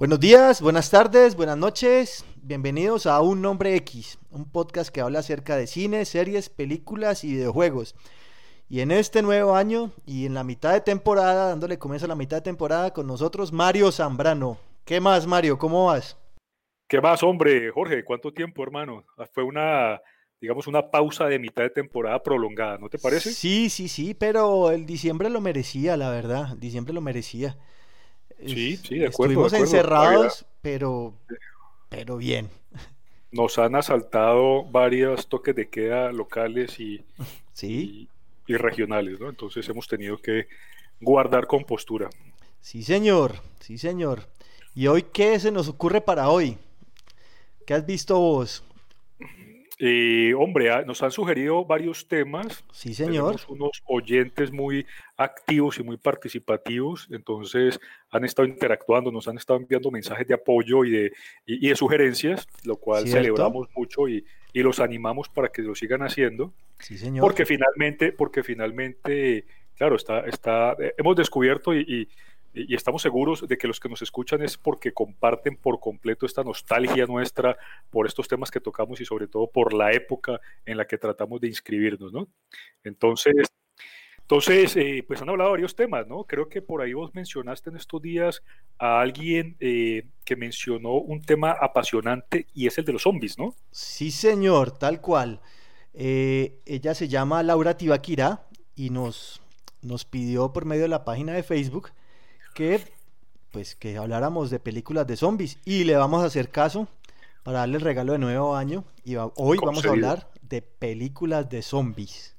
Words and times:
Buenos 0.00 0.18
días, 0.18 0.62
buenas 0.62 0.90
tardes, 0.90 1.36
buenas 1.36 1.58
noches. 1.58 2.24
Bienvenidos 2.36 3.04
a 3.04 3.20
Un 3.20 3.42
Nombre 3.42 3.76
X, 3.76 4.18
un 4.30 4.50
podcast 4.50 4.88
que 4.88 5.02
habla 5.02 5.18
acerca 5.18 5.58
de 5.58 5.66
cine, 5.66 6.06
series, 6.06 6.48
películas 6.48 7.22
y 7.22 7.34
videojuegos. 7.34 7.94
Y 8.70 8.80
en 8.80 8.92
este 8.92 9.20
nuevo 9.20 9.54
año 9.56 9.92
y 10.06 10.24
en 10.24 10.32
la 10.32 10.42
mitad 10.42 10.72
de 10.72 10.80
temporada, 10.80 11.48
dándole 11.48 11.78
comienzo 11.78 12.06
a 12.06 12.08
la 12.08 12.14
mitad 12.14 12.38
de 12.38 12.40
temporada 12.40 12.94
con 12.94 13.06
nosotros, 13.06 13.52
Mario 13.52 13.92
Zambrano. 13.92 14.56
¿Qué 14.86 15.00
más, 15.00 15.26
Mario? 15.26 15.58
¿Cómo 15.58 15.88
vas? 15.88 16.16
¿Qué 16.88 16.98
más, 17.02 17.22
hombre? 17.22 17.70
Jorge, 17.70 18.02
¿cuánto 18.02 18.32
tiempo, 18.32 18.62
hermano? 18.62 19.04
Ah, 19.18 19.26
fue 19.30 19.44
una, 19.44 20.00
digamos, 20.40 20.66
una 20.66 20.90
pausa 20.90 21.26
de 21.26 21.38
mitad 21.38 21.64
de 21.64 21.70
temporada 21.70 22.22
prolongada, 22.22 22.78
¿no 22.78 22.88
te 22.88 22.98
parece? 22.98 23.32
Sí, 23.32 23.68
sí, 23.68 23.86
sí, 23.86 24.14
pero 24.14 24.70
el 24.70 24.86
diciembre 24.86 25.28
lo 25.28 25.42
merecía, 25.42 25.98
la 25.98 26.08
verdad. 26.08 26.52
El 26.52 26.60
diciembre 26.60 26.94
lo 26.94 27.02
merecía. 27.02 27.58
Sí, 28.46 28.76
sí, 28.76 28.98
de 28.98 29.06
acuerdo. 29.06 29.46
Estuvimos 29.46 29.52
encerrados, 29.52 30.46
pero, 30.62 31.14
pero 31.88 32.16
bien. 32.16 32.48
Nos 33.32 33.58
han 33.58 33.76
asaltado 33.76 34.64
varios 34.64 35.28
toques 35.28 35.54
de 35.54 35.68
queda 35.68 36.10
locales 36.12 36.80
y, 36.80 37.04
¿Sí? 37.52 38.08
y, 38.46 38.56
regionales, 38.56 39.20
¿no? 39.20 39.28
Entonces 39.28 39.68
hemos 39.68 39.86
tenido 39.86 40.18
que 40.18 40.48
guardar 41.00 41.46
compostura. 41.46 42.10
Sí, 42.60 42.82
señor, 42.82 43.40
sí, 43.60 43.78
señor. 43.78 44.26
¿Y 44.74 44.86
hoy 44.86 45.02
qué 45.02 45.38
se 45.38 45.50
nos 45.50 45.68
ocurre 45.68 46.00
para 46.00 46.28
hoy? 46.28 46.58
¿Qué 47.66 47.74
has 47.74 47.86
visto 47.86 48.18
vos? 48.18 48.64
Eh, 49.82 50.34
hombre, 50.34 50.84
nos 50.84 51.02
han 51.02 51.10
sugerido 51.10 51.64
varios 51.64 52.06
temas. 52.06 52.62
Sí, 52.70 52.92
señor. 52.92 53.36
Tenemos 53.36 53.48
unos 53.48 53.82
oyentes 53.86 54.52
muy 54.52 54.86
activos 55.16 55.78
y 55.78 55.82
muy 55.82 55.96
participativos, 55.96 57.08
entonces 57.10 57.80
han 58.10 58.26
estado 58.26 58.46
interactuando, 58.46 59.10
nos 59.10 59.26
han 59.26 59.38
estado 59.38 59.58
enviando 59.58 59.90
mensajes 59.90 60.28
de 60.28 60.34
apoyo 60.34 60.84
y 60.84 60.90
de, 60.90 61.12
y, 61.46 61.66
de 61.66 61.76
sugerencias, 61.76 62.46
lo 62.64 62.76
cual 62.76 63.08
celebramos 63.08 63.68
mucho 63.74 64.06
y, 64.06 64.22
y, 64.52 64.62
los 64.62 64.80
animamos 64.80 65.30
para 65.30 65.48
que 65.48 65.62
lo 65.62 65.74
sigan 65.74 66.02
haciendo. 66.02 66.52
Sí, 66.78 66.98
señor. 66.98 67.22
Porque 67.22 67.46
finalmente, 67.46 68.12
porque 68.12 68.42
finalmente, 68.42 69.46
claro, 69.78 69.96
está, 69.96 70.20
está, 70.26 70.76
hemos 70.98 71.16
descubierto 71.16 71.74
y 71.74 72.06
y 72.52 72.74
estamos 72.74 73.02
seguros 73.02 73.46
de 73.46 73.56
que 73.56 73.68
los 73.68 73.78
que 73.78 73.88
nos 73.88 74.02
escuchan 74.02 74.42
es 74.42 74.56
porque 74.56 74.92
comparten 74.92 75.56
por 75.56 75.78
completo 75.78 76.26
esta 76.26 76.42
nostalgia 76.42 77.06
nuestra 77.06 77.56
por 77.90 78.06
estos 78.06 78.26
temas 78.26 78.50
que 78.50 78.60
tocamos 78.60 79.00
y 79.00 79.04
sobre 79.04 79.28
todo 79.28 79.46
por 79.46 79.72
la 79.72 79.92
época 79.92 80.40
en 80.66 80.76
la 80.76 80.86
que 80.86 80.98
tratamos 80.98 81.40
de 81.40 81.48
inscribirnos, 81.48 82.12
¿no? 82.12 82.28
Entonces, 82.82 83.34
entonces 84.20 84.76
eh, 84.76 85.04
pues 85.06 85.22
han 85.22 85.28
hablado 85.28 85.50
varios 85.50 85.76
temas, 85.76 86.06
¿no? 86.06 86.24
Creo 86.24 86.48
que 86.48 86.60
por 86.60 86.82
ahí 86.82 86.92
vos 86.92 87.14
mencionaste 87.14 87.70
en 87.70 87.76
estos 87.76 88.02
días 88.02 88.42
a 88.78 89.00
alguien 89.00 89.56
eh, 89.60 90.06
que 90.24 90.36
mencionó 90.36 90.94
un 90.94 91.22
tema 91.22 91.52
apasionante 91.52 92.46
y 92.54 92.66
es 92.66 92.78
el 92.78 92.84
de 92.84 92.92
los 92.92 93.02
zombies, 93.02 93.38
¿no? 93.38 93.54
Sí, 93.70 94.10
señor, 94.10 94.76
tal 94.76 95.00
cual. 95.00 95.40
Eh, 95.94 96.60
ella 96.66 96.94
se 96.94 97.08
llama 97.08 97.42
Laura 97.42 97.76
Tibaquira 97.76 98.46
y 98.76 98.90
nos, 98.90 99.42
nos 99.82 100.04
pidió 100.04 100.52
por 100.52 100.64
medio 100.64 100.82
de 100.82 100.88
la 100.88 101.04
página 101.04 101.32
de 101.32 101.42
Facebook 101.42 101.90
que 102.60 102.78
pues 103.52 103.74
que 103.74 103.96
habláramos 103.96 104.50
de 104.50 104.58
películas 104.60 105.06
de 105.06 105.16
zombies 105.16 105.58
y 105.64 105.84
le 105.84 105.96
vamos 105.96 106.22
a 106.22 106.26
hacer 106.26 106.50
caso 106.50 106.88
para 107.42 107.60
darle 107.60 107.78
el 107.78 107.80
regalo 107.80 108.12
de 108.12 108.18
nuevo 108.18 108.54
año 108.54 108.84
y 109.02 109.16
hoy 109.16 109.56
vamos 109.64 109.82
a 109.86 109.88
hablar 109.88 110.28
de 110.42 110.60
películas 110.60 111.48
de 111.48 111.62
zombies. 111.62 112.36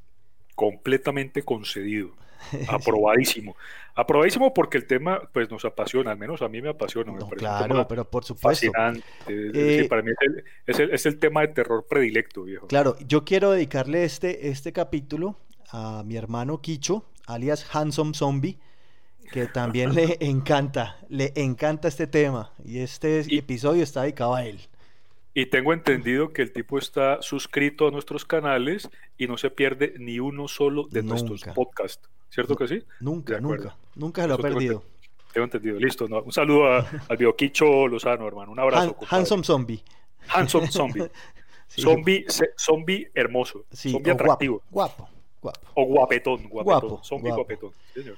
Completamente 0.54 1.42
concedido. 1.42 2.12
Aprobadísimo. 2.70 3.56
Aprobadísimo 3.96 4.54
porque 4.54 4.78
el 4.78 4.86
tema 4.86 5.28
pues 5.34 5.50
nos 5.50 5.66
apasiona, 5.66 6.12
al 6.12 6.20
menos 6.20 6.44
a 6.44 6.48
mí 6.48 6.62
me 6.62 6.70
apasiona. 6.70 7.14
claro, 7.36 7.88
pero 7.88 8.08
por 8.08 8.24
supuesto. 8.24 8.72
Fascinante. 8.72 9.04
Eh, 9.28 9.88
para 9.90 10.04
mí 10.04 10.12
es 10.68 10.80
el, 10.80 10.92
es 10.92 11.06
el, 11.08 11.18
tema 11.18 11.42
de 11.42 11.48
terror 11.48 11.88
predilecto, 11.90 12.44
viejo. 12.44 12.68
Claro, 12.68 12.96
yo 13.08 13.26
quiero 13.26 13.50
dedicarle 13.50 14.04
este, 14.04 14.50
este 14.50 14.72
capítulo 14.72 15.36
a 15.72 16.04
mi 16.06 16.16
hermano 16.16 16.62
Kicho, 16.62 17.06
alias 17.26 17.66
Handsome 17.76 18.14
Zombie, 18.14 18.60
que 19.32 19.48
también 19.48 19.94
le 19.96 20.18
encanta, 20.20 20.98
le 21.10 21.32
encanta 21.36 21.88
este 21.88 22.08
tema 22.08 22.52
y 22.64 22.80
este 22.80 23.20
episodio 23.36 23.84
está 23.84 24.04
dedicado 24.04 24.36
a 24.36 24.46
él. 24.46 24.60
Y 25.34 25.46
tengo 25.46 25.72
entendido 25.72 26.34
que 26.34 26.42
el 26.42 26.52
tipo 26.52 26.78
está 26.78 27.22
suscrito 27.22 27.88
a 27.88 27.92
nuestros 27.92 28.26
canales 28.26 28.90
y 29.18 29.28
no 29.28 29.38
se 29.38 29.50
pierde 29.50 29.94
ni 29.98 30.20
uno 30.20 30.48
solo 30.48 30.88
de 30.90 31.04
nuestros 31.04 31.44
podcasts. 31.56 32.10
¿Cierto 32.30 32.56
que 32.56 32.68
sí? 32.68 32.84
Nunca, 33.00 33.40
nunca, 33.40 33.76
nunca 33.96 34.22
se 34.24 34.28
lo 34.28 34.34
ha 34.36 34.38
perdido. 34.38 34.84
Tengo 35.34 35.46
entendido, 35.46 35.80
listo. 35.80 36.06
Un 36.06 36.32
saludo 36.34 36.86
al 37.08 37.18
bioquicho 37.18 37.88
Lozano, 37.88 38.28
hermano. 38.28 38.52
Un 38.52 38.60
abrazo. 38.60 38.98
handsome 39.10 39.44
Zombie. 39.44 39.82
Handsome 40.28 40.68
Zombie. 40.68 41.10
zombie, 41.70 42.26
zombie 42.58 43.08
hermoso. 43.14 43.66
zombie 43.74 44.12
atractivo. 44.12 44.62
Guapo, 44.70 45.08
guapo, 45.42 45.60
O 45.76 45.86
guapetón, 45.86 46.50
guapetón. 46.50 47.04
zombie 47.04 47.32
guapetón. 47.32 47.72
Señor. 47.94 48.18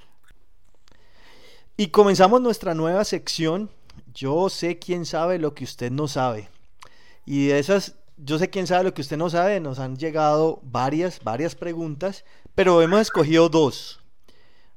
Y 1.76 1.88
comenzamos 1.88 2.40
nuestra 2.40 2.72
nueva 2.72 3.04
sección. 3.04 3.68
Yo 4.14 4.48
sé 4.48 4.78
quién 4.78 5.04
sabe 5.04 5.40
lo 5.40 5.54
que 5.54 5.64
usted 5.64 5.90
no 5.90 6.06
sabe. 6.06 6.48
Y 7.26 7.48
de 7.48 7.58
esas, 7.58 7.96
yo 8.16 8.38
sé 8.38 8.48
quién 8.48 8.68
sabe 8.68 8.84
lo 8.84 8.94
que 8.94 9.00
usted 9.00 9.16
no 9.16 9.28
sabe, 9.28 9.58
nos 9.58 9.80
han 9.80 9.96
llegado 9.96 10.60
varias, 10.62 11.20
varias 11.24 11.56
preguntas, 11.56 12.24
pero 12.54 12.80
hemos 12.80 13.00
escogido 13.00 13.48
dos. 13.48 13.98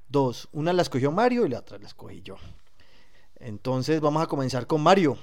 Dos. 0.10 0.50
Una 0.52 0.74
la 0.74 0.82
escogió 0.82 1.12
Mario 1.12 1.46
y 1.46 1.50
la 1.50 1.60
otra 1.60 1.78
la 1.78 1.86
escogí 1.86 2.24
yo. 2.24 2.38
Entonces 3.36 4.02
vamos 4.02 4.24
a 4.24 4.28
comenzar 4.28 4.66
con 4.66 4.82
Mario. 4.82 5.20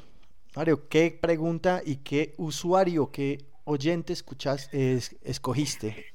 Mario, 0.55 0.89
¿qué 0.89 1.19
pregunta 1.21 1.83
y 1.85 1.97
qué 1.97 2.37
usuario, 2.39 3.11
qué 3.11 3.47
oyente 3.65 4.13
escuchas, 4.13 4.69
escogiste? 4.73 6.14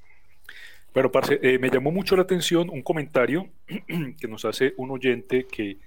Pero, 0.94 1.12
parce, 1.12 1.40
eh, 1.42 1.60
me 1.60 1.70
llamó 1.70 1.92
mucho 1.92 2.16
la 2.16 2.24
atención 2.24 2.70
un 2.70 2.82
comentario 2.82 3.50
que 4.20 4.28
nos 4.28 4.46
hace 4.46 4.74
un 4.78 4.92
oyente 4.92 5.46
que, 5.46 5.78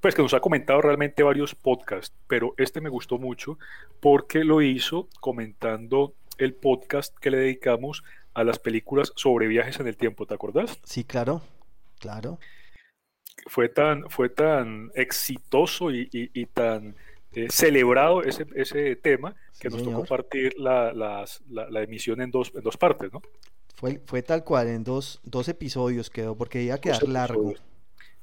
pues, 0.00 0.14
que 0.14 0.22
nos 0.22 0.34
ha 0.34 0.40
comentado 0.40 0.80
realmente 0.80 1.22
varios 1.22 1.54
podcasts, 1.54 2.14
pero 2.26 2.54
este 2.58 2.80
me 2.80 2.90
gustó 2.90 3.18
mucho 3.18 3.58
porque 4.00 4.44
lo 4.44 4.60
hizo 4.62 5.08
comentando 5.20 6.14
el 6.36 6.54
podcast 6.54 7.16
que 7.18 7.30
le 7.30 7.38
dedicamos 7.38 8.04
a 8.34 8.44
las 8.44 8.58
películas 8.58 9.12
sobre 9.16 9.48
viajes 9.48 9.80
en 9.80 9.88
el 9.88 9.96
tiempo, 9.96 10.26
¿te 10.26 10.34
acordás? 10.34 10.78
Sí, 10.84 11.04
claro, 11.04 11.42
claro. 11.98 12.38
Fue 13.46 13.68
tan, 13.68 14.08
fue 14.10 14.28
tan 14.28 14.90
exitoso 14.94 15.90
y, 15.90 16.46
tan 16.52 16.94
eh, 17.32 17.48
celebrado 17.50 18.22
ese, 18.22 18.46
ese 18.54 18.94
tema 18.96 19.34
que 19.58 19.70
nos 19.70 19.82
tocó 19.82 20.04
partir 20.04 20.54
la, 20.58 20.92
la, 20.92 21.82
emisión 21.82 22.20
en 22.20 22.30
dos, 22.30 22.52
en 22.54 22.62
dos 22.62 22.76
partes, 22.76 23.12
¿no? 23.12 23.22
Fue, 23.78 24.22
tal 24.22 24.42
cual, 24.42 24.66
en 24.66 24.82
dos, 24.82 25.20
episodios 25.46 26.10
quedó, 26.10 26.36
porque 26.36 26.64
iba 26.64 26.74
a 26.74 26.80
quedar 26.80 27.06
largo. 27.08 27.54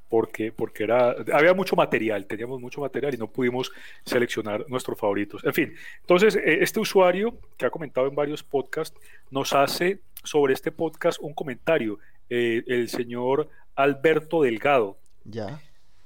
Porque, 0.10 0.52
porque 0.52 0.84
era, 0.84 1.16
había 1.32 1.54
mucho 1.54 1.78
material, 1.78 2.26
teníamos 2.26 2.60
mucho 2.60 2.82
material 2.82 3.14
y 3.14 3.18
no 3.18 3.28
pudimos 3.28 3.72
seleccionar 4.06 4.66
nuestros 4.68 5.00
favoritos. 5.00 5.46
En 5.46 5.54
fin, 5.54 5.74
entonces 6.02 6.36
e, 6.36 6.62
este 6.62 6.82
usuario 6.82 7.38
que 7.56 7.66
ha 7.66 7.70
comentado 7.70 8.06
en 8.08 8.16
varios 8.16 8.44
podcasts 8.44 9.00
nos 9.32 9.54
hace 9.54 10.02
sobre 10.24 10.54
este 10.54 10.74
podcast 10.74 11.20
un 11.22 11.34
comentario. 11.34 12.00
Eh, 12.30 12.64
el 12.68 12.90
señor 12.90 13.48
Alberto 13.76 14.42
Delgado 14.42 14.98
ya. 15.24 15.62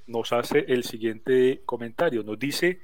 nos 0.06 0.32
hace 0.32 0.66
el 0.68 0.84
siguiente 0.84 1.64
comentario. 1.66 2.22
Nos 2.24 2.38
dice, 2.38 2.82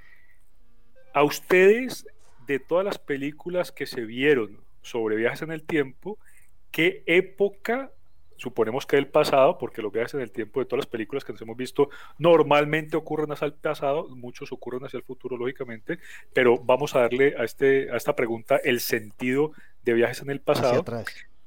a 1.14 1.24
ustedes 1.24 2.08
de 2.48 2.58
todas 2.58 2.86
las 2.86 2.98
películas 2.98 3.72
que 3.72 3.86
se 3.86 4.02
vieron 4.02 4.62
sobre 4.82 5.16
viajes 5.16 5.44
en 5.44 5.52
el 5.52 5.64
tiempo, 5.64 6.18
qué 6.76 7.04
época, 7.06 7.90
suponemos 8.36 8.86
que 8.86 8.98
el 8.98 9.08
pasado, 9.08 9.58
porque 9.58 9.82
los 9.82 9.94
viajes 9.94 10.14
en 10.16 10.20
el 10.20 10.30
tiempo 10.30 10.60
de 10.60 10.66
todas 10.66 10.84
las 10.84 10.92
películas 10.92 11.24
que 11.24 11.32
nos 11.32 11.42
hemos 11.42 11.56
visto 11.56 11.90
normalmente 12.18 12.98
ocurren 12.98 13.32
hacia 13.32 13.46
el 13.46 13.54
pasado, 13.54 14.10
muchos 14.10 14.52
ocurren 14.52 14.84
hacia 14.84 14.98
el 14.98 15.04
futuro, 15.04 15.38
lógicamente, 15.38 16.00
pero 16.34 16.58
vamos 16.58 16.94
a 16.94 17.00
darle 17.00 17.34
a, 17.40 17.46
este, 17.46 17.90
a 17.90 17.96
esta 17.96 18.14
pregunta 18.14 18.60
el 18.62 18.82
sentido 18.82 19.54
de 19.86 19.94
viajes 19.94 20.22
en 20.22 20.32
el 20.32 20.42
pasado. 20.42 20.84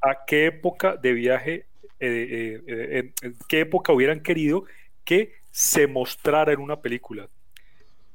¿A 0.01 0.25
qué 0.27 0.47
época 0.47 0.97
de 0.97 1.13
viaje, 1.13 1.67
eh, 2.01 2.63
eh, 2.67 3.13
en, 3.21 3.37
qué 3.49 3.61
época 3.61 3.93
hubieran 3.93 4.23
querido 4.23 4.65
que 5.05 5.35
se 5.51 5.87
mostrara 5.87 6.55
en 6.55 6.61
una 6.61 6.81
película? 6.81 7.29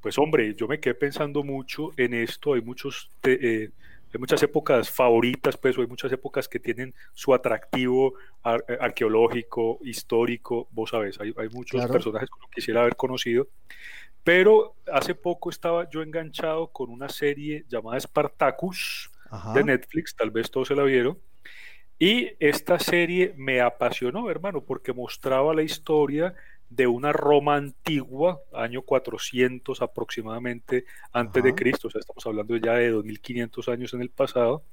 Pues 0.01 0.17
hombre, 0.17 0.55
yo 0.55 0.67
me 0.67 0.79
quedé 0.79 0.95
pensando 0.95 1.43
mucho 1.43 1.91
en 1.95 2.15
esto, 2.15 2.55
hay 2.55 2.61
muchos... 2.61 3.11
Eh, 3.21 3.69
hay 4.13 4.19
muchas 4.19 4.43
épocas 4.43 4.91
favoritas, 4.91 5.57
pues, 5.57 5.77
hay 5.77 5.87
muchas 5.87 6.11
épocas 6.11 6.47
que 6.47 6.59
tienen 6.59 6.93
su 7.13 7.33
atractivo 7.33 8.13
eh, 8.45 8.77
arqueológico, 8.79 9.79
histórico, 9.81 10.67
vos 10.71 10.91
sabés, 10.91 11.19
hay, 11.19 11.33
muchos 11.51 11.85
personajes 11.87 12.29
que 12.29 12.47
quisiera 12.53 12.81
haber 12.81 12.95
conocido, 12.95 13.47
pero 14.23 14.75
hace 14.91 15.15
poco 15.15 15.49
estaba 15.49 15.89
yo 15.89 16.03
enganchado 16.03 16.67
con 16.67 16.91
una 16.91 17.09
serie 17.09 17.65
llamada 17.67 17.99
Spartacus 17.99 19.09
de 19.55 19.63
Netflix, 19.63 20.15
tal 20.15 20.29
vez 20.29 20.51
todos 20.51 20.67
se 20.67 20.75
la 20.75 20.83
vieron, 20.83 21.17
y 21.97 22.31
esta 22.39 22.77
serie 22.77 23.33
me 23.35 23.61
apasionó, 23.61 24.29
hermano, 24.29 24.63
porque 24.63 24.93
mostraba 24.93 25.55
la 25.55 25.63
historia 25.63 26.35
de 26.75 26.87
una 26.87 27.13
Roma 27.13 27.55
antigua, 27.55 28.41
año 28.53 28.81
400 28.81 29.81
aproximadamente 29.81 30.85
antes 31.11 31.43
de 31.43 31.53
Cristo, 31.53 31.87
o 31.87 31.91
sea, 31.91 31.99
estamos 31.99 32.25
hablando 32.25 32.57
ya 32.57 32.73
de 32.73 32.89
2500 32.89 33.69
años 33.69 33.93
en 33.93 34.01
el 34.01 34.09
pasado, 34.09 34.63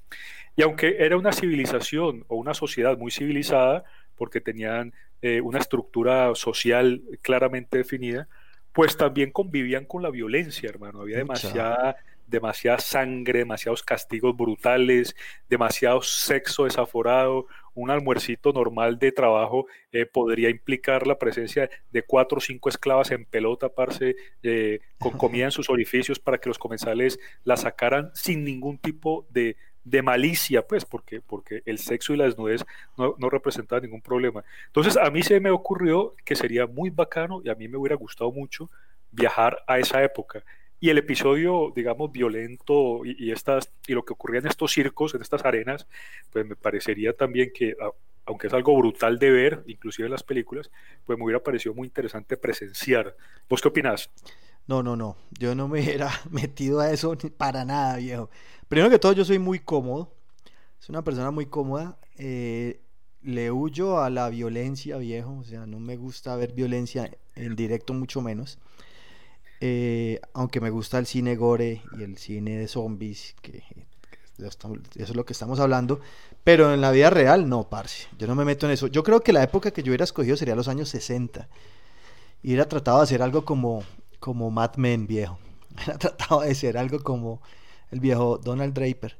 y 0.57 0.63
aunque 0.63 0.97
era 0.99 1.17
una 1.17 1.33
civilización 1.33 2.25
o 2.29 2.37
una 2.37 2.55
sociedad 2.55 2.97
muy 2.97 3.11
civilizada, 3.11 3.85
porque 4.17 4.41
tenían 4.41 4.93
eh, 5.23 5.41
una 5.41 5.59
estructura 5.59 6.35
social 6.35 7.03
claramente 7.23 7.79
definida, 7.79 8.29
pues 8.73 8.97
también 8.97 9.31
convivían 9.31 9.85
con 9.85 10.03
la 10.03 10.11
violencia, 10.11 10.69
hermano. 10.69 11.01
Había 11.01 11.19
demasiada, 11.19 11.97
demasiada 12.27 12.79
sangre, 12.79 13.41
demasiados 13.41 13.83
castigos 13.83 14.37
brutales, 14.37 15.17
demasiado 15.49 16.03
sexo 16.03 16.65
desaforado. 16.65 17.47
Un 17.81 17.91
almuercito 17.91 18.53
normal 18.53 18.99
de 18.99 19.11
trabajo 19.11 19.67
eh, 19.91 20.05
podría 20.05 20.51
implicar 20.51 21.07
la 21.07 21.19
presencia 21.19 21.71
de 21.93 22.03
cuatro 22.03 22.39
o 22.39 22.41
cinco 22.41 22.69
esclavas 22.69 23.11
en 23.11 23.25
pelota, 23.25 23.71
parce, 23.71 24.17
eh, 24.43 24.81
con 24.99 25.13
comida 25.19 25.47
en 25.47 25.51
sus 25.51 25.71
orificios 25.71 26.19
para 26.19 26.39
que 26.39 26.51
los 26.51 26.59
comensales 26.59 27.19
la 27.45 27.57
sacaran 27.57 28.11
sin 28.15 28.45
ningún 28.45 28.77
tipo 28.77 29.27
de, 29.31 29.57
de 29.85 30.03
malicia, 30.03 30.67
pues, 30.67 30.85
porque, 30.85 31.21
porque 31.21 31.63
el 31.65 31.79
sexo 31.79 32.13
y 32.13 32.19
la 32.19 32.25
desnudez 32.25 32.67
no, 32.99 33.15
no 33.19 33.31
representaban 33.31 33.83
ningún 33.83 34.03
problema. 34.03 34.45
Entonces, 34.67 34.97
a 34.97 35.11
mí 35.11 35.23
se 35.23 35.41
me 35.41 35.51
ocurrió 35.51 36.15
que 36.25 36.37
sería 36.37 36.67
muy 36.67 36.91
bacano 36.91 37.41
y 37.43 37.49
a 37.49 37.55
mí 37.55 37.67
me 37.67 37.79
hubiera 37.79 37.97
gustado 37.97 38.31
mucho 38.31 38.71
viajar 39.11 39.63
a 39.67 39.79
esa 39.79 40.03
época. 40.05 40.45
Y 40.81 40.89
el 40.89 40.97
episodio, 40.97 41.73
digamos, 41.77 42.11
violento 42.11 43.05
y, 43.05 43.31
estas, 43.31 43.71
y 43.87 43.93
lo 43.93 44.03
que 44.03 44.15
ocurría 44.15 44.41
en 44.41 44.47
estos 44.47 44.73
circos, 44.73 45.15
en 45.15 45.21
estas 45.21 45.45
arenas, 45.45 45.87
pues 46.33 46.47
me 46.47 46.57
parecería 46.57 47.13
también 47.13 47.51
que, 47.55 47.77
aunque 48.25 48.47
es 48.47 48.55
algo 48.55 48.75
brutal 48.79 49.19
de 49.19 49.31
ver, 49.31 49.63
inclusive 49.67 50.07
en 50.07 50.13
las 50.13 50.23
películas, 50.23 50.71
pues 51.05 51.19
me 51.19 51.25
hubiera 51.25 51.43
parecido 51.43 51.75
muy 51.75 51.87
interesante 51.87 52.39
presenciar. 52.39 53.15
¿Vos 53.49 53.61
qué 53.61 53.69
opinás? 53.69 54.11
No, 54.67 54.83
no, 54.83 54.97
no. 54.97 55.17
Yo 55.39 55.55
no 55.55 55.69
me 55.69 55.81
hubiera 55.83 56.11
metido 56.31 56.81
a 56.81 56.91
eso 56.91 57.17
para 57.37 57.65
nada, 57.65 57.97
viejo. 57.97 58.31
Primero 58.69 58.89
que 58.89 58.99
todo, 58.99 59.13
yo 59.13 59.25
soy 59.25 59.39
muy 59.39 59.59
cómodo. 59.59 60.15
Soy 60.79 60.95
una 60.95 61.05
persona 61.05 61.31
muy 61.31 61.47
cómoda. 61.47 61.99
Eh, 62.17 62.81
le 63.23 63.51
huyo 63.51 64.01
a 64.01 64.09
la 64.11 64.31
violencia, 64.31 64.97
viejo. 64.97 65.39
O 65.39 65.45
sea, 65.45 65.67
no 65.67 65.81
me 65.81 65.97
gusta 65.97 66.37
ver 66.37 66.53
violencia 66.53 67.11
en 67.35 67.57
directo, 67.57 67.93
mucho 67.93 68.23
menos. 68.23 68.59
Eh, 69.61 70.21
aunque 70.33 70.61
me 70.61 70.71
gusta 70.71 70.99
el 70.99 71.07
cine 71.07 71.37
gore 71.37 71.83
y 71.99 72.03
el 72.03 72.17
cine 72.17 72.59
de 72.59 72.67
zombies, 72.67 73.35
que, 73.43 73.63
eso 74.39 74.79
es 74.97 75.17
lo 75.17 75.25
que 75.25 75.33
estamos 75.33 75.61
hablando. 75.61 76.01
Pero 76.45 76.73
en 76.73 76.81
la 76.81 76.91
vida 76.91 77.11
real, 77.11 77.49
no, 77.49 77.69
parce. 77.69 78.09
Yo 78.19 78.27
no 78.27 78.35
me 78.35 78.45
meto 78.45 78.67
en 78.67 78.73
eso. 78.73 78.87
Yo 78.87 79.03
creo 79.03 79.21
que 79.21 79.33
la 79.33 79.43
época 79.43 79.71
que 79.71 79.83
yo 79.83 79.91
hubiera 79.91 80.05
escogido 80.05 80.37
sería 80.37 80.57
los 80.57 80.69
años 80.69 80.89
60. 80.89 81.49
Y 82.43 82.49
hubiera 82.49 82.67
tratado 82.67 82.99
de 82.99 83.05
hacer 83.05 83.23
algo 83.23 83.45
como, 83.45 83.83
como 84.19 84.51
Mad 84.51 84.77
Men, 84.77 85.07
viejo. 85.07 85.39
Hubiera 85.75 85.99
tratado 85.99 86.41
de 86.41 86.55
ser 86.55 86.79
algo 86.79 87.01
como 87.01 87.43
el 87.91 88.01
viejo 88.01 88.39
Donald 88.39 88.75
Draper. 88.75 89.17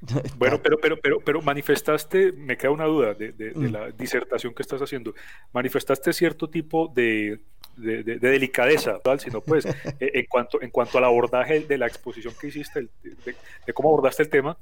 Bueno, 0.38 0.60
pero, 0.62 0.78
pero, 0.78 0.98
pero, 1.00 1.20
pero 1.20 1.42
manifestaste, 1.42 2.32
me 2.32 2.56
queda 2.56 2.70
una 2.70 2.86
duda 2.86 3.14
de, 3.14 3.32
de, 3.32 3.52
mm. 3.54 3.72
la 3.72 3.90
disertación 3.90 4.54
que 4.54 4.62
estás 4.62 4.80
haciendo, 4.80 5.14
manifestaste 5.52 6.12
cierto 6.12 6.48
tipo 6.48 6.88
de, 6.88 7.40
de, 7.76 8.18
delicadeza, 8.18 8.98
tal, 8.98 9.20
sino 9.20 9.40
pues 9.40 9.64
eh, 10.00 10.10
en 10.14 10.26
cuanto, 10.26 10.60
en 10.62 10.70
cuanto 10.70 10.98
al 10.98 11.04
abordaje 11.04 11.60
de 11.60 11.78
la 11.78 11.86
exposición 11.86 12.34
que 12.38 12.48
hiciste, 12.48 12.88
de, 13.02 13.72
cómo 13.72 13.90
abordaste 13.90 14.22
el 14.22 14.28
tema, 14.28 14.56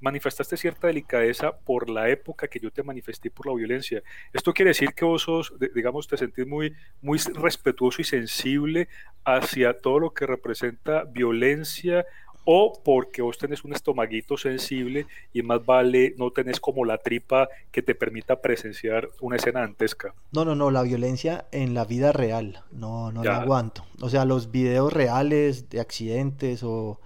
manifestaste 0.00 0.56
cierta 0.56 0.86
delicadeza 0.86 1.56
por 1.56 1.88
la 1.88 2.08
época 2.08 2.48
que 2.48 2.60
yo 2.60 2.70
te 2.70 2.82
manifesté 2.82 3.30
por 3.30 3.46
la 3.46 3.54
violencia. 3.54 4.02
Esto 4.32 4.52
quiere 4.52 4.70
decir 4.70 4.94
que 4.94 5.04
vos 5.04 5.22
sos, 5.22 5.52
digamos, 5.74 6.08
te 6.08 6.16
sentís 6.16 6.46
muy, 6.46 6.74
muy 7.00 7.18
respetuoso 7.34 8.02
y 8.02 8.04
sensible 8.04 8.88
hacia 9.24 9.78
todo 9.78 9.98
lo 9.98 10.14
que 10.14 10.26
representa 10.26 11.04
violencia 11.04 12.04
o 12.44 12.72
porque 12.84 13.22
vos 13.22 13.38
tenés 13.38 13.64
un 13.64 13.72
estomaguito 13.72 14.36
sensible 14.36 15.06
y 15.32 15.42
más 15.42 15.64
vale 15.64 16.14
no 16.18 16.30
tenés 16.30 16.60
como 16.60 16.84
la 16.84 16.98
tripa 16.98 17.48
que 17.70 17.82
te 17.82 17.94
permita 17.94 18.40
presenciar 18.40 19.08
una 19.20 19.36
escena 19.36 19.62
antesca. 19.62 20.14
No, 20.32 20.44
no, 20.44 20.54
no, 20.54 20.70
la 20.70 20.82
violencia 20.82 21.46
en 21.52 21.74
la 21.74 21.84
vida 21.84 22.12
real, 22.12 22.62
no, 22.72 23.12
no 23.12 23.24
la 23.24 23.38
aguanto. 23.42 23.84
O 24.00 24.08
sea, 24.08 24.24
los 24.24 24.50
videos 24.50 24.92
reales 24.92 25.70
de 25.70 25.80
accidentes 25.80 26.62
o, 26.62 27.00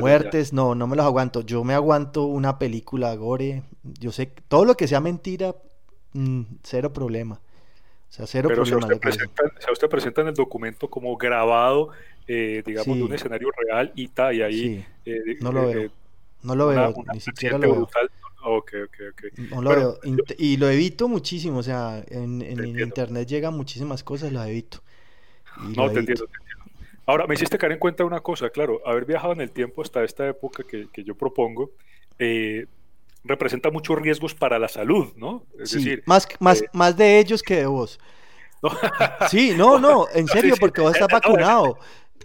muertes, 0.00 0.52
no, 0.52 0.74
no 0.74 0.86
me 0.86 0.96
los 0.96 1.06
aguanto. 1.06 1.42
Yo 1.42 1.64
me 1.64 1.74
aguanto 1.74 2.24
una 2.24 2.58
película 2.58 3.14
gore, 3.16 3.62
yo 3.82 4.12
sé, 4.12 4.26
todo 4.48 4.64
lo 4.64 4.76
que 4.76 4.88
sea 4.88 5.00
mentira, 5.00 5.54
mm, 6.12 6.42
cero 6.62 6.92
problema. 6.92 7.40
O 8.08 8.12
sea, 8.12 8.26
cero 8.26 8.48
Pero 8.48 8.62
problema. 8.62 8.86
Si 8.86 8.94
usted, 8.94 9.00
presenta, 9.00 9.42
si 9.58 9.72
usted 9.72 9.88
presenta 9.88 10.20
en 10.22 10.28
el 10.28 10.34
documento 10.34 10.88
como 10.88 11.16
grabado 11.16 11.90
eh, 12.28 12.62
digamos, 12.66 12.96
de 12.96 13.02
un 13.02 13.12
escenario 13.12 13.50
real 13.56 13.92
y, 13.94 14.08
ta, 14.08 14.32
y 14.32 14.42
ahí... 14.42 14.86
Eh, 15.04 15.36
no 15.40 15.52
lo 15.52 15.68
veo. 15.68 15.90
no 16.42 16.54
lo 16.56 16.68
veo, 16.68 16.94
ni 17.12 17.20
siquiera 17.20 17.58
lo 17.58 17.72
veo. 17.72 17.88
Okay, 18.48 18.82
okay, 18.82 19.08
okay. 19.08 19.30
No 19.50 19.60
lo 19.62 19.70
veo. 19.70 19.98
Y 20.38 20.56
lo 20.56 20.68
evito 20.70 21.08
muchísimo, 21.08 21.58
o 21.58 21.62
sea, 21.62 22.04
en, 22.08 22.42
en 22.42 22.78
internet 22.78 23.28
llegan 23.28 23.54
muchísimas 23.54 24.02
cosas, 24.02 24.32
las 24.32 24.48
evito. 24.48 24.82
no, 25.58 25.90
te 25.90 26.00
entiendo, 26.00 26.26
te 26.26 26.36
entiendo. 26.38 26.64
Ahora, 27.06 27.26
me 27.28 27.34
hiciste 27.34 27.58
caer 27.58 27.72
en 27.72 27.78
cuenta 27.78 28.04
una 28.04 28.20
cosa, 28.20 28.50
claro, 28.50 28.80
haber 28.84 29.04
viajado 29.04 29.32
en 29.32 29.40
el 29.40 29.52
tiempo 29.52 29.82
hasta 29.82 30.02
esta 30.02 30.28
época 30.28 30.64
que, 30.68 30.88
que 30.92 31.04
yo 31.04 31.14
propongo, 31.14 31.70
eh, 32.18 32.66
representa 33.26 33.70
muchos 33.70 33.98
riesgos 33.98 34.34
para 34.34 34.58
la 34.58 34.68
salud, 34.68 35.12
¿no? 35.16 35.44
Es 35.58 35.72
decir, 35.72 36.02
más, 36.06 36.26
más, 36.40 36.62
más 36.72 36.96
de 36.96 37.18
ellos 37.18 37.42
que 37.42 37.56
de 37.56 37.66
vos. 37.66 37.98
Sí, 39.30 39.54
no, 39.56 39.78
no, 39.78 40.06
en 40.12 40.26
serio, 40.28 40.54
porque 40.58 40.80
vos 40.80 40.94
estás 40.94 41.08
vacunado. 41.12 41.78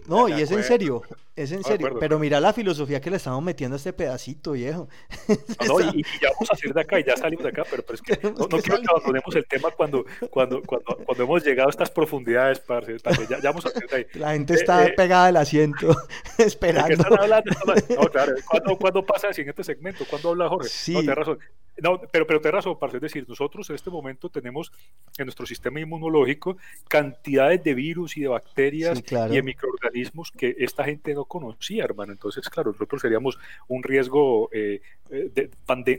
No, 0.06 0.28
y 0.28 0.40
es 0.40 0.50
en 0.50 0.62
serio, 0.64 1.02
es 1.36 1.52
en 1.52 1.62
serio. 1.62 1.96
pero 1.98 2.18
mira 2.18 2.40
la 2.40 2.52
filosofía 2.52 3.00
que 3.00 3.10
le 3.10 3.16
estamos 3.16 3.42
metiendo 3.42 3.76
a 3.76 3.78
este 3.78 3.92
pedacito, 3.92 4.52
viejo. 4.52 4.88
No, 5.66 5.80
y, 5.80 6.02
ya 6.20 6.30
vamos 6.32 6.50
a 6.50 6.56
salir 6.56 6.74
de 6.74 6.80
acá 6.80 6.98
y 6.98 7.04
ya 7.04 7.16
salimos 7.16 7.44
de 7.44 7.50
acá, 7.50 7.62
pero, 7.70 7.84
es 7.92 8.02
que 8.02 8.18
no, 8.22 8.48
quiero 8.48 8.80
que 8.80 8.86
abandonemos 8.88 9.34
el 9.36 9.46
tema 9.46 9.70
cuando, 9.70 10.04
cuando, 10.30 10.60
cuando, 10.62 10.96
cuando 11.04 11.24
hemos 11.24 11.44
llegado 11.44 11.68
a 11.68 11.70
estas 11.70 11.90
profundidades, 11.90 12.60
parce, 12.60 12.96
ya, 13.28 13.38
ya, 13.40 13.50
vamos 13.50 13.66
a 13.66 13.70
salir 13.70 13.88
de 13.88 13.96
ahí. 13.96 14.06
La 14.14 14.32
gente 14.32 14.54
está 14.54 14.84
eh, 14.84 14.88
eh, 14.88 14.94
pegada 14.96 15.26
al 15.26 15.36
asiento, 15.36 15.94
esperando. 16.38 16.88
¿Qué 16.88 16.94
están 16.94 17.18
hablando? 17.18 17.50
No, 17.96 18.08
claro, 18.08 18.34
¿cuándo, 18.48 18.78
¿cuándo, 18.78 19.06
pasa 19.06 19.28
el 19.28 19.34
siguiente 19.34 19.62
segmento? 19.62 20.04
¿Cuándo 20.08 20.30
habla 20.30 20.48
Jorge? 20.48 20.68
Sí. 20.68 20.94
No, 20.94 21.14
razón. 21.14 21.38
No, 21.80 22.00
pero, 22.10 22.26
pero 22.26 22.40
te 22.40 22.50
razón, 22.50 22.78
parce, 22.78 22.98
es 22.98 23.02
decir, 23.02 23.24
nosotros 23.26 23.68
en 23.70 23.76
este 23.76 23.88
momento 23.88 24.28
tenemos 24.28 24.70
en 25.16 25.24
nuestro 25.24 25.46
sistema 25.46 25.80
inmunológico 25.80 26.56
cantidades 26.88 27.64
de 27.64 27.74
virus 27.74 28.16
y 28.16 28.20
de 28.20 28.28
bacterias 28.28 29.02
y 29.10 29.34
de 29.34 29.42
microorganismos 29.42 30.30
que 30.32 30.54
esta 30.58 30.84
gente 30.84 31.14
no 31.14 31.24
conocía, 31.24 31.84
hermano. 31.84 32.12
Entonces, 32.12 32.48
claro, 32.50 32.72
nosotros 32.72 33.00
seríamos 33.00 33.38
un 33.68 33.82
riesgo 33.82 34.50
eh, 34.52 34.82
eh, 35.10 35.50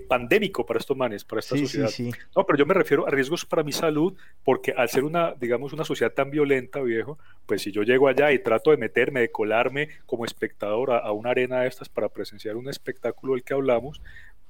pandémico 0.07 0.65
para 0.65 0.79
estos 0.79 0.95
manes, 0.95 1.23
para 1.23 1.39
esta 1.39 1.57
sociedad. 1.57 1.89
no, 2.35 2.45
pero 2.45 2.59
yo 2.59 2.65
me 2.67 2.75
refiero 2.75 3.07
a 3.07 3.09
riesgos 3.09 3.43
para 3.45 3.63
mi 3.63 3.71
salud, 3.71 4.13
porque 4.43 4.73
al 4.77 4.89
ser 4.89 5.03
una, 5.03 5.33
digamos, 5.33 5.73
una 5.73 5.85
sociedad 5.85 6.13
tan 6.13 6.29
violenta, 6.29 6.81
viejo, 6.81 7.17
pues 7.47 7.63
si 7.63 7.71
yo 7.71 7.81
llego 7.81 8.07
allá 8.07 8.31
y 8.31 8.39
trato 8.39 8.69
de 8.71 8.77
meterme, 8.77 9.21
de 9.21 9.31
colarme 9.31 9.89
como 10.05 10.23
espectador 10.23 10.91
a, 10.91 10.99
a 10.99 11.11
una 11.11 11.31
arena 11.31 11.61
de 11.61 11.67
estas 11.67 11.89
para 11.89 12.09
presenciar 12.09 12.57
un 12.57 12.69
espectáculo 12.69 13.33
del 13.33 13.43
que 13.43 13.55
hablamos, 13.55 14.01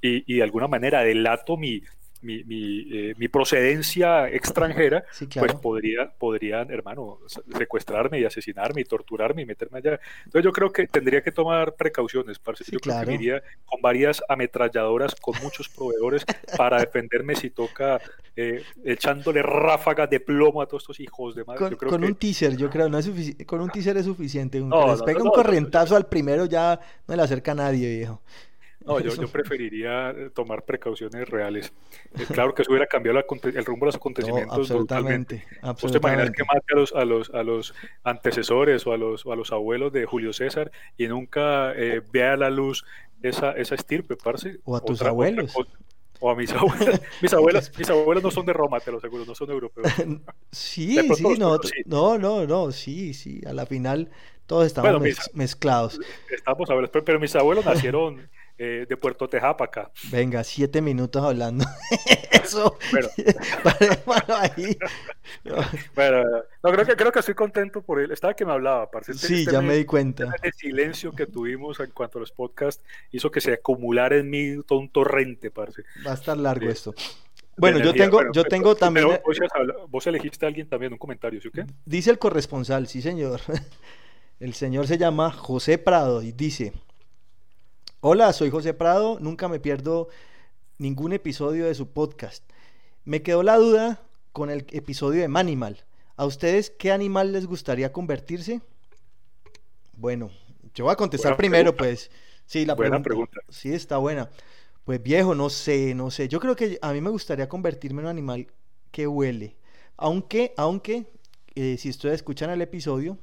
y, 0.03 0.35
de 0.35 0.43
alguna 0.43 0.67
manera 0.67 1.01
delato 1.13 1.57
mi, 1.57 1.81
mi, 2.23 2.43
mi, 2.45 2.87
eh, 2.91 3.13
mi 3.17 3.27
procedencia 3.27 4.29
extranjera, 4.29 5.03
pues 5.37 5.53
podría, 5.55 6.11
podrían, 6.17 6.71
hermano, 6.71 7.19
secuestrarme 7.57 8.19
y 8.19 8.25
asesinarme 8.25 8.81
y 8.81 8.85
torturarme 8.85 9.43
y 9.43 9.45
meterme 9.45 9.79
allá. 9.79 9.99
Entonces 10.25 10.43
yo 10.43 10.51
creo 10.51 10.71
que 10.71 10.87
tendría 10.87 11.21
que 11.21 11.31
tomar 11.31 11.75
precauciones, 11.75 12.39
parce. 12.39 12.63
yo 12.71 12.79
creo 12.79 13.05
que 13.05 13.13
iría 13.13 13.43
con 13.65 13.81
varias 13.81 14.21
ametralladoras, 14.27 15.15
con 15.15 15.35
muchos 15.43 15.69
proveedores 15.69 16.25
para 16.57 16.79
defenderme 16.79 17.35
si 17.35 17.49
toca 17.49 17.99
eh, 18.35 18.63
echándole 18.83 19.43
ráfagas 19.43 20.09
de 20.09 20.19
plomo 20.19 20.61
a 20.61 20.65
todos 20.65 20.83
estos 20.83 20.99
hijos 20.99 21.35
de 21.35 21.43
madre. 21.43 21.75
Con, 21.75 21.89
con 21.89 22.03
un 22.03 22.15
teaser, 22.15 22.55
yo 22.55 22.69
creo, 22.69 22.89
no 22.89 22.97
es 22.97 23.09
con 23.45 23.61
un 23.61 23.69
teaser 23.69 23.97
es 23.97 24.05
suficiente. 24.05 24.61
Un, 24.61 24.69
les 24.69 25.01
pega 25.03 25.21
un 25.21 25.29
corrientazo 25.29 25.95
al 25.95 26.07
primero 26.07 26.45
ya 26.45 26.79
no 27.07 27.15
le 27.15 27.21
acerca 27.21 27.51
a 27.51 27.55
nadie, 27.55 27.97
viejo. 27.97 28.21
No, 28.85 28.99
yo, 28.99 29.15
yo, 29.15 29.27
preferiría 29.27 30.11
eh, 30.11 30.29
tomar 30.29 30.63
precauciones 30.63 31.29
reales. 31.29 31.73
Eh, 32.19 32.25
claro 32.27 32.53
que 32.53 32.63
eso 32.63 32.71
hubiera 32.71 32.87
cambiado 32.87 33.19
el 33.19 33.65
rumbo 33.65 33.85
de 33.85 33.87
los 33.87 33.95
acontecimientos. 33.95 34.57
absolutamente, 34.57 35.45
¿Usted 35.61 35.91
te 35.91 35.97
imaginas 35.97 36.31
que 36.31 36.43
mate 36.43 36.73
a 36.73 36.75
los, 36.75 36.93
a 36.93 37.05
los, 37.05 37.29
a 37.33 37.43
los 37.43 37.73
antecesores 38.03 38.85
o 38.85 38.93
a 38.93 38.97
los, 38.97 39.25
a 39.25 39.35
los 39.35 39.51
abuelos 39.51 39.93
de 39.93 40.05
Julio 40.05 40.33
César 40.33 40.71
y 40.97 41.07
nunca 41.07 41.73
eh, 41.75 42.01
vea 42.11 42.33
a 42.33 42.37
la 42.37 42.49
luz 42.49 42.85
esa, 43.21 43.51
esa 43.51 43.75
estirpe, 43.75 44.15
parce? 44.17 44.59
O 44.65 44.75
a 44.75 44.81
tus 44.81 45.01
abuelos. 45.01 45.53
o 46.19 46.29
a 46.29 46.35
mis 46.35 46.51
abuelas. 46.51 47.01
mis 47.21 47.33
abuelas, 47.33 47.71
mis 47.77 47.89
abuelos 47.89 48.23
no 48.23 48.31
son 48.31 48.45
de 48.45 48.53
Roma, 48.53 48.79
te 48.79 48.91
lo 48.91 48.97
aseguro, 48.97 49.25
no 49.25 49.35
son 49.35 49.49
europeos. 49.49 49.87
sí, 50.51 50.97
sí, 51.15 51.23
no, 51.37 51.57
no, 51.85 52.17
no, 52.17 52.45
no, 52.45 52.71
sí, 52.71 53.13
sí, 53.13 53.41
a 53.45 53.53
la 53.53 53.65
final 53.65 54.09
todos 54.45 54.67
estamos 54.67 55.01
mezclados. 55.33 55.99
Estamos 56.29 56.69
abuelos, 56.69 56.91
pero, 56.91 57.05
pero 57.05 57.19
mis 57.19 57.35
abuelos 57.35 57.65
nacieron 57.65 58.29
eh, 58.57 58.85
de 58.87 58.97
Puerto 58.97 59.27
Tejapa 59.27 59.65
acá. 59.65 59.91
Venga, 60.11 60.43
siete 60.43 60.81
minutos 60.81 61.23
hablando. 61.23 61.65
Eso. 62.31 62.77
Bueno. 62.91 63.07
ahí. 64.37 64.77
bueno, 65.95 66.23
no, 66.63 66.71
creo 66.71 66.85
que, 66.85 66.95
creo 66.95 67.11
que 67.11 67.19
estoy 67.19 67.35
contento 67.35 67.81
por 67.81 67.99
él. 67.99 68.11
Estaba 68.11 68.35
que 68.35 68.45
me 68.45 68.51
hablaba, 68.51 68.91
parce. 68.91 69.13
Este, 69.13 69.27
sí, 69.27 69.39
este 69.39 69.53
ya 69.53 69.61
me, 69.61 69.75
di 69.75 69.85
cuenta. 69.85 70.33
El 70.41 70.53
silencio 70.53 71.13
que 71.13 71.25
tuvimos 71.25 71.79
en 71.79 71.91
cuanto 71.91 72.19
a 72.19 72.21
los 72.21 72.31
podcasts 72.31 72.83
hizo 73.11 73.31
que 73.31 73.41
se 73.41 73.53
acumulara 73.53 74.17
en 74.17 74.29
mí 74.29 74.61
todo 74.67 74.79
un 74.79 74.89
torrente, 74.89 75.49
parce. 75.49 75.83
Va 76.05 76.11
a 76.11 76.15
estar 76.15 76.37
largo 76.37 76.69
esto. 76.69 76.93
Bueno, 77.57 77.79
yo 77.79 77.93
tengo, 77.93 78.19
yo 78.33 78.43
tengo 78.43 78.75
también. 78.75 79.07
vos, 79.89 80.07
elegiste 80.07 80.45
a 80.45 80.47
alguien 80.47 80.67
también, 80.67 80.93
un 80.93 80.99
comentario, 80.99 81.39
¿sí 81.41 81.47
o 81.47 81.51
qué? 81.51 81.65
Dice 81.85 82.09
el 82.09 82.19
corresponsal, 82.19 82.87
sí, 82.87 83.01
señor. 83.01 83.41
El 84.39 84.53
señor 84.53 84.87
se 84.87 84.97
llama 84.97 85.31
José 85.31 85.77
Prado 85.77 86.21
y 86.21 86.31
dice: 86.31 86.73
Hola, 88.05 88.33
soy 88.33 88.49
José 88.49 88.73
Prado, 88.73 89.17
nunca 89.21 89.47
me 89.47 89.61
pierdo 89.61 90.09
ningún 90.77 91.13
episodio 91.13 91.67
de 91.67 91.73
su 91.73 91.87
podcast. 91.87 92.43
Me 93.05 93.21
quedó 93.21 93.43
la 93.43 93.55
duda 93.55 94.01
con 94.33 94.49
el 94.49 94.67
episodio 94.71 95.21
de 95.21 95.29
Manimal. 95.29 95.85
¿A 96.17 96.25
ustedes 96.25 96.69
qué 96.69 96.91
animal 96.91 97.31
les 97.31 97.45
gustaría 97.45 97.93
convertirse? 97.93 98.59
Bueno, 99.93 100.31
yo 100.75 100.83
voy 100.83 100.91
a 100.91 100.97
contestar 100.97 101.37
primero, 101.37 101.77
pues. 101.77 102.11
Sí, 102.45 102.65
la 102.65 102.75
buena 102.75 103.01
pregunta. 103.01 103.39
Sí, 103.47 103.73
está 103.73 103.95
buena. 103.95 104.29
Pues 104.83 105.01
viejo, 105.01 105.33
no 105.33 105.49
sé, 105.49 105.95
no 105.95 106.11
sé. 106.11 106.27
Yo 106.27 106.41
creo 106.41 106.57
que 106.57 106.77
a 106.81 106.91
mí 106.91 106.99
me 106.99 107.09
gustaría 107.09 107.47
convertirme 107.47 108.01
en 108.01 108.07
un 108.07 108.11
animal 108.11 108.47
que 108.91 109.07
huele. 109.07 109.55
Aunque, 109.95 110.53
aunque, 110.57 111.05
eh, 111.55 111.77
si 111.79 111.89
ustedes 111.89 112.15
escuchan 112.15 112.49
el 112.49 112.61
episodio, 112.61 113.17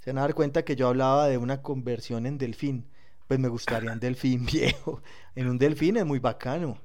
se 0.00 0.10
van 0.10 0.18
a 0.18 0.22
dar 0.22 0.34
cuenta 0.34 0.64
que 0.64 0.74
yo 0.74 0.88
hablaba 0.88 1.28
de 1.28 1.38
una 1.38 1.62
conversión 1.62 2.26
en 2.26 2.36
delfín. 2.36 2.84
Pues 3.28 3.38
me 3.38 3.48
gustaría 3.48 3.92
un 3.92 4.00
delfín 4.00 4.46
viejo. 4.52 5.02
En 5.34 5.48
un 5.48 5.58
delfín 5.58 5.98
es 5.98 6.06
muy 6.06 6.18
bacano. 6.18 6.80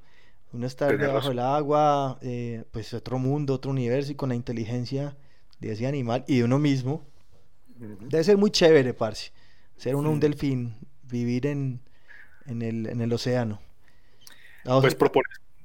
Uno 0.52 0.66
estar 0.68 0.96
debajo 0.96 1.30
del 1.30 1.40
agua, 1.40 2.18
eh, 2.22 2.62
pues 2.70 2.94
otro 2.94 3.18
mundo, 3.18 3.54
otro 3.54 3.72
universo 3.72 4.12
y 4.12 4.14
con 4.14 4.28
la 4.28 4.36
inteligencia 4.36 5.16
de 5.58 5.72
ese 5.72 5.84
animal 5.88 6.24
y 6.28 6.38
de 6.38 6.44
uno 6.44 6.60
mismo. 6.60 7.02
Debe 7.76 8.22
ser 8.22 8.36
muy 8.36 8.50
chévere, 8.52 8.94
parce. 8.94 9.32
Ser 9.76 9.96
uno 9.96 10.10
un 10.10 10.20
delfín, 10.20 10.76
vivir 11.02 11.46
en, 11.46 11.80
en, 12.46 12.62
el, 12.62 12.86
en 12.86 13.00
el 13.00 13.12
océano. 13.12 13.60
Pues 14.80 14.94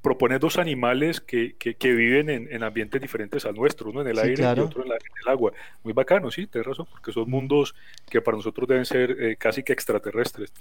proponer, 0.02 0.40
dos 0.40 0.58
animales 0.58 1.20
que, 1.20 1.56
viven 1.82 2.30
en, 2.30 2.64
ambientes 2.64 3.02
diferentes 3.02 3.46
al 3.46 3.56
nuestro, 3.56 3.90
uno 3.90 4.02
en 4.02 4.08
el 4.08 4.20
aire 4.20 4.44
y 4.44 4.60
otro 4.60 4.84
en, 4.86 4.92
el 4.92 5.28
agua. 5.28 5.52
Muy 5.84 5.94
bacano, 5.94 6.32
sí, 6.32 6.48
tienes 6.48 6.68
razón, 6.68 6.88
porque 6.90 7.12
son 7.12 7.30
mundos 7.30 7.76
que 8.10 8.22
para 8.22 8.38
nosotros 8.38 8.68
deben 8.68 8.86
ser 8.86 9.12
eh, 9.20 9.36
casi 9.38 9.64
que 9.64 9.74
extraterrestres. 9.74 10.54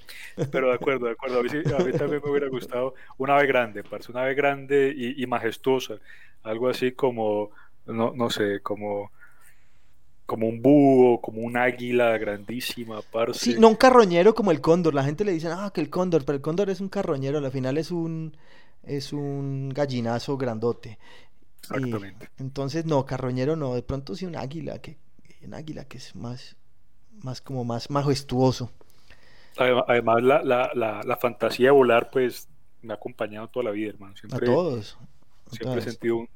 Pero 0.51 0.69
de 0.69 0.75
acuerdo, 0.75 1.07
de 1.07 1.13
acuerdo. 1.13 1.41
A 1.41 1.43
mí, 1.43 1.93
también 1.93 2.21
me 2.25 2.31
hubiera 2.31 2.49
gustado 2.49 2.95
una 3.17 3.37
ave 3.37 3.47
grande, 3.47 3.85
parece 3.85 4.11
una 4.11 4.23
ave 4.23 4.35
grande 4.35 4.93
y, 4.97 5.27
majestuosa. 5.27 5.95
Algo 6.43 6.69
así 6.69 6.93
como, 6.93 7.51
no, 7.87 8.13
no 8.15 8.31
sé, 8.31 8.61
como 8.61 9.11
como 10.27 10.47
un 10.47 10.61
búho, 10.61 11.23
como 11.23 11.41
un 11.41 11.57
águila 11.57 12.19
grandísima, 12.19 13.01
parce. 13.01 13.41
Sí, 13.41 13.57
no 13.59 13.69
un 13.69 13.77
carroñero 13.77 14.35
como 14.35 14.51
el 14.51 14.61
cóndor. 14.61 14.93
La 14.93 15.03
gente 15.03 15.25
le 15.25 15.33
dice, 15.33 15.49
ah, 15.51 15.71
que 15.73 15.81
el 15.81 15.89
cóndor, 15.89 16.27
pero 16.27 16.37
el 16.37 16.43
cóndor 16.43 16.69
es 16.69 16.83
un 16.83 16.91
carroñero, 16.91 17.39
al 17.39 17.51
final 17.51 17.79
es 17.79 17.91
un, 17.91 18.37
es 18.89 19.13
un 19.13 19.69
gallinazo 19.71 20.37
grandote. 20.37 20.99
Exactamente. 21.61 22.31
entonces, 22.39 22.87
no, 22.87 23.05
carroñero 23.05 23.55
no, 23.55 23.75
de 23.75 23.83
pronto 23.83 24.15
sí 24.15 24.25
un 24.25 24.37
águila, 24.37 24.81
que, 24.81 24.97
un 25.43 25.55
águila 25.55 25.85
que 25.85 25.99
es 25.99 26.17
más, 26.17 26.57
más 27.23 27.41
como 27.41 27.65
más 27.65 27.91
majestuoso. 27.91 28.71
Además, 29.57 30.23
la, 30.23 30.43
la, 30.43 30.71
la, 30.75 31.03
la 31.03 31.17
fantasía 31.17 31.67
de 31.67 31.73
volar, 31.73 32.11
pues, 32.11 32.49
me 32.83 32.93
ha 32.93 32.97
acompañado 32.97 33.49
toda 33.49 33.65
la 33.65 33.71
vida, 33.73 33.91
hermano. 33.91 34.17
Siempre, 34.17 34.49
a 34.49 34.55
todos. 34.55 34.97
siempre 35.51 35.81
he 35.81 35.83
sentido 35.83 36.17
un, 36.17 36.29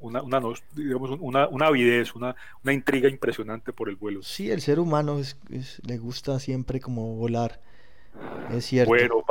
una, 0.00 0.22
una, 0.22 0.40
digamos, 0.74 1.18
una, 1.20 1.48
una 1.48 1.66
avidez, 1.66 2.14
una, 2.14 2.34
una, 2.62 2.72
intriga 2.72 3.08
impresionante 3.08 3.72
por 3.72 3.88
el 3.88 3.96
vuelo. 3.96 4.22
Sí, 4.22 4.50
el 4.50 4.60
ser 4.60 4.78
humano 4.78 5.18
es, 5.18 5.36
le 5.86 5.98
gusta 5.98 6.38
siempre 6.38 6.80
como 6.80 7.16
volar. 7.16 7.60
Es 8.52 8.66
cierto. 8.66 8.90
Bueno, 8.90 9.24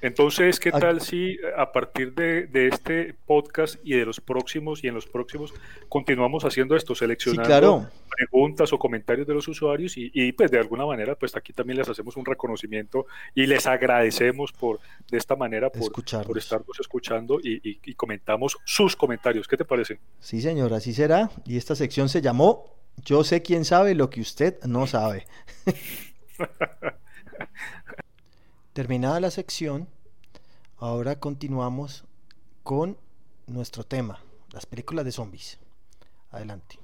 entonces, 0.00 0.60
¿qué 0.60 0.70
tal 0.70 1.00
si 1.00 1.36
a 1.56 1.72
partir 1.72 2.14
de, 2.14 2.46
de, 2.46 2.68
este 2.68 3.14
podcast 3.26 3.76
y 3.82 3.94
de 3.94 4.06
los 4.06 4.20
próximos 4.20 4.84
y 4.84 4.88
en 4.88 4.94
los 4.94 5.06
próximos 5.06 5.52
continuamos 5.88 6.44
haciendo 6.44 6.76
esto, 6.76 6.94
seleccionando 6.94 7.88
preguntas 8.08 8.72
o 8.72 8.78
comentarios 8.78 9.26
de 9.26 9.34
los 9.34 9.46
usuarios 9.48 9.96
y, 9.96 10.10
y, 10.14 10.32
pues 10.32 10.50
de 10.50 10.58
alguna 10.58 10.86
manera 10.86 11.14
pues 11.14 11.36
aquí 11.36 11.52
también 11.52 11.78
les 11.78 11.88
hacemos 11.88 12.16
un 12.16 12.24
reconocimiento 12.24 13.06
y 13.34 13.46
les 13.46 13.66
agradecemos 13.66 14.52
por 14.52 14.80
de 15.10 15.18
esta 15.18 15.36
manera 15.36 15.70
por, 15.70 15.92
por 16.24 16.38
estarnos 16.38 16.78
escuchando 16.80 17.40
y, 17.42 17.80
y 17.84 17.94
comentamos 17.94 18.58
sus 18.64 18.94
comentarios. 18.96 19.48
¿Qué 19.48 19.56
te 19.56 19.64
parece? 19.64 19.98
Sí, 20.20 20.40
señor, 20.40 20.72
así 20.72 20.92
será. 20.92 21.30
Y 21.44 21.56
esta 21.56 21.74
sección 21.74 22.08
se 22.08 22.20
llamó 22.20 22.76
Yo 23.04 23.24
sé 23.24 23.42
quién 23.42 23.64
sabe 23.64 23.94
lo 23.94 24.10
que 24.10 24.20
usted 24.20 24.62
no 24.64 24.86
sabe. 24.86 25.26
Terminada 28.78 29.18
la 29.18 29.32
sección, 29.32 29.88
ahora 30.76 31.18
continuamos 31.18 32.04
con 32.62 32.96
nuestro 33.48 33.82
tema, 33.82 34.20
las 34.52 34.66
películas 34.66 35.04
de 35.04 35.10
zombies. 35.10 35.58
Adelante. 36.30 36.78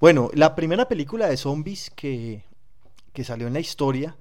Bueno, 0.00 0.32
la 0.34 0.56
primera 0.56 0.88
película 0.88 1.28
de 1.28 1.36
zombies 1.36 1.90
que, 1.90 2.42
salió 3.22 3.46
en 3.46 3.52
la 3.52 3.60
historia 3.60 4.16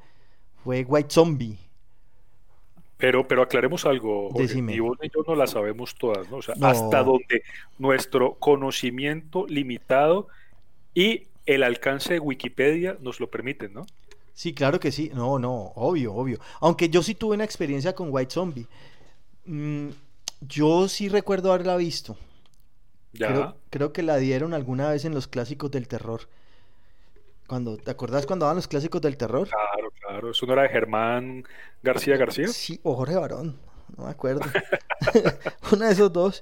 fue 0.63 0.83
White 0.83 1.09
Zombie. 1.09 1.57
Pero, 2.97 3.27
pero 3.27 3.41
aclaremos 3.41 3.87
algo, 3.87 4.29
Jorge, 4.29 4.59
y 4.59 4.79
vos 4.79 4.99
y 5.01 5.09
yo 5.09 5.23
no 5.27 5.33
la 5.33 5.47
sabemos 5.47 5.95
todas, 5.95 6.29
¿no? 6.29 6.37
O 6.37 6.41
sea, 6.43 6.53
hasta 6.61 7.01
donde 7.01 7.41
nuestro 7.79 8.35
conocimiento 8.35 9.47
limitado 9.47 10.27
y 10.93 11.29
el 11.47 11.63
alcance 11.63 12.13
de 12.13 12.19
Wikipedia 12.19 12.95
nos 13.01 13.19
lo 13.19 13.31
permiten, 13.31 13.73
¿no? 13.73 13.87
Sí, 14.33 14.53
claro 14.53 14.79
que 14.79 14.91
sí. 14.91 15.11
No, 15.13 15.39
no, 15.39 15.73
obvio, 15.75 16.13
obvio. 16.13 16.39
Aunque 16.59 16.89
yo 16.89 17.03
sí 17.03 17.15
tuve 17.15 17.35
una 17.35 17.43
experiencia 17.43 17.93
con 17.93 18.09
White 18.11 18.33
Zombie. 18.33 18.67
Mm, 19.45 19.89
yo 20.41 20.87
sí 20.87 21.09
recuerdo 21.09 21.51
haberla 21.51 21.77
visto. 21.77 22.17
¿Ya? 23.13 23.55
Creo, 23.69 23.93
que 23.93 24.01
la 24.01 24.17
dieron 24.17 24.53
alguna 24.53 24.89
vez 24.89 25.05
en 25.05 25.13
los 25.13 25.27
clásicos 25.27 25.69
del 25.69 25.87
terror. 25.87 26.21
Cuando, 27.45 27.77
¿Te 27.77 27.91
acordás 27.91 28.25
cuando 28.25 28.45
daban 28.45 28.55
los 28.55 28.67
clásicos 28.67 29.01
del 29.01 29.17
terror? 29.17 29.47
Claro, 29.47 29.91
claro. 29.99 30.31
¿Eso 30.31 30.45
no 30.47 30.53
era 30.53 30.63
de 30.63 30.69
Germán 30.69 31.43
García 31.83 32.17
García? 32.17 32.47
Sí, 32.47 32.79
o 32.81 32.95
Jorge 32.95 33.15
Barón. 33.15 33.59
No 33.95 34.05
me 34.05 34.11
acuerdo. 34.11 34.41
Una 35.71 35.87
de 35.87 35.93
esos 35.93 36.11
dos. 36.11 36.41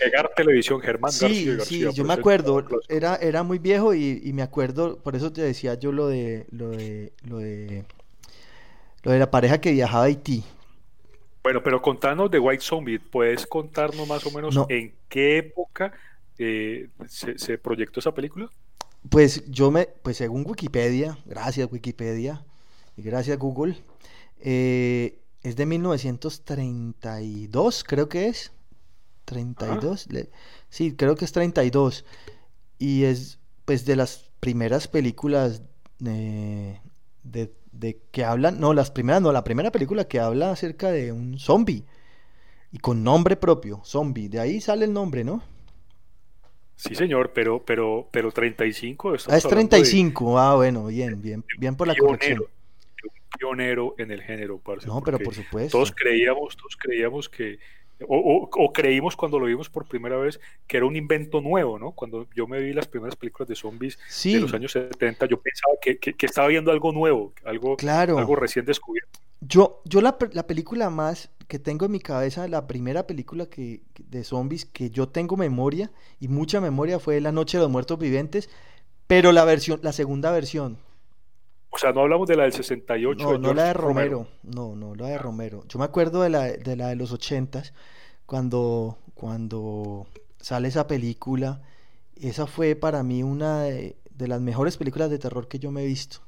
Llegar 0.00 0.30
Televisión, 0.34 0.80
Germán 0.80 1.12
sí, 1.12 1.46
García. 1.46 1.90
Sí, 1.90 1.96
yo 1.96 2.04
me 2.04 2.14
acuerdo, 2.14 2.64
era, 2.88 3.16
era 3.16 3.42
muy 3.42 3.58
viejo 3.58 3.94
y, 3.94 4.32
me 4.32 4.42
acuerdo, 4.42 4.98
por 4.98 5.16
eso 5.16 5.32
te 5.32 5.42
decía 5.42 5.74
yo 5.74 5.92
lo 5.92 6.08
de, 6.08 6.46
lo 6.50 6.70
de, 6.70 7.12
lo 7.24 7.38
de, 7.38 7.84
lo 9.02 9.12
de 9.12 9.18
la 9.18 9.30
pareja 9.30 9.60
que 9.60 9.72
viajaba 9.72 10.04
a 10.04 10.06
Haití. 10.06 10.44
Bueno, 11.42 11.62
pero 11.62 11.80
contanos 11.80 12.30
de 12.30 12.38
White 12.38 12.62
Zombie, 12.62 12.98
¿puedes 12.98 13.46
contarnos 13.46 14.06
más 14.06 14.26
o 14.26 14.30
menos 14.30 14.58
en 14.68 14.92
qué 15.08 15.38
época 15.38 15.94
eh, 16.38 16.88
se, 17.06 17.56
proyectó 17.58 18.00
esa 18.00 18.12
película? 18.12 18.50
Pues 19.08 19.50
yo 19.50 19.70
me, 19.70 19.86
pues 20.02 20.18
según 20.18 20.44
Wikipedia, 20.46 21.16
gracias 21.24 21.72
Wikipedia 21.72 22.44
y 22.96 23.02
gracias 23.02 23.38
Google, 23.38 23.76
eh, 24.40 25.18
es 25.42 25.56
de 25.56 25.66
1932, 25.66 27.84
creo 27.84 28.08
que 28.08 28.28
es. 28.28 28.52
32, 29.28 30.08
sí, 30.70 30.96
creo 30.96 31.14
que 31.14 31.24
es 31.24 31.32
32. 31.32 32.04
Y 32.78 33.04
es 33.04 33.38
pues 33.64 33.84
de 33.84 33.96
las 33.96 34.30
primeras 34.40 34.88
películas 34.88 35.62
de, 35.98 36.80
de, 37.22 38.00
que 38.10 38.24
hablan, 38.24 38.58
no, 38.60 38.72
las 38.72 38.90
primeras, 38.90 39.20
no, 39.20 39.30
la 39.32 39.44
primera 39.44 39.70
película 39.70 40.06
que 40.06 40.20
habla 40.20 40.50
acerca 40.50 40.90
de 40.90 41.12
un 41.12 41.38
zombie. 41.38 41.84
Y 42.72 42.78
con 42.78 43.02
nombre 43.02 43.36
propio, 43.36 43.82
zombie. 43.84 44.28
De 44.28 44.40
ahí 44.40 44.60
sale 44.60 44.86
el 44.86 44.92
nombre, 44.92 45.24
¿no? 45.24 45.42
Sí, 46.76 46.94
señor, 46.94 47.32
pero, 47.34 47.62
pero, 47.64 48.08
pero 48.10 48.30
35. 48.30 49.14
Ah, 49.28 49.36
es 49.36 49.44
35. 49.44 50.38
Ah, 50.38 50.54
bueno, 50.54 50.86
bien, 50.86 51.20
bien, 51.20 51.44
bien 51.58 51.76
por 51.76 51.88
la 51.88 51.94
corrección. 51.96 52.44
pionero 53.38 53.94
en 53.98 54.12
el 54.12 54.22
género, 54.22 54.58
parce, 54.58 54.86
No, 54.86 55.02
pero 55.02 55.18
por 55.18 55.34
supuesto. 55.34 55.76
Todos 55.76 55.92
creíamos, 55.92 56.56
todos 56.56 56.76
creíamos 56.76 57.28
que, 57.28 57.58
o, 58.06 58.72
creímos 58.72 59.16
cuando 59.16 59.38
lo 59.38 59.46
vimos 59.46 59.68
por 59.68 59.86
primera 59.86 60.16
vez 60.16 60.40
que 60.66 60.76
era 60.76 60.86
un 60.86 60.96
invento 60.96 61.40
nuevo, 61.40 61.78
¿no? 61.78 61.92
Cuando 61.92 62.28
yo 62.34 62.46
me 62.46 62.60
vi 62.60 62.72
las 62.72 62.86
primeras 62.86 63.16
películas 63.16 63.48
de 63.48 63.56
zombies 63.56 63.98
de 64.24 64.40
los 64.40 64.54
años 64.54 64.72
70, 64.72 65.26
yo 65.26 65.40
pensaba 65.40 65.74
que, 65.80 66.14
estaba 66.20 66.48
viendo 66.48 66.70
algo 66.70 66.92
nuevo, 66.92 67.32
algo, 67.44 67.76
algo 67.82 68.36
recién 68.36 68.64
descubierto. 68.64 69.20
Yo, 69.40 69.82
yo 69.84 70.00
la, 70.00 70.16
la, 70.32 70.46
película 70.46 70.90
más 70.90 71.30
que 71.46 71.58
tengo 71.58 71.86
en 71.86 71.92
mi 71.92 72.00
cabeza, 72.00 72.48
la 72.48 72.66
primera 72.66 73.06
película 73.06 73.46
que, 73.46 73.82
de 73.98 74.24
zombies 74.24 74.64
que 74.64 74.90
yo 74.90 75.08
tengo 75.08 75.36
memoria 75.36 75.92
y 76.18 76.28
mucha 76.28 76.60
memoria 76.60 76.98
fue 76.98 77.20
La 77.20 77.30
Noche 77.30 77.58
de 77.58 77.62
los 77.62 77.70
Muertos 77.70 77.98
Vivientes, 77.98 78.50
pero 79.06 79.32
la 79.32 79.44
versión, 79.44 79.80
la 79.82 79.92
segunda 79.92 80.32
versión. 80.32 80.78
O 81.78 81.80
sea, 81.80 81.92
no 81.92 82.00
hablamos 82.00 82.26
de 82.26 82.34
la 82.34 82.42
del 82.42 82.52
68. 82.52 83.24
No, 83.24 83.38
no 83.38 83.54
la 83.54 83.66
de 83.66 83.72
Romero. 83.72 84.26
No, 84.42 84.74
no, 84.74 84.96
la 84.96 85.06
de 85.06 85.16
Romero. 85.16 85.62
Yo 85.68 85.78
me 85.78 85.84
acuerdo 85.84 86.22
de 86.22 86.28
la 86.28 86.42
de, 86.42 86.74
la 86.74 86.88
de 86.88 86.96
los 86.96 87.12
80 87.12 87.62
cuando, 88.26 88.98
cuando 89.14 90.08
sale 90.40 90.66
esa 90.66 90.88
película. 90.88 91.62
Esa 92.20 92.48
fue 92.48 92.74
para 92.74 93.04
mí 93.04 93.22
una 93.22 93.62
de, 93.62 93.94
las 94.18 94.40
mejores 94.40 94.76
películas 94.76 95.08
de 95.08 95.20
terror 95.20 95.46
que 95.46 95.60
yo 95.60 95.70
me 95.70 95.84
he 95.84 95.86
visto. 95.86 96.18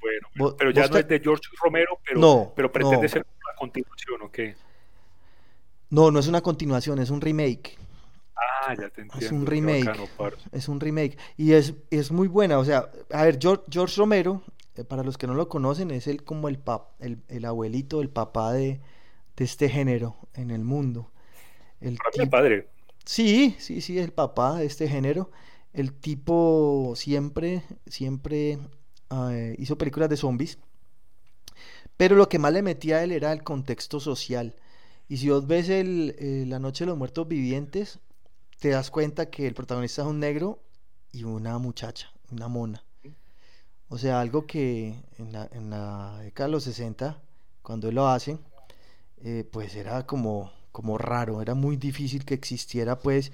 Bueno, 0.00 0.28
pero 0.56 0.70
ya 0.70 0.88
no 0.88 0.96
es 0.96 1.06
de 1.06 1.20
George 1.20 1.42
Romero, 1.62 2.00
pero, 2.06 2.54
pero 2.56 2.72
pretende 2.72 3.06
ser 3.06 3.26
una 3.26 3.54
continuación, 3.58 4.22
¿o 4.22 4.32
qué? 4.32 4.56
No, 5.90 6.10
no 6.12 6.20
es 6.20 6.28
una 6.28 6.40
continuación, 6.40 7.00
es 7.00 7.10
un 7.10 7.20
remake. 7.20 7.76
Ah, 8.36 8.74
ya 8.74 8.88
te 8.88 9.02
entiendo. 9.02 9.26
Es 9.26 9.32
un 9.32 9.46
remake. 9.46 10.08
es 10.52 10.68
un 10.68 10.80
remake. 10.80 11.18
Y 11.36 11.52
es, 11.52 11.74
es 11.90 12.12
muy 12.12 12.28
buena. 12.28 12.58
O 12.58 12.64
sea, 12.64 12.90
a 13.12 13.24
ver, 13.24 13.38
George, 13.40 13.96
Romero, 13.96 14.42
eh, 14.76 14.84
para 14.84 15.02
los 15.02 15.18
que 15.18 15.26
no 15.26 15.34
lo 15.34 15.48
conocen, 15.48 15.90
es 15.90 16.06
el 16.06 16.22
como 16.22 16.48
el, 16.48 16.58
pap, 16.58 16.90
el, 17.00 17.44
abuelito, 17.44 18.00
el 18.00 18.08
papá 18.08 18.52
de, 18.52 18.80
este 19.36 19.68
género 19.68 20.16
en 20.34 20.50
el 20.50 20.64
mundo. 20.64 21.10
El, 21.80 21.98
padre. 22.30 22.68
Sí, 23.06 23.56
sí, 23.58 23.80
sí, 23.80 23.98
el 23.98 24.12
papá 24.12 24.58
de 24.58 24.66
este 24.66 24.86
género. 24.86 25.30
El 25.72 25.94
tipo 25.94 26.92
siempre, 26.94 27.62
siempre 27.86 28.58
eh, 29.10 29.56
hizo 29.58 29.78
películas 29.78 30.10
de 30.10 30.16
zombies. 30.16 30.58
Pero 31.96 32.16
lo 32.16 32.28
que 32.28 32.38
más 32.38 32.52
le 32.52 32.62
metía 32.62 32.98
a 32.98 33.04
él 33.04 33.12
era 33.12 33.32
el 33.32 33.42
contexto 33.42 33.98
social. 33.98 34.54
Y 35.10 35.16
si 35.16 35.28
vos 35.28 35.44
ves 35.48 35.68
el, 35.68 36.14
eh, 36.20 36.44
La 36.46 36.60
Noche 36.60 36.84
de 36.84 36.90
los 36.90 36.96
Muertos 36.96 37.26
Vivientes, 37.26 37.98
te 38.60 38.68
das 38.68 38.92
cuenta 38.92 39.28
que 39.28 39.48
el 39.48 39.54
protagonista 39.54 40.02
es 40.02 40.08
un 40.08 40.20
negro 40.20 40.62
y 41.10 41.24
una 41.24 41.58
muchacha, 41.58 42.12
una 42.30 42.46
mona. 42.46 42.84
O 43.88 43.98
sea, 43.98 44.20
algo 44.20 44.46
que 44.46 44.94
en 45.18 45.32
la, 45.32 45.48
en 45.50 45.68
la 45.68 46.16
década 46.22 46.46
de 46.46 46.52
los 46.52 46.62
60, 46.62 47.20
cuando 47.60 47.88
él 47.88 47.96
lo 47.96 48.06
hace, 48.06 48.38
eh, 49.24 49.44
pues 49.50 49.74
era 49.74 50.06
como, 50.06 50.52
como 50.70 50.96
raro, 50.96 51.42
era 51.42 51.54
muy 51.54 51.76
difícil 51.76 52.24
que 52.24 52.34
existiera 52.34 53.00
pues 53.00 53.32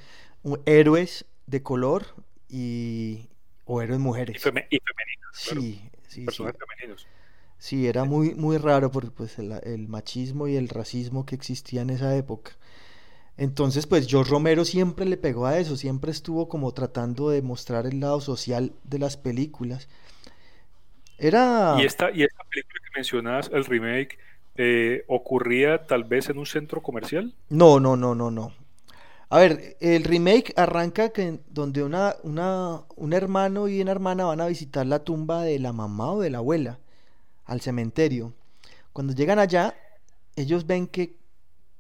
héroes 0.65 1.27
de 1.45 1.63
color 1.63 2.07
y 2.49 3.29
o 3.67 3.83
héroes 3.83 4.01
mujeres. 4.01 4.35
Y, 4.35 4.39
femeninas. 4.39 4.79
Sí, 5.35 5.91
sí, 6.09 6.25
Personajes 6.25 6.59
femeninos. 6.59 7.07
Sí, 7.67 7.89
era 7.89 8.05
muy, 8.05 8.37
muy 8.37 8.59
raro 8.59 8.93
por 8.93 9.11
pues, 9.11 9.41
el, 9.41 9.89
machismo 9.89 10.47
y 10.47 10.55
el 10.55 10.69
racismo 10.69 11.27
que 11.27 11.35
existía 11.35 11.83
en 11.83 11.91
esa 11.91 12.17
época. 12.17 12.53
Entonces, 13.37 13.89
pues 13.89 14.07
George 14.07 14.31
Romero 14.31 14.65
siempre 14.65 15.05
le 15.05 15.17
pegó 15.17 15.47
a 15.47 15.59
eso, 15.59 15.77
siempre 15.77 16.13
estuvo 16.13 16.49
como 16.49 16.73
tratando 16.73 17.29
de 17.29 17.43
mostrar 17.43 17.89
el 17.89 17.99
lado 17.99 18.21
social 18.21 18.73
de 18.85 19.01
las 19.01 19.17
películas. 19.17 19.89
Era... 21.19 21.75
¿Y 21.81 21.85
esta, 21.85 22.13
y 22.13 22.23
esta 22.23 22.45
película 22.45 22.81
que 22.85 22.91
mencionas, 22.95 23.51
el 23.53 23.65
remake, 23.65 24.17
eh, 24.55 25.05
ocurría 25.09 25.87
tal 25.87 26.05
vez 26.05 26.29
en 26.29 26.39
un 26.39 26.47
centro 26.47 26.81
comercial? 26.81 27.35
No, 27.49 27.81
no, 27.81 27.97
no, 27.97 28.15
no, 28.15 28.31
no. 28.31 28.53
A 29.29 29.41
ver, 29.41 29.77
el 29.81 30.05
remake 30.05 30.53
arranca 30.55 31.09
que, 31.09 31.41
donde 31.49 31.83
una, 31.83 32.15
una, 32.23 32.83
un 32.95 33.13
hermano 33.13 33.67
y 33.67 33.83
una 33.83 33.91
hermana 33.91 34.25
van 34.27 34.41
a 34.41 34.47
visitar 34.47 34.87
la 34.87 35.03
tumba 35.03 35.43
de 35.43 35.59
la 35.59 35.73
mamá 35.73 36.13
o 36.13 36.21
de 36.21 36.31
la 36.31 36.39
abuela 36.39 36.79
al 37.47 37.61
cementerio. 37.61 38.35
Cuando 38.93 39.15
llegan 39.15 39.39
allá, 39.39 39.75
ellos 40.35 40.67
ven 40.67 40.87
que, 40.87 41.17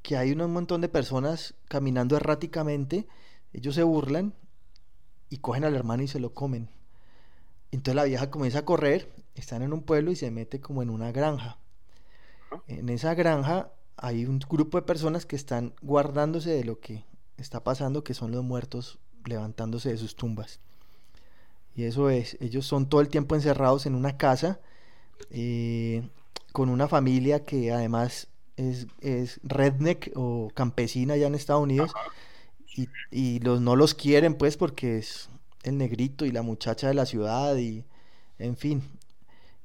que 0.03 0.17
hay 0.17 0.33
un 0.33 0.51
montón 0.51 0.81
de 0.81 0.89
personas 0.89 1.55
caminando 1.69 2.17
erráticamente, 2.17 3.07
ellos 3.53 3.75
se 3.75 3.83
burlan 3.83 4.35
y 5.29 5.39
cogen 5.39 5.65
al 5.65 5.75
hermano 5.75 6.03
y 6.03 6.09
se 6.09 6.21
lo 6.21 6.33
comen. 6.33 6.71
Entonces 7.73 7.97
la 7.97 8.05
vieja 8.05 8.31
comienza 8.31 8.61
a 8.61 8.65
correr, 8.65 9.13
están 9.35 9.63
en 9.63 9.73
un 9.73 9.83
pueblo 9.83 10.11
y 10.11 10.17
se 10.17 10.31
mete 10.31 10.61
como 10.61 10.83
en 10.83 10.91
una 10.91 11.13
granja. 11.13 11.59
En 12.69 12.89
esa 12.89 13.15
granja 13.15 13.73
hay 13.97 14.25
un 14.25 14.39
grupo 14.39 14.79
de 14.79 14.87
personas 14.87 15.27
que 15.27 15.37
están 15.37 15.75
guardándose 15.83 16.51
de 16.51 16.65
lo 16.65 16.81
que 16.81 17.05
está 17.37 17.65
pasando, 17.65 18.05
que 18.05 18.15
son 18.15 18.31
los 18.31 18.45
muertos 18.45 18.99
levantándose 19.25 19.91
de 19.91 19.99
sus 19.99 20.17
tumbas. 20.17 20.61
Y 21.75 21.85
eso 21.85 22.09
es, 22.09 22.39
ellos 22.41 22.67
son 22.67 22.89
todo 22.89 23.01
el 23.01 23.09
tiempo 23.09 23.35
encerrados 23.35 23.85
en 23.87 23.95
una 23.95 24.17
casa 24.17 24.61
eh, 25.31 26.09
con 26.53 26.69
una 26.69 26.89
familia 26.89 27.45
que 27.45 27.73
además 27.73 28.29
es, 28.57 28.87
es, 29.01 29.41
redneck 29.43 30.13
o 30.15 30.51
campesina 30.55 31.15
allá 31.15 31.27
en 31.27 31.35
Estados 31.35 31.63
Unidos 31.63 31.93
y, 33.11 33.41
los 33.41 33.61
no 33.61 33.75
los 33.77 33.95
quieren 33.95 34.35
pues 34.35 34.57
porque 34.57 34.99
es 34.99 35.31
el 35.63 35.79
negrito 35.79 36.27
y 36.27 36.31
la 36.31 36.43
muchacha 36.43 36.89
de 36.89 36.95
la 36.95 37.07
ciudad 37.07 37.57
y 37.57 37.85
en 38.39 38.57
fin. 38.57 38.83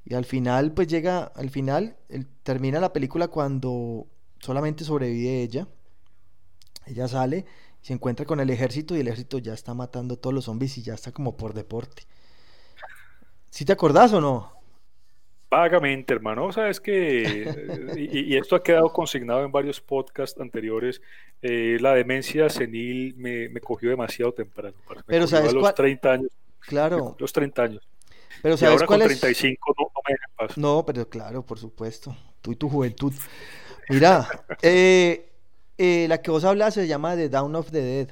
Y 0.04 0.14
al 0.14 0.24
final 0.24 0.72
pues 0.72 0.88
llega 0.88 1.24
al 1.24 1.50
final 1.50 1.96
termina 2.42 2.80
la 2.80 2.92
película 2.92 3.28
cuando 3.28 4.06
solamente 4.40 4.84
sobrevive 4.84 5.42
ella. 5.42 5.68
Ella 6.86 7.06
sale 7.06 7.46
se 7.82 7.92
encuentra 7.92 8.24
con 8.24 8.40
el 8.40 8.48
ejército 8.50 8.96
y 8.96 9.00
el 9.00 9.08
ejército 9.08 9.38
ya 9.38 9.52
está 9.52 9.74
matando 9.74 10.14
a 10.14 10.16
todos 10.16 10.32
los 10.32 10.44
zombies 10.44 10.78
y 10.78 10.82
ya 10.82 10.94
está 10.94 11.12
como 11.12 11.36
por 11.36 11.52
deporte. 11.52 12.04
¿Sí 13.50 13.64
te 13.64 13.72
acordás 13.72 14.12
o 14.12 14.20
no? 14.20 14.52
Vagamente, 15.52 16.14
hermano. 16.14 16.46
O 16.46 16.52
sea, 16.52 16.70
es 16.70 16.80
que, 16.80 17.94
y, 17.94 18.34
esto 18.38 18.56
ha 18.56 18.62
quedado 18.62 18.90
consignado 18.90 19.44
en 19.44 19.52
varios 19.52 19.82
podcasts 19.82 20.40
anteriores, 20.40 21.02
eh, 21.42 21.76
la 21.78 21.92
demencia 21.92 22.48
senil 22.48 23.14
me, 23.18 23.50
cogió 23.60 23.90
demasiado 23.90 24.32
temprano. 24.32 24.74
pero 25.04 25.26
¿sabes 25.26 25.50
a 25.50 25.52
los 25.52 25.74
30 25.74 26.10
años. 26.10 26.30
Claro. 26.60 27.16
Los 27.18 27.34
30 27.34 27.62
años. 27.64 27.86
Pero 28.40 28.56
¿sabes 28.56 28.72
ahora 28.72 28.86
cuál 28.86 29.00
con 29.00 29.08
35 29.08 29.74
no, 29.78 29.90
me 30.08 30.14
dejan 30.14 30.30
paz. 30.38 30.56
No, 30.56 30.86
pero 30.86 31.06
claro, 31.06 31.44
por 31.44 31.58
supuesto. 31.58 32.16
Tú 32.40 32.52
y 32.52 32.56
tu 32.56 32.70
juventud. 32.70 33.12
Mira, 33.90 34.26
eh, 34.62 35.28
eh, 35.76 36.06
la 36.08 36.22
que 36.22 36.30
vos 36.30 36.44
hablas 36.44 36.72
se 36.72 36.86
llama 36.86 37.14
The 37.14 37.28
Down 37.28 37.54
of 37.56 37.70
the 37.70 37.82
Dead. 37.82 38.08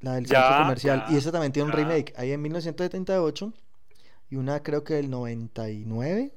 La 0.00 0.14
del 0.14 0.26
centro 0.26 0.56
comercial. 0.60 1.04
y 1.10 1.18
esa 1.18 1.30
también 1.30 1.52
tiene 1.52 1.68
un 1.68 1.76
remake. 1.76 2.14
Ahí 2.16 2.32
en 2.32 2.40
1978 2.40 3.52
y 4.30 4.36
una 4.36 4.62
creo 4.62 4.82
que 4.82 4.94
del 4.94 5.10
99 5.10 6.32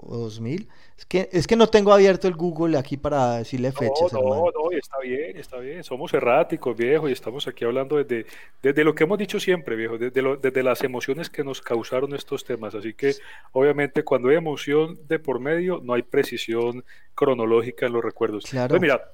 o 0.00 0.16
2000. 0.16 0.68
Es 0.96 1.06
que, 1.06 1.28
es 1.32 1.46
que 1.46 1.56
no 1.56 1.66
tengo 1.66 1.92
abierto 1.92 2.28
el 2.28 2.34
Google 2.34 2.78
aquí 2.78 2.96
para 2.96 3.38
decirle 3.38 3.72
fechas. 3.72 4.12
No, 4.12 4.20
no, 4.22 4.44
no, 4.50 4.70
está 4.70 4.98
bien, 5.00 5.36
está 5.36 5.58
bien. 5.58 5.82
Somos 5.82 6.14
erráticos, 6.14 6.76
viejo, 6.76 7.08
y 7.08 7.12
estamos 7.12 7.46
aquí 7.48 7.64
hablando 7.64 7.96
desde, 7.96 8.26
desde 8.62 8.84
lo 8.84 8.94
que 8.94 9.04
hemos 9.04 9.18
dicho 9.18 9.40
siempre, 9.40 9.76
viejo, 9.76 9.98
desde, 9.98 10.22
desde 10.40 10.62
las 10.62 10.82
emociones 10.84 11.30
que 11.30 11.42
nos 11.42 11.60
causaron 11.60 12.14
estos 12.14 12.44
temas. 12.44 12.74
Así 12.74 12.94
que, 12.94 13.14
obviamente, 13.52 14.04
cuando 14.04 14.28
hay 14.28 14.36
emoción 14.36 14.98
de 15.08 15.18
por 15.18 15.40
medio, 15.40 15.80
no 15.82 15.94
hay 15.94 16.02
precisión 16.02 16.84
cronológica 17.14 17.86
en 17.86 17.92
los 17.92 18.04
recuerdos. 18.04 18.44
Claro. 18.44 18.78
mira, 18.78 19.12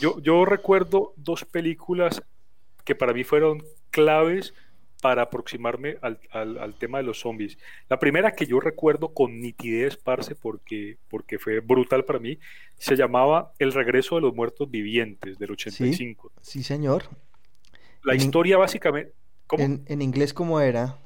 yo, 0.00 0.18
yo 0.20 0.44
recuerdo 0.44 1.12
dos 1.16 1.44
películas 1.44 2.22
que 2.84 2.94
para 2.94 3.12
mí 3.12 3.24
fueron 3.24 3.62
claves 3.90 4.54
para 5.00 5.22
aproximarme 5.22 5.98
al, 6.00 6.18
al, 6.30 6.74
tema 6.78 6.98
de 6.98 7.04
los 7.04 7.20
zombies. 7.20 7.58
La 7.88 7.98
primera 7.98 8.32
que 8.32 8.46
yo 8.46 8.60
recuerdo 8.60 9.12
con 9.12 9.40
nitidez, 9.40 9.96
parce, 9.96 10.34
porque, 10.34 10.96
porque 11.08 11.38
fue 11.38 11.60
brutal 11.60 12.04
para 12.04 12.18
mí, 12.18 12.38
se 12.76 12.96
llamaba 12.96 13.52
El 13.58 13.72
regreso 13.72 14.16
de 14.16 14.22
los 14.22 14.34
muertos 14.34 14.70
vivientes 14.70 15.38
del 15.38 15.52
85. 15.52 16.32
Sí, 16.40 16.62
señor. 16.62 17.04
La 18.02 18.14
historia 18.14 18.56
básicamente... 18.56 19.12
En, 19.52 19.84
en, 19.86 20.02
inglés, 20.02 20.34
¿cómo 20.34 20.60
era? 20.60 20.98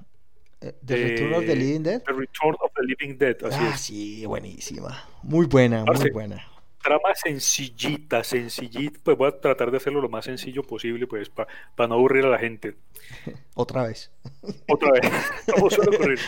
Eh, 0.60 0.72
The 0.84 0.96
Return 0.96 1.34
of 1.34 1.44
the 1.44 1.56
Living 1.56 1.82
Dead. 1.82 2.02
The 2.02 2.12
Return 2.12 2.56
of 2.60 2.72
the 2.74 2.82
Living 2.82 3.18
Dead, 3.18 3.36
así 3.44 3.58
ah, 3.60 3.76
sí, 3.76 4.26
buenísima. 4.26 5.04
Muy 5.22 5.46
buena, 5.46 5.84
muy 5.84 6.10
buena 6.10 6.46
trama 6.82 7.14
sencillita, 7.14 8.24
sencillita, 8.24 8.98
pues 9.02 9.16
voy 9.16 9.28
a 9.28 9.40
tratar 9.40 9.70
de 9.70 9.76
hacerlo 9.76 10.00
lo 10.00 10.08
más 10.08 10.24
sencillo 10.24 10.62
posible, 10.62 11.06
pues 11.06 11.28
para 11.30 11.88
no 11.88 11.94
aburrir 11.94 12.24
a 12.24 12.28
la 12.28 12.38
gente. 12.38 12.76
Otra 13.54 13.84
vez. 13.84 14.10
Otra 14.68 14.92
vez, 14.92 15.02
como 15.54 15.70
suele 15.70 15.96
ocurrir. 15.96 16.18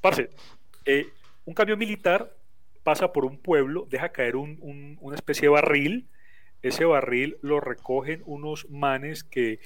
Parce, 0.00 0.30
eh, 0.84 1.08
un 1.44 1.54
cambio 1.54 1.76
militar 1.76 2.34
pasa 2.82 3.12
por 3.12 3.24
un 3.24 3.38
pueblo, 3.38 3.86
deja 3.90 4.10
caer 4.10 4.36
un, 4.36 4.98
una 5.00 5.16
especie 5.16 5.48
de 5.48 5.54
barril, 5.54 6.08
ese 6.62 6.84
barril 6.84 7.38
lo 7.42 7.60
recogen 7.60 8.22
unos 8.26 8.68
manes 8.70 9.24
que, 9.24 9.60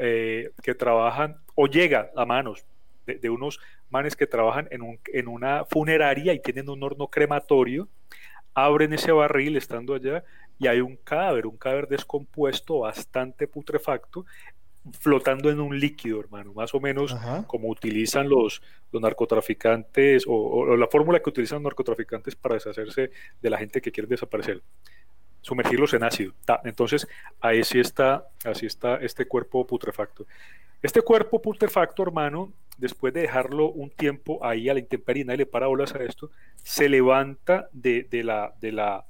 eh, 0.00 0.50
que 0.62 0.74
trabajan, 0.74 1.36
o 1.54 1.66
llega 1.66 2.10
a 2.16 2.24
manos 2.24 2.64
de, 3.06 3.16
de 3.16 3.30
unos 3.30 3.60
manes 3.90 4.16
que 4.16 4.26
trabajan 4.26 4.68
en, 4.70 4.82
un, 4.82 4.98
en 5.12 5.28
una 5.28 5.64
funeraria 5.64 6.32
y 6.32 6.40
tienen 6.40 6.68
un 6.68 6.82
horno 6.82 7.08
crematorio 7.08 7.88
abren 8.56 8.94
ese 8.94 9.12
barril 9.12 9.56
estando 9.58 9.94
allá 9.94 10.24
y 10.58 10.66
hay 10.66 10.80
un 10.80 10.96
cadáver, 10.96 11.46
un 11.46 11.58
cadáver 11.58 11.88
descompuesto, 11.88 12.80
bastante 12.80 13.46
putrefacto, 13.46 14.24
flotando 14.98 15.50
en 15.50 15.60
un 15.60 15.78
líquido, 15.78 16.20
hermano, 16.20 16.54
más 16.54 16.74
o 16.74 16.80
menos 16.80 17.14
como 17.46 17.68
utilizan 17.68 18.30
los, 18.30 18.62
los 18.92 19.02
narcotraficantes 19.02 20.24
o, 20.26 20.74
la 20.74 20.86
fórmula 20.86 21.20
que 21.20 21.28
utilizan 21.28 21.56
los 21.56 21.64
narcotraficantes 21.64 22.34
para 22.34 22.54
deshacerse 22.54 23.10
de 23.42 23.50
la 23.50 23.58
gente 23.58 23.82
que 23.82 23.92
quiere 23.92 24.08
desaparecer. 24.08 24.62
Sumergirlos 25.46 25.94
en 25.94 26.02
ácido. 26.02 26.32
Entonces, 26.64 27.06
ahí 27.40 27.62
sí 27.62 27.78
está, 27.78 28.26
así 28.44 28.66
está 28.66 28.96
este 28.96 29.26
cuerpo 29.26 29.64
putrefacto. 29.64 30.26
Este 30.82 31.02
cuerpo 31.02 31.40
putrefacto, 31.40 32.02
hermano, 32.02 32.52
después 32.76 33.14
de 33.14 33.20
dejarlo 33.20 33.70
un 33.70 33.90
tiempo 33.90 34.44
ahí 34.44 34.68
a 34.68 34.74
la 34.74 34.80
intemperie 34.80 35.22
y 35.22 35.36
le 35.36 35.46
para 35.46 35.68
bolas 35.68 35.94
a 35.94 36.02
esto, 36.02 36.32
se 36.56 36.88
levanta 36.88 37.68
de, 37.72 38.08
de 38.10 38.24
la, 38.24 38.54
de 38.60 38.72
la 38.72 39.04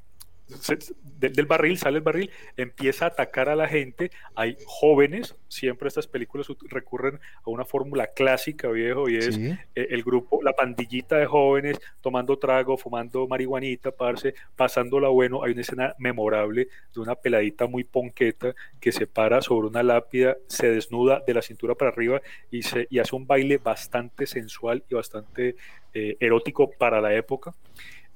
del 1.02 1.46
barril, 1.46 1.76
sale 1.78 1.98
el 1.98 2.02
barril, 2.02 2.30
empieza 2.56 3.06
a 3.06 3.08
atacar 3.08 3.48
a 3.48 3.56
la 3.56 3.66
gente. 3.66 4.10
Hay 4.34 4.56
jóvenes, 4.64 5.34
siempre 5.48 5.88
estas 5.88 6.06
películas 6.06 6.46
recurren 6.68 7.18
a 7.44 7.50
una 7.50 7.64
fórmula 7.64 8.08
clásica, 8.08 8.68
viejo, 8.68 9.08
y 9.08 9.16
es 9.16 9.36
eh, 9.38 9.56
el 9.74 10.02
grupo, 10.02 10.42
la 10.42 10.52
pandillita 10.52 11.16
de 11.16 11.26
jóvenes 11.26 11.80
tomando 12.00 12.38
trago, 12.38 12.76
fumando 12.76 13.26
marihuanita, 13.26 13.90
parce, 13.90 14.34
pasándola 14.54 15.08
bueno. 15.08 15.42
Hay 15.42 15.52
una 15.52 15.60
escena 15.62 15.94
memorable 15.98 16.68
de 16.94 17.00
una 17.00 17.14
peladita 17.14 17.66
muy 17.66 17.84
ponqueta 17.84 18.54
que 18.80 18.92
se 18.92 19.06
para 19.06 19.40
sobre 19.42 19.68
una 19.68 19.82
lápida, 19.82 20.36
se 20.46 20.70
desnuda 20.70 21.22
de 21.26 21.34
la 21.34 21.42
cintura 21.42 21.74
para 21.74 21.90
arriba 21.90 22.20
y, 22.50 22.62
se, 22.62 22.86
y 22.90 22.98
hace 22.98 23.16
un 23.16 23.26
baile 23.26 23.58
bastante 23.58 24.26
sensual 24.26 24.84
y 24.88 24.94
bastante 24.94 25.56
eh, 25.94 26.16
erótico 26.20 26.70
para 26.70 27.00
la 27.00 27.14
época. 27.14 27.54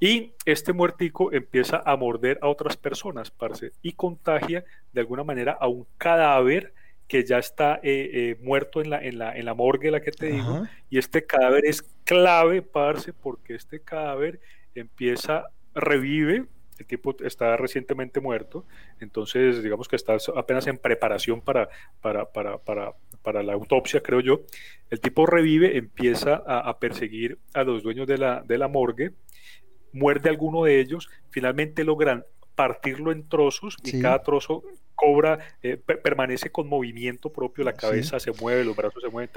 Y 0.01 0.33
este 0.47 0.73
muertico 0.73 1.31
empieza 1.31 1.83
a 1.85 1.95
morder 1.95 2.39
a 2.41 2.49
otras 2.49 2.79
personas, 2.79 3.31
parce, 3.31 3.73
y 3.83 3.93
contagia 3.93 4.65
de 4.95 5.01
alguna 5.01 5.25
manera 5.25 5.59
a 5.61 5.69
un 5.69 5.87
cadáver 5.99 6.73
que 7.07 7.25
ya 7.25 7.39
está 7.39 7.81
eh, 7.83 8.11
eh, 8.13 8.37
muerto 8.41 8.81
en 8.81 8.89
la, 8.89 9.05
en, 9.05 9.19
la, 9.19 9.37
en 9.37 9.45
la 9.45 9.53
morgue, 9.53 9.91
la 9.91 10.01
que 10.01 10.13
te 10.13 10.27
digo, 10.33 10.67
y 10.89 10.97
este 10.97 11.27
cadáver 11.27 11.67
es 11.67 11.83
clave, 12.05 12.63
parce, 12.63 13.13
porque 13.13 13.55
este 13.57 13.81
cadáver 13.81 14.41
empieza, 14.75 15.49
revive, 15.75 16.47
el 16.79 16.87
tipo 16.87 17.15
está 17.23 17.57
recientemente 17.59 18.21
muerto, 18.21 18.65
entonces 19.01 19.63
digamos 19.63 19.87
que 19.87 19.97
está 19.97 20.17
apenas 20.35 20.67
en 20.67 20.79
preparación 20.79 21.43
para, 21.43 21.69
para, 22.01 22.25
para, 22.25 22.57
para, 22.57 22.95
para 23.23 23.43
la 23.43 23.53
autopsia, 23.53 24.01
creo 24.03 24.21
yo. 24.21 24.41
El 24.89 25.01
tipo 25.01 25.27
revive, 25.27 25.77
empieza 25.77 26.43
a, 26.47 26.61
a 26.61 26.79
perseguir 26.79 27.39
a 27.53 27.65
los 27.65 27.83
dueños 27.83 28.07
de 28.07 28.17
la, 28.17 28.43
de 28.43 28.57
la 28.57 28.69
morgue, 28.69 29.11
muerde 29.93 30.29
alguno 30.29 30.65
de 30.65 30.81
ellos, 30.81 31.09
finalmente 31.31 31.85
logran 31.85 32.25
partirlo 32.55 33.11
en 33.13 33.29
trozos 33.29 33.77
y 33.83 34.03
cada 34.03 34.23
trozo 34.23 34.63
cobra, 34.95 35.39
eh, 35.63 35.79
permanece 35.79 36.51
con 36.51 36.69
movimiento 36.69 37.33
propio, 37.33 37.65
la 37.65 37.73
cabeza 37.73 38.21
se 38.21 38.33
mueve, 38.33 38.65
los 38.65 38.77
brazos 38.77 39.03
se 39.03 39.09
mueven, 39.09 39.31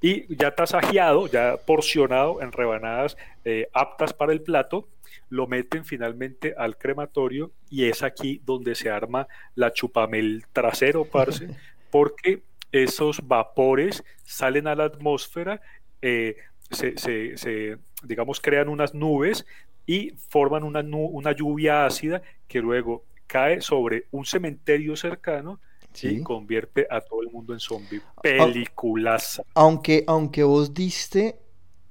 y 0.00 0.34
ya 0.34 0.50
tasajeado, 0.52 1.28
ya 1.28 1.56
porcionado 1.64 2.42
en 2.42 2.50
rebanadas 2.50 3.16
eh, 3.44 3.68
aptas 3.72 4.12
para 4.12 4.32
el 4.32 4.42
plato, 4.42 4.88
lo 5.28 5.46
meten 5.46 5.84
finalmente 5.84 6.54
al 6.56 6.76
crematorio 6.76 7.52
y 7.70 7.84
es 7.84 8.02
aquí 8.02 8.40
donde 8.44 8.74
se 8.74 8.90
arma 8.90 9.28
la 9.54 9.72
chupamel 9.72 10.44
trasero, 10.52 11.04
parce, 11.04 11.48
porque 11.90 12.42
esos 12.72 13.26
vapores 13.26 14.02
salen 14.24 14.66
a 14.66 14.74
la 14.74 14.84
atmósfera, 14.84 15.60
eh, 16.02 16.36
se, 16.70 16.96
se, 16.98 17.78
digamos, 18.02 18.40
crean 18.40 18.68
unas 18.68 18.92
nubes 18.92 19.46
y 19.86 20.10
forman 20.28 20.64
una, 20.64 20.80
una 20.80 21.32
lluvia 21.32 21.86
ácida 21.86 22.20
que 22.48 22.60
luego 22.60 23.04
cae 23.26 23.60
sobre 23.60 24.06
un 24.10 24.24
cementerio 24.26 24.96
cercano 24.96 25.60
y 26.02 26.20
convierte 26.20 26.86
a 26.90 27.00
todo 27.00 27.22
el 27.22 27.30
mundo 27.30 27.54
en 27.54 27.60
zombie. 27.60 28.02
Peliculaza. 28.22 29.42
Aunque, 29.54 30.04
aunque 30.06 30.42
vos 30.42 30.74
diste, 30.74 31.38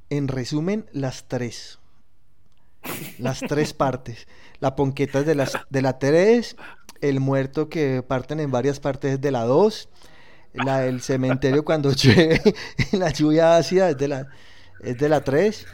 en 0.10 0.28
resumen, 0.28 0.86
las 0.92 1.28
tres. 1.28 1.80
Las 3.18 3.40
tres 3.40 3.74
partes. 3.74 4.28
La 4.60 4.76
ponqueta 4.76 5.20
es 5.20 5.26
de, 5.26 5.36
las, 5.36 5.58
de 5.70 5.82
la 5.82 5.98
3, 5.98 6.56
el 7.02 7.20
muerto 7.20 7.68
que 7.68 8.04
parten 8.04 8.40
en 8.40 8.52
varias 8.52 8.80
partes 8.80 9.20
de 9.20 9.32
la 9.32 9.44
2, 9.44 9.90
la 10.54 10.82
del 10.82 11.02
cementerio 11.02 11.66
cuando 11.66 11.92
llueve, 11.94 12.42
la 12.94 13.10
lluvia 13.10 13.58
ácida 13.58 13.90
es 13.90 13.98
de 13.98 14.08
la, 14.08 14.28
es 14.82 14.98
de 14.98 15.10
la 15.10 15.24
3 15.24 15.66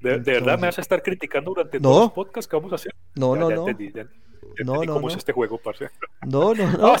¿De, 0.00 0.18
verdad 0.18 0.58
me 0.58 0.66
vas 0.66 0.78
a 0.78 0.80
estar 0.80 1.02
criticando 1.02 1.50
durante 1.50 1.80
todos 1.80 2.04
los 2.04 2.12
podcasts 2.12 2.48
que 2.48 2.56
vamos 2.56 2.72
a 2.72 2.74
hacer? 2.76 2.94
No, 3.14 3.34
no, 3.34 3.50
no. 3.50 3.66
no, 4.64 4.84
no, 4.84 4.92
cómo 4.92 5.08
es 5.08 5.16
este 5.16 5.32
juego, 5.32 5.58
parce. 5.58 5.90
No, 6.26 6.54
no, 6.54 6.70
no, 6.78 6.94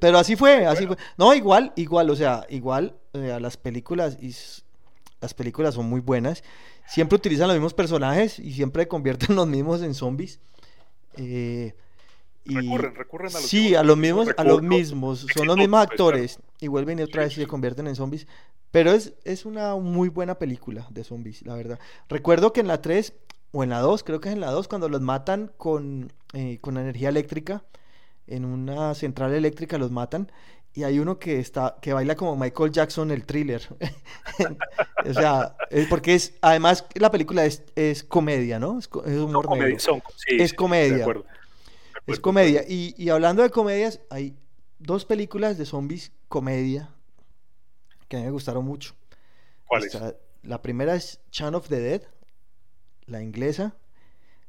pero, 0.00 0.18
así 0.18 0.36
fue, 0.36 0.66
así 0.66 0.86
fue. 0.86 0.96
No, 1.16 1.34
igual, 1.34 1.72
igual, 1.76 2.10
o 2.10 2.16
sea, 2.16 2.46
igual 2.50 2.96
eh, 3.14 3.38
las 3.40 3.56
películas 3.56 4.18
y 4.20 4.34
las 5.20 5.34
películas 5.34 5.74
son 5.74 5.86
muy 5.86 6.00
buenas. 6.00 6.44
Siempre 6.86 7.16
utilizan 7.16 7.48
los 7.48 7.56
mismos 7.56 7.74
personajes 7.74 8.38
y 8.38 8.52
siempre 8.52 8.86
convierten 8.88 9.36
los 9.36 9.46
mismos 9.46 9.82
en 9.82 9.94
zombies. 9.94 10.40
Eh, 11.16 11.74
y... 12.44 12.56
Recurren, 12.56 12.94
recurren 12.94 13.30
a 13.30 13.40
los 13.40 13.48
Sí, 13.48 13.74
a 13.74 13.82
los 13.82 13.96
mismos, 13.96 14.28
a 14.36 14.44
los 14.44 14.62
mismos, 14.62 15.26
son 15.36 15.46
los 15.46 15.56
mismos 15.56 15.80
actores 15.80 16.38
y 16.60 16.68
vuelven 16.68 16.98
y 16.98 17.02
otra 17.02 17.22
vez 17.22 17.36
y 17.36 17.40
se 17.40 17.46
convierten 17.46 17.86
en 17.86 17.96
zombies. 17.96 18.26
Pero 18.70 18.92
es, 18.92 19.14
es 19.24 19.46
una 19.46 19.76
muy 19.76 20.08
buena 20.08 20.36
película 20.36 20.86
de 20.90 21.04
zombies, 21.04 21.42
la 21.42 21.54
verdad. 21.54 21.78
Recuerdo 22.08 22.52
que 22.52 22.60
en 22.60 22.66
la 22.66 22.82
3 22.82 23.14
o 23.52 23.62
en 23.62 23.70
la 23.70 23.80
2, 23.80 24.02
creo 24.02 24.20
que 24.20 24.28
es 24.30 24.34
en 24.34 24.40
la 24.40 24.50
2, 24.50 24.66
cuando 24.66 24.88
los 24.88 25.00
matan 25.00 25.52
con, 25.56 26.12
eh, 26.32 26.58
con 26.60 26.76
energía 26.76 27.08
eléctrica, 27.08 27.64
en 28.26 28.44
una 28.44 28.94
central 28.94 29.32
eléctrica 29.32 29.78
los 29.78 29.92
matan, 29.92 30.30
y 30.74 30.82
hay 30.82 30.98
uno 30.98 31.20
que 31.20 31.38
está 31.38 31.76
que 31.80 31.92
baila 31.92 32.16
como 32.16 32.36
Michael 32.36 32.72
Jackson 32.72 33.12
el 33.12 33.24
thriller. 33.24 33.62
o 35.08 35.14
sea, 35.14 35.56
es 35.70 35.86
porque 35.86 36.14
es 36.14 36.34
además 36.40 36.84
la 36.94 37.12
película 37.12 37.44
es, 37.44 37.62
es 37.76 38.02
comedia, 38.02 38.58
¿no? 38.58 38.80
Es, 38.80 38.88
humor 38.92 39.56
negro. 39.56 40.02
es 40.26 40.52
comedia. 40.52 41.06
Es 42.06 42.20
comedia. 42.20 42.64
Y, 42.66 42.94
y 42.96 43.08
hablando 43.10 43.42
de 43.42 43.50
comedias, 43.50 44.00
hay 44.10 44.36
dos 44.78 45.04
películas 45.04 45.58
de 45.58 45.64
zombies 45.64 46.12
comedia 46.28 46.90
que 48.08 48.16
a 48.16 48.20
mí 48.20 48.26
me 48.26 48.32
gustaron 48.32 48.64
mucho. 48.64 48.94
¿Cuáles? 49.66 49.96
La 50.42 50.60
primera 50.60 50.94
es 50.94 51.20
Chan 51.30 51.54
of 51.54 51.68
the 51.68 51.80
Dead, 51.80 52.02
la 53.06 53.22
inglesa. 53.22 53.76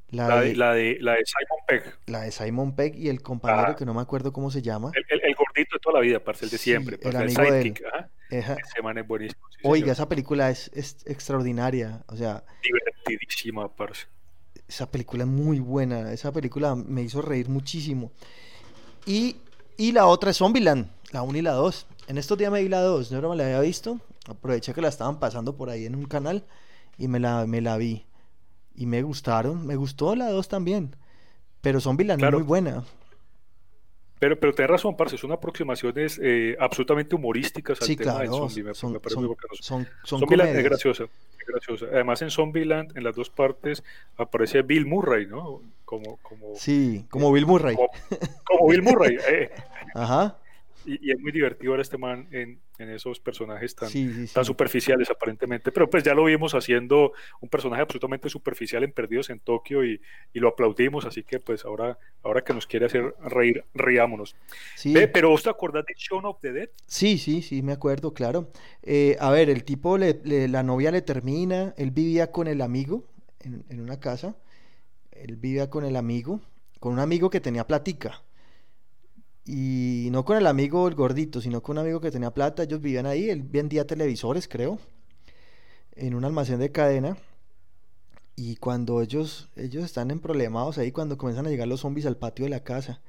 La, 0.10 0.42
de, 0.42 0.56
la, 0.56 0.74
de, 0.74 0.98
la, 1.00 1.14
de, 1.14 1.24
Simon 1.26 1.60
Pegg. 1.68 2.00
La 2.06 2.22
de 2.22 2.32
Simon 2.32 2.76
Pegg 2.76 2.96
y 2.96 3.10
el 3.10 3.22
compañero 3.22 3.70
ah. 3.70 3.76
que 3.76 3.86
no 3.86 3.94
me 3.94 4.02
acuerdo 4.02 4.32
cómo 4.32 4.52
se 4.52 4.62
llama. 4.62 4.92
El, 4.94 5.22
el, 5.22 5.36
gordito 5.36 5.76
de 5.76 5.80
toda 5.80 5.96
la 5.96 6.02
vida, 6.02 6.20
parce, 6.20 6.46
el 6.46 6.52
de 6.52 6.58
siempre. 6.58 7.00
el 7.02 7.16
amigo. 7.16 7.42
Ese 8.30 8.82
man 8.84 8.98
es 8.98 9.08
buenísimo. 9.08 9.42
Oiga, 9.64 9.94
esa 9.94 10.08
película 10.08 10.50
es, 10.50 10.70
es, 10.74 10.98
extraordinaria. 11.06 12.04
O 12.08 12.16
sea. 12.16 12.44
Divertidísima, 12.62 13.74
parce. 13.76 14.08
Esa 14.68 14.90
película 14.90 15.24
es 15.24 15.30
muy 15.30 15.60
buena. 15.60 16.12
Esa 16.12 16.32
película 16.32 16.76
me 16.76 17.04
hizo 17.04 17.22
reír 17.22 17.50
muchísimo. 17.50 18.12
Y, 19.06 19.38
y 19.78 19.92
la 19.92 20.08
otra 20.08 20.32
es 20.32 20.38
Zombieland, 20.38 20.90
la 21.12 21.22
1 21.22 21.38
y 21.38 21.42
la 21.42 21.54
2. 21.54 21.86
En 22.08 22.18
estos 22.18 22.38
días 22.38 22.52
me 22.52 22.62
vi 22.62 22.70
la 22.70 22.82
2, 22.82 23.12
no 23.12 23.30
me 23.30 23.36
la 23.36 23.46
había 23.46 23.60
visto. 23.60 24.00
Aproveché 24.28 24.74
que 24.74 24.82
la 24.82 24.90
estaban 24.90 25.20
pasando 25.20 25.56
por 25.56 25.70
ahí 25.70 25.86
en 25.86 25.96
un 25.96 26.06
canal 26.06 26.46
y 26.98 27.08
me 27.08 27.20
la, 27.20 27.46
me 27.46 27.62
la 27.62 27.78
vi. 27.78 28.06
Y 28.76 28.88
me 28.88 29.02
gustaron, 29.04 29.66
me 29.66 29.76
gustó 29.76 30.16
la 30.16 30.30
2 30.30 30.48
también. 30.48 30.96
Pero 31.62 31.80
Zombieland 31.80 32.24
es 32.24 32.32
muy 32.32 32.44
buena. 32.44 32.84
Pero, 34.18 34.40
pero 34.40 34.54
tenés 34.54 34.72
razón, 34.72 34.96
parce, 34.96 35.18
son 35.18 35.32
aproximaciones 35.32 36.20
eh, 36.24 36.56
absolutamente 36.60 37.16
humorísticas 37.16 37.82
al 37.82 37.96
tema 37.96 38.20
del 38.20 38.30
zombie. 38.30 38.64
Me, 38.64 38.74
son, 38.74 38.94
parece 38.94 39.16
son, 39.62 39.88
son, 40.04 40.20
Zombieland 40.20 40.56
es 40.56 40.64
graciosa, 40.64 41.04
es 41.04 41.48
graciosa. 41.48 41.86
Además, 41.92 42.22
en 42.22 42.32
Zombieland, 42.32 42.98
en 42.98 43.04
las 43.04 43.16
dos 43.16 43.30
partes, 43.30 43.84
aparece 44.18 44.62
Bill 44.62 44.86
Murray, 44.86 45.26
¿no? 45.26 45.62
Como, 45.84 46.18
como, 46.18 46.56
sí, 46.56 47.06
como 47.10 47.32
Bill 47.32 47.46
Murray. 47.46 47.76
Como, 48.46 48.70
Bill 48.70 48.82
Murray. 48.82 49.18
Eh. 49.28 49.52
Ajá. 49.94 50.38
Y, 50.86 51.12
es 51.12 51.20
muy 51.20 51.32
divertido 51.32 51.72
ver 51.72 51.82
este 51.82 51.98
man 51.98 52.28
en, 52.32 52.60
en 52.78 52.90
esos 52.90 53.20
personajes 53.20 53.76
tan, 53.76 53.90
tan 54.34 54.46
superficiales 54.46 55.10
aparentemente, 55.10 55.72
pero 55.72 55.90
pues 55.90 56.04
ya 56.04 56.14
lo 56.14 56.26
vimos 56.26 56.54
haciendo 56.54 57.14
un 57.42 57.50
personaje 57.50 57.82
absolutamente 57.82 58.30
superficial 58.30 58.84
en 58.84 58.92
Perdidos 58.92 59.30
en 59.30 59.40
Tokio 59.40 59.84
y, 59.84 60.02
y 60.34 60.40
lo 60.40 60.50
aplaudimos, 60.50 61.06
así 61.06 61.24
que 61.24 61.40
pues 61.40 61.66
ahora, 61.66 61.98
ahora 62.24 62.44
que 62.44 62.54
nos 62.54 62.68
quiere 62.68 62.86
hacer 62.86 63.16
reír, 63.22 63.64
riámonos. 63.74 64.36
pero 65.14 65.30
¿vos 65.30 65.44
te 65.44 65.50
acordás 65.50 65.86
de 65.86 65.94
Shaun 65.98 66.26
of 66.26 66.40
the 66.42 66.52
Dead? 66.52 66.70
Sí, 66.88 67.18
sí, 67.18 67.42
sí, 67.42 67.62
me 67.62 67.74
acuerdo, 67.74 68.14
claro. 68.14 68.52
Eh, 68.84 69.18
a 69.20 69.32
ver, 69.32 69.50
el 69.50 69.64
tipo, 69.64 69.98
le, 69.98 70.20
la 70.48 70.64
novia 70.64 70.92
le 70.92 71.02
termina, 71.02 71.74
él 71.78 71.92
vivía 71.92 72.32
con 72.32 72.48
el 72.48 72.62
amigo 72.62 73.06
en, 73.40 73.64
en 73.70 73.82
una 73.82 74.00
casa, 74.00 74.36
él 75.12 75.38
vivía 75.38 75.70
con 75.70 75.86
el 75.86 75.96
amigo, 75.96 76.42
con 76.80 76.94
un 76.94 77.00
amigo 77.00 77.30
que 77.30 77.40
tenía 77.40 77.66
platica 77.66 78.22
y 79.46 80.10
no 80.12 80.26
con 80.26 80.38
el 80.38 80.48
amigo 80.48 80.88
el 80.88 80.96
gordito, 80.96 81.40
sino 81.40 81.62
con 81.62 81.78
un 81.78 81.84
amigo 81.84 82.02
que 82.02 82.10
tenía 82.12 82.32
plata. 82.32 82.64
Ellos 82.64 82.82
vivían 82.82 83.06
ahí, 83.06 83.30
él 83.30 83.44
vendía 83.44 83.86
televisores, 83.86 84.48
creo, 84.48 84.80
en 85.96 86.16
un 86.16 86.26
almacén 86.26 86.60
de 86.60 86.72
cadena. 86.72 87.18
Y 88.36 88.58
cuando 88.58 89.02
ellos, 89.02 89.50
ellos 89.56 89.84
están 89.86 90.12
en 90.12 90.20
problemados 90.20 90.78
ahí, 90.78 90.92
cuando 90.92 91.18
comienzan 91.18 91.46
a 91.46 91.50
llegar 91.50 91.68
los 91.68 91.82
zombies 91.82 92.06
al 92.08 92.18
patio 92.18 92.46
de 92.46 92.50
la 92.50 92.64
casa. 92.64 93.02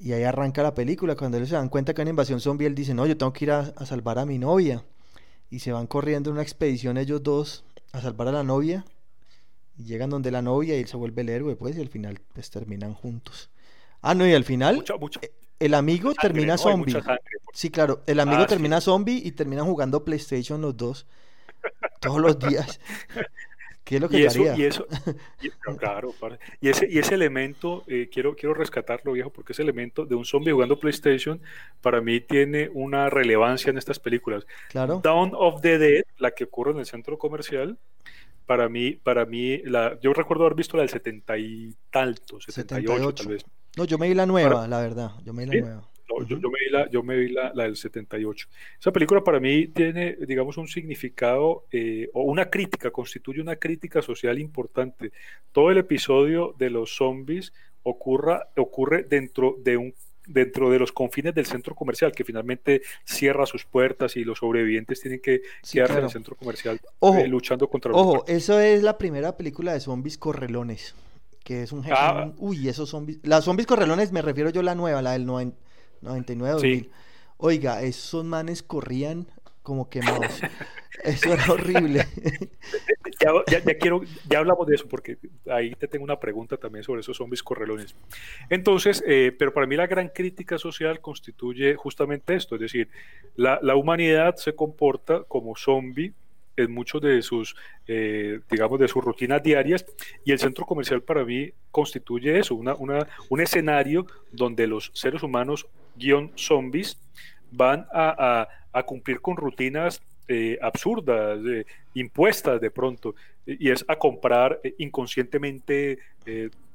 Y 0.00 0.12
ahí 0.12 0.24
arranca 0.24 0.62
la 0.62 0.74
película. 0.74 1.14
Cuando 1.14 1.36
ellos 1.36 1.48
se 1.50 1.54
dan 1.54 1.68
cuenta 1.68 1.94
que 1.94 2.00
hay 2.00 2.04
una 2.04 2.10
invasión 2.10 2.40
zombie, 2.40 2.66
él 2.66 2.74
dice, 2.74 2.92
no, 2.92 3.06
yo 3.06 3.16
tengo 3.16 3.32
que 3.32 3.44
ir 3.44 3.52
a, 3.52 3.72
salvar 3.86 4.18
a 4.18 4.26
mi 4.26 4.38
novia. 4.38 4.84
Y 5.48 5.60
se 5.60 5.72
van 5.72 5.86
corriendo 5.86 6.30
en 6.30 6.34
una 6.34 6.42
expedición 6.42 6.98
ellos 6.98 7.22
dos 7.22 7.64
a 7.92 8.00
salvar 8.00 8.28
a 8.28 8.32
la 8.32 8.42
novia. 8.42 8.84
Y 9.78 9.84
llegan 9.84 10.10
donde 10.10 10.30
la 10.32 10.42
novia 10.42 10.76
y 10.76 10.80
él 10.80 10.88
se 10.88 10.96
vuelve 10.96 11.22
el 11.22 11.28
héroe, 11.28 11.56
pues, 11.56 11.76
y 11.76 11.80
al 11.80 11.88
final 11.88 12.20
pues 12.34 12.50
terminan 12.50 12.94
juntos. 12.94 13.50
Ah, 14.02 14.14
no, 14.14 14.26
y 14.26 14.32
al 14.32 14.44
final 14.44 14.84
eh, 15.22 15.30
el 15.58 15.74
amigo 15.74 16.14
termina 16.14 16.56
zombie. 16.56 16.96
Sí, 17.52 17.70
claro, 17.70 18.02
el 18.06 18.20
amigo 18.20 18.42
ah, 18.42 18.46
termina 18.46 18.80
zombie 18.80 19.20
y 19.22 19.32
terminan 19.32 19.66
jugando 19.66 20.04
PlayStation 20.04 20.60
los 20.60 20.76
dos 20.76 21.06
todos 22.00 22.20
los 22.20 22.38
días. 22.38 22.80
¿Qué 23.84 23.96
es 23.96 24.02
lo 24.02 24.08
que 24.08 24.20
y 24.20 24.24
eso, 24.24 24.40
y 24.56 24.62
eso, 24.62 24.86
claro, 25.76 26.14
y 26.60 26.68
ese, 26.68 26.86
y 26.88 26.98
ese 26.98 27.14
elemento, 27.14 27.82
eh, 27.88 28.08
quiero, 28.12 28.36
quiero 28.36 28.54
rescatarlo, 28.54 29.12
viejo, 29.12 29.30
porque 29.30 29.52
ese 29.52 29.62
elemento 29.62 30.06
de 30.06 30.14
un 30.14 30.24
zombie 30.24 30.52
jugando 30.52 30.78
PlayStation, 30.78 31.40
para 31.80 32.00
mí 32.00 32.20
tiene 32.20 32.70
una 32.72 33.10
relevancia 33.10 33.70
en 33.70 33.78
estas 33.78 33.98
películas. 33.98 34.46
Claro. 34.68 35.00
Down 35.02 35.32
of 35.34 35.60
the 35.60 35.78
Dead, 35.78 36.04
la 36.18 36.30
que 36.30 36.44
ocurre 36.44 36.70
en 36.70 36.78
el 36.78 36.86
centro 36.86 37.18
comercial, 37.18 37.78
para 38.46 38.68
mí, 38.68 38.92
para 38.92 39.24
mí, 39.26 39.58
la, 39.64 39.98
yo 40.00 40.12
recuerdo 40.12 40.44
haber 40.44 40.56
visto 40.56 40.76
la 40.76 40.82
del 40.82 40.90
70 40.90 41.38
y 41.38 41.74
tanto, 41.90 42.40
78, 42.40 43.14
tal 43.14 43.26
vez. 43.26 43.44
No, 43.76 43.84
yo 43.84 43.98
me 43.98 44.08
vi 44.08 44.14
la 44.14 44.26
nueva, 44.26 44.66
la 44.66 44.80
verdad, 44.80 45.12
yo 45.24 45.32
me 45.32 45.46
vi 45.46 45.56
la 45.56 45.66
nueva. 45.66 45.90
Yo, 46.28 46.36
me 46.50 46.58
vi, 46.64 46.70
la, 46.70 46.90
yo 46.90 47.02
me 47.02 47.16
vi 47.16 47.28
la, 47.28 47.52
del 47.52 47.76
78. 47.76 48.48
Esa 48.78 48.92
película 48.92 49.22
para 49.22 49.40
mí 49.40 49.68
tiene, 49.68 50.16
digamos, 50.26 50.56
un 50.56 50.66
significado 50.66 51.64
eh, 51.70 52.10
o 52.12 52.22
una 52.22 52.50
crítica, 52.50 52.90
constituye 52.90 53.40
una 53.40 53.56
crítica 53.56 54.02
social 54.02 54.38
importante. 54.38 55.12
Todo 55.52 55.70
el 55.70 55.78
episodio 55.78 56.54
de 56.58 56.70
los 56.70 56.96
zombies 56.96 57.52
ocurra, 57.84 58.48
ocurre 58.56 59.04
dentro 59.04 59.56
de 59.62 59.76
un 59.76 59.94
dentro 60.26 60.70
de 60.70 60.78
los 60.78 60.92
confines 60.92 61.34
del 61.34 61.46
centro 61.46 61.74
comercial, 61.74 62.12
que 62.12 62.24
finalmente 62.24 62.82
cierra 63.04 63.46
sus 63.46 63.64
puertas 63.64 64.16
y 64.16 64.24
los 64.24 64.38
sobrevivientes 64.38 65.00
tienen 65.00 65.20
que 65.20 65.42
quedarse 65.68 65.98
en 65.98 66.04
el 66.04 66.10
centro 66.10 66.36
comercial 66.36 66.80
eh, 67.00 67.26
luchando 67.26 67.68
contra 67.68 67.90
los 67.90 68.00
Ojo, 68.00 68.24
eso 68.28 68.60
es 68.60 68.82
la 68.82 68.96
primera 68.96 69.36
película 69.36 69.72
de 69.72 69.80
zombies 69.80 70.18
correlones, 70.18 70.94
que 71.50 71.64
es 71.64 71.72
un... 71.72 71.82
Ah. 71.90 72.30
uy, 72.38 72.68
esos 72.68 72.90
zombies... 72.90 73.18
Las 73.24 73.42
zombies 73.42 73.66
correlones 73.66 74.12
me 74.12 74.22
refiero 74.22 74.50
yo 74.50 74.60
a 74.60 74.62
la 74.62 74.76
nueva, 74.76 75.02
la 75.02 75.14
del 75.14 75.26
90 75.26 75.58
99 76.00 76.52
2000. 76.52 76.90
Oiga, 77.38 77.82
esos 77.82 78.24
manes 78.24 78.62
corrían 78.62 79.26
como 79.64 79.90
quemados. 79.90 80.40
Eso 81.02 81.32
era 81.32 81.52
horrible. 81.52 82.06
Ya, 83.20 83.62
quiero, 83.80 84.02
ya 84.28 84.38
hablamos 84.38 84.66
de 84.66 84.76
eso 84.76 84.86
porque 84.86 85.18
ahí 85.50 85.74
te 85.74 85.88
tengo 85.88 86.04
una 86.04 86.20
pregunta 86.20 86.56
también 86.56 86.84
sobre 86.84 87.00
esos 87.00 87.16
zombies 87.16 87.42
correlones. 87.42 87.96
Entonces, 88.48 89.02
eh, 89.06 89.34
pero 89.36 89.52
para 89.52 89.66
mí 89.66 89.76
la 89.76 89.86
gran 89.86 90.08
crítica 90.08 90.56
social 90.56 91.00
constituye 91.00 91.74
justamente 91.74 92.34
esto, 92.34 92.54
es 92.54 92.60
decir, 92.60 92.88
la, 93.34 93.58
la 93.62 93.76
humanidad 93.76 94.36
se 94.36 94.54
comporta 94.54 95.24
como 95.24 95.56
zombie 95.56 96.12
en 96.56 96.72
muchos 96.72 97.00
de 97.00 97.22
sus, 97.22 97.54
eh, 97.86 98.40
digamos, 98.50 98.78
de 98.78 98.88
sus 98.88 99.04
rutinas 99.04 99.42
diarias. 99.42 99.84
Y 100.24 100.32
el 100.32 100.38
centro 100.38 100.66
comercial 100.66 101.02
para 101.02 101.24
mí 101.24 101.50
constituye 101.70 102.38
eso, 102.38 102.54
una, 102.54 102.74
una, 102.74 103.06
un 103.28 103.40
escenario 103.40 104.06
donde 104.32 104.66
los 104.66 104.90
seres 104.94 105.22
humanos, 105.22 105.66
guion 105.96 106.32
zombies, 106.36 106.98
van 107.50 107.86
a, 107.92 108.48
a, 108.72 108.82
cumplir 108.84 109.20
con 109.20 109.36
rutinas 109.36 110.00
eh, 110.28 110.56
absurdas, 110.62 111.40
impuestas 111.94 112.60
de 112.60 112.70
pronto, 112.70 113.14
y 113.44 113.70
es 113.70 113.84
a 113.88 113.96
comprar 113.96 114.60
eh, 114.62 114.74
inconscientemente 114.78 115.98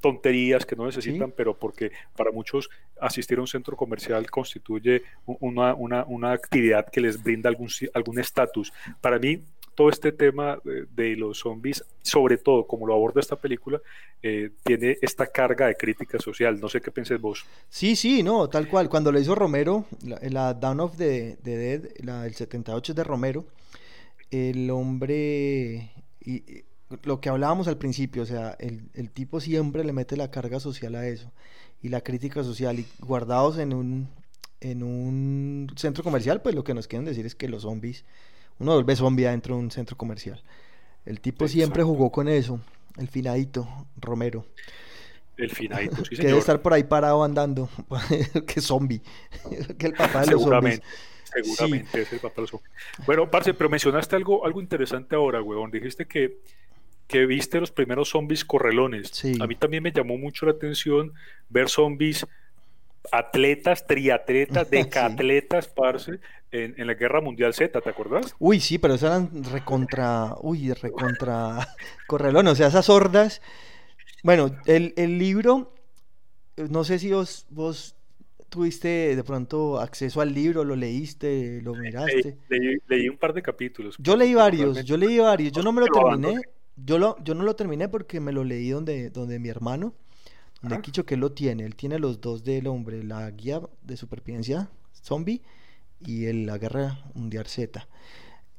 tonterías 0.06 0.68
que 0.68 0.76
no 0.76 0.86
necesitan, 0.86 1.32
pero 1.32 1.58
porque 1.58 1.92
para 2.16 2.32
muchos 2.32 2.70
asistir 3.02 3.40
a 3.40 3.42
un 3.42 3.48
centro 3.48 3.76
comercial 3.76 4.30
constituye 4.30 5.02
una, 5.26 5.74
una, 5.74 6.06
una 6.06 6.32
actividad 6.32 6.86
que 6.92 7.02
les 7.02 7.24
brinda 7.24 7.50
algún 7.50 8.20
estatus. 8.20 8.72
Para 9.02 9.18
mí, 9.18 9.42
todo 9.76 9.90
este 9.90 10.12
tema 10.12 10.60
de, 10.64 11.16
los 11.16 11.40
zombies, 11.40 11.84
sobre 12.02 12.38
todo 12.38 12.66
como 12.66 12.88
lo 12.88 12.94
aborda 12.94 13.20
esta 13.20 13.36
película, 13.36 13.82
eh, 14.24 14.52
tiene 14.64 14.98
esta 15.02 15.28
carga 15.28 15.68
de 15.68 15.76
crítica 15.76 16.18
social. 16.20 16.60
No 16.60 16.70
sé 16.70 16.82
qué 16.82 16.92
piensas 16.92 17.20
vos. 17.20 17.46
Sí, 17.70 17.96
sí, 17.96 18.24
no, 18.24 18.50
tal 18.50 18.68
cual. 18.68 18.90
Cuando 18.90 19.12
lo 19.12 19.20
hizo 19.20 19.36
Romero, 19.36 19.86
la, 20.02 20.54
Down 20.54 20.80
of 20.80 20.98
the, 20.98 21.38
Dead, 21.44 21.84
la 22.00 22.24
del 22.24 22.34
78 22.34 22.94
de 22.94 23.04
Romero, 23.04 23.46
el 24.32 24.70
hombre, 24.72 25.92
y, 26.22 26.64
lo 27.04 27.20
que 27.20 27.30
hablábamos 27.30 27.68
al 27.68 27.78
principio, 27.78 28.24
o 28.24 28.26
sea, 28.26 28.56
el, 28.60 28.90
el 28.94 29.12
tipo 29.12 29.40
siempre 29.40 29.84
le 29.84 29.94
mete 29.94 30.18
la 30.18 30.32
carga 30.32 30.60
social 30.60 30.96
a 30.96 31.08
eso 31.08 31.32
y 31.82 31.90
la 31.90 32.02
crítica 32.02 32.44
social 32.44 32.80
y 32.80 32.86
guardados 33.00 33.58
en 33.58 33.74
un 33.74 34.08
en 34.62 34.84
un 34.84 35.68
centro 35.76 36.04
comercial, 36.04 36.42
pues 36.42 36.56
lo 36.56 36.64
que 36.64 36.74
nos 36.74 36.88
quieren 36.88 37.06
decir 37.06 37.26
es 37.26 37.36
que 37.36 37.50
los 37.50 37.64
zombies 37.64 38.06
uno 38.60 38.74
vuelve 38.74 38.96
zombie 38.96 39.26
dentro 39.26 39.56
de 39.56 39.62
un 39.62 39.72
centro 39.72 39.98
comercial. 39.98 40.42
El 41.06 41.20
tipo 41.20 41.48
siempre 41.48 41.84
jugó 41.84 42.12
con 42.12 42.28
eso, 42.28 42.60
el 42.98 43.08
finadito, 43.08 43.68
Romero. 43.98 44.46
El 45.38 45.50
finadito, 45.50 45.98
sí, 45.98 46.16
señor. 46.16 46.18
Que 46.22 46.28
debe 46.28 46.40
estar 46.40 46.62
por 46.62 46.74
ahí 46.74 46.84
parado 46.84 47.24
andando, 47.24 47.70
que 48.48 48.62
zombie, 48.62 49.02
que 49.78 49.88
el 49.88 49.94
papá 49.94 50.22
de 50.22 50.32
los 50.32 50.42
Seguramente. 50.42 50.86
Seguramente 51.34 52.02
es 52.02 52.14
el 52.14 52.20
papá 52.20 52.36
de 52.38 52.42
los 52.42 52.50
zombies. 52.52 52.72
Bueno, 53.06 53.30
Parce, 53.30 53.54
pero 53.54 53.70
mencionaste 53.70 54.16
algo, 54.16 54.46
algo 54.46 54.62
interesante 54.62 55.16
ahora, 55.16 55.42
weón. 55.42 55.70
Dijiste 55.70 56.06
que, 56.06 56.40
que 57.08 57.26
viste 57.26 57.60
los 57.60 57.72
primeros 57.72 58.10
zombies 58.10 58.46
correlones. 58.46 59.24
A 59.40 59.46
mí 59.46 59.56
también 59.56 59.84
me 59.84 59.92
llamó 59.92 60.18
mucho 60.18 60.46
la 60.46 60.54
atención 60.54 61.14
ver 61.50 61.70
zombies 61.70 62.26
atletas, 63.12 63.86
triatletas, 63.86 64.70
decatletas, 64.72 65.68
parce, 65.68 66.20
en, 66.52 66.88
la 66.88 66.94
Guerra 66.94 67.22
Mundial 67.22 67.54
Z, 67.54 67.82
¿te 67.82 67.90
acuerdas? 67.90 68.36
Uy, 68.40 68.60
sí, 68.60 68.78
pero 68.78 68.96
esas 68.96 69.12
eran 69.12 69.44
recontra, 69.44 70.36
uy, 70.42 70.72
recontra 70.74 71.68
correlón, 72.08 72.48
o 72.48 72.56
sea, 72.56 72.68
esas 72.68 72.90
hordas. 72.90 73.42
Bueno, 74.24 74.56
el, 74.66 74.94
libro, 75.18 75.74
no 76.58 76.84
sé 76.84 77.00
si 77.00 77.12
vos, 77.12 77.46
vos 77.50 77.96
tuviste 78.50 79.16
de 79.16 79.24
pronto 79.24 79.80
acceso 79.80 80.22
al 80.22 80.34
libro, 80.34 80.64
lo 80.64 80.76
leíste, 80.76 81.62
lo 81.62 81.74
miraste. 81.76 82.38
Leí, 82.88 83.10
un 83.10 83.18
par 83.18 83.34
de 83.34 83.42
capítulos. 83.42 83.96
Yo 84.00 84.16
leí 84.16 84.34
varios, 84.34 84.84
yo 84.84 84.98
leí 84.98 85.20
varios, 85.20 85.52
yo 85.52 85.62
no 85.62 85.72
me 85.72 85.82
lo 85.82 85.88
terminé, 85.88 86.42
yo, 86.76 86.98
lo, 86.98 87.18
yo 87.24 87.36
no 87.36 87.44
lo 87.44 87.56
terminé 87.56 87.90
porque 87.90 88.20
me 88.20 88.32
lo 88.32 88.44
leí 88.44 88.70
donde, 88.70 89.10
donde 89.10 89.40
mi 89.40 89.50
hermano, 89.50 89.94
donde 90.70 90.82
Kicho 90.82 91.06
que 91.06 91.18
lo 91.18 91.32
tiene, 91.32 91.64
él 91.64 91.76
tiene 91.76 92.00
los 92.00 92.22
dos 92.22 92.44
del 92.44 92.68
hombre, 92.68 93.04
la 93.04 93.30
guía 93.32 93.62
de 93.82 93.98
supervivencia 93.98 94.70
zombie 94.94 95.42
y 96.00 96.26
en 96.26 96.46
la 96.46 96.58
Guerra 96.58 97.00
Mundial 97.14 97.46
Z. 97.46 97.88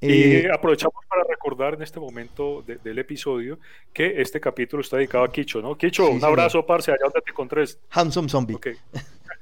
y 0.01 0.07
eh, 0.07 0.51
aprovechamos 0.53 1.05
para 1.09 1.25
recordar 1.25 1.75
en 1.75 1.83
este 1.83 1.99
momento 1.99 2.62
del 2.62 2.99
episodio 2.99 3.59
que 3.92 4.21
este 4.21 4.40
capítulo 4.40 4.83
está 4.83 4.97
dedicado 4.97 5.25
a 5.25 5.33
Kicho, 5.33 5.61
¿no? 5.61 5.77
Kicho, 5.77 6.09
un 6.09 6.25
abrazo, 6.25 6.64
parce, 6.64 6.90
allá 6.90 7.05
donde 7.05 7.23
te 7.23 7.31
encontres. 7.31 7.79
Handsome 7.90 8.29
Zombie. 8.29 8.55
Okay. 8.55 8.75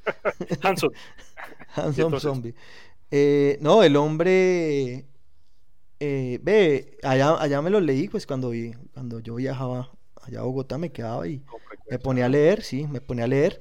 Handsome. 0.62 0.94
Handsome 1.74 2.20
Zombie. 2.20 2.54
Eh, 3.10 3.58
no, 3.60 3.82
el 3.82 3.96
hombre. 3.96 5.04
Eh, 6.00 6.38
ve, 6.42 6.98
allá, 7.02 7.40
allá 7.40 7.62
me 7.62 7.70
lo 7.70 7.80
leí, 7.80 8.08
pues 8.08 8.26
cuando, 8.26 8.52
cuando 8.92 9.20
yo 9.20 9.36
viajaba 9.36 9.90
allá 10.22 10.40
a 10.40 10.42
Bogotá 10.42 10.78
me 10.78 10.90
quedaba 10.90 11.26
y 11.26 11.42
me 11.88 11.98
ponía 11.98 12.26
a 12.26 12.28
leer, 12.28 12.62
sí, 12.62 12.86
me 12.86 13.00
ponía 13.00 13.24
a 13.24 13.28
leer. 13.28 13.60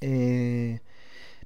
Eh, 0.00 0.80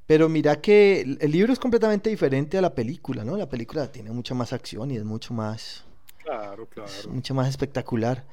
pero 0.06 0.28
mira 0.28 0.60
que 0.60 1.00
el 1.00 1.30
libro 1.30 1.52
es 1.52 1.58
completamente 1.58 2.10
diferente 2.10 2.56
a 2.56 2.60
la 2.60 2.74
película, 2.74 3.24
¿no? 3.24 3.36
La 3.36 3.48
película 3.48 3.90
tiene 3.90 4.10
mucha 4.10 4.34
más 4.34 4.52
acción 4.52 4.90
y 4.90 4.96
es 4.96 5.04
mucho 5.04 5.34
más... 5.34 5.84
Claro, 6.22 6.66
claro. 6.66 6.90
Mucho 7.10 7.34
más 7.34 7.48
espectacular. 7.48 8.24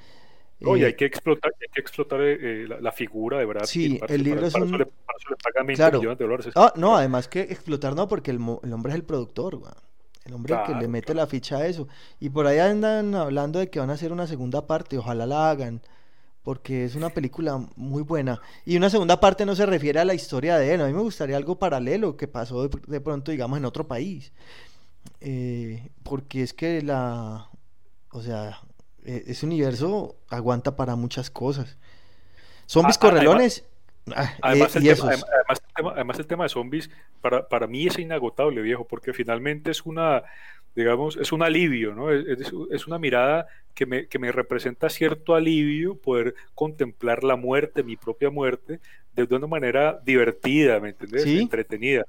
Oye, 0.66 0.84
eh, 0.84 0.88
hay 0.88 0.96
que 0.96 1.06
explotar, 1.06 1.52
hay 1.60 1.68
que 1.74 1.82
explotar 1.82 2.22
eh, 2.22 2.68
la, 2.68 2.92
figura 2.92 3.40
de 3.40 3.46
verdad. 3.46 3.66
Sí, 3.66 4.00
el 4.08 4.24
libro 4.24 4.46
es 4.46 4.56
un... 4.56 4.72
Para 4.72 4.84
eso 4.84 5.30
le 5.30 5.36
pagan 5.36 5.68
20 5.68 5.92
millones 5.98 6.18
de 6.18 6.26
dólares. 6.26 6.54
Ah, 6.56 6.74
no, 6.76 6.96
además 6.96 7.28
que 7.28 7.42
explotar 7.42 7.96
no, 7.96 8.08
porque 8.08 8.32
el, 8.32 8.38
el 8.38 8.74
hombre 8.74 8.92
es 8.92 8.96
el 8.96 9.04
productor, 9.04 9.58
güey. 9.58 9.72
El 10.26 10.34
hombre 10.34 10.56
que 10.66 10.74
le 10.76 10.88
mete 10.88 11.14
la 11.14 11.28
ficha 11.28 11.58
a 11.58 11.68
eso. 11.68 11.88
Y 12.20 12.30
por 12.30 12.48
ahí 12.48 12.58
andan 12.58 13.14
hablando 13.14 13.60
de 13.60 13.70
que 13.70 13.80
van 13.80 13.90
a 13.90 13.94
hacer 13.94 14.14
una 14.14 14.26
segunda 14.26 14.68
parte, 14.68 14.98
ojalá 14.98 15.26
la 15.26 15.50
hagan 15.50 15.82
porque 16.44 16.84
es 16.84 16.96
una 16.96 17.10
película 17.10 17.66
muy 17.76 18.04
buena. 18.04 18.42
Y 18.66 18.76
una 18.76 18.90
segunda 18.90 19.20
parte 19.20 19.46
no 19.46 19.56
se 19.56 19.66
refiere 19.66 20.00
a 20.00 20.06
la 20.06 20.14
historia 20.14 20.58
de 20.58 20.74
él, 20.74 20.82
a 20.82 20.88
mí 20.88 20.94
me 20.94 21.02
gustaría 21.02 21.38
algo 21.38 21.58
paralelo 21.58 22.18
que 22.18 22.28
pasó 22.28 22.68
de, 22.68 23.02
pronto, 23.02 23.32
digamos, 23.32 23.58
en 23.58 23.66
otro 23.66 23.88
país. 23.88 24.34
Eh, 25.22 25.90
porque 26.04 26.44
es 26.44 26.54
que 26.54 26.82
la, 26.82 27.50
o 28.12 28.22
sea, 28.22 28.60
e, 29.06 29.24
ese 29.28 29.46
universo 29.46 30.18
aguanta 30.30 30.76
para 30.76 30.96
muchas 30.96 31.30
cosas. 31.30 31.78
Zombies 32.68 32.98
ah, 32.98 33.00
ah, 33.02 33.10
correlones. 33.10 33.66
Además, 34.42 34.76
el 34.76 34.84
tema, 34.84 35.12
además, 35.96 36.20
el 36.20 36.28
tema, 36.28 36.44
de 36.44 36.50
zombies, 36.50 36.90
para, 37.22 37.48
para 37.48 37.68
mí 37.68 37.88
es 37.88 37.98
inagotable, 37.98 38.62
viejo, 38.62 38.86
porque 38.86 39.14
finalmente 39.14 39.72
es 39.72 39.86
una, 39.86 40.24
digamos, 40.76 41.18
es 41.18 41.32
un 41.32 41.44
alivio, 41.44 41.94
¿no? 41.94 42.12
Es, 42.12 42.88
una 42.88 42.98
mirada 42.98 43.48
que 43.74 43.86
me, 43.86 44.08
que 44.08 44.20
me, 44.20 44.32
representa 44.32 44.90
cierto 44.90 45.36
alivio 45.36 45.96
poder 45.96 46.36
contemplar 46.56 47.24
la 47.24 47.36
muerte, 47.36 47.84
mi 47.84 47.96
propia 47.96 48.30
muerte, 48.30 48.80
de 49.16 49.36
una 49.36 49.48
manera 49.48 50.00
divertida, 50.04 50.80
¿me 50.80 50.90
entendés? 50.90 51.26
Entretenida. 51.26 52.06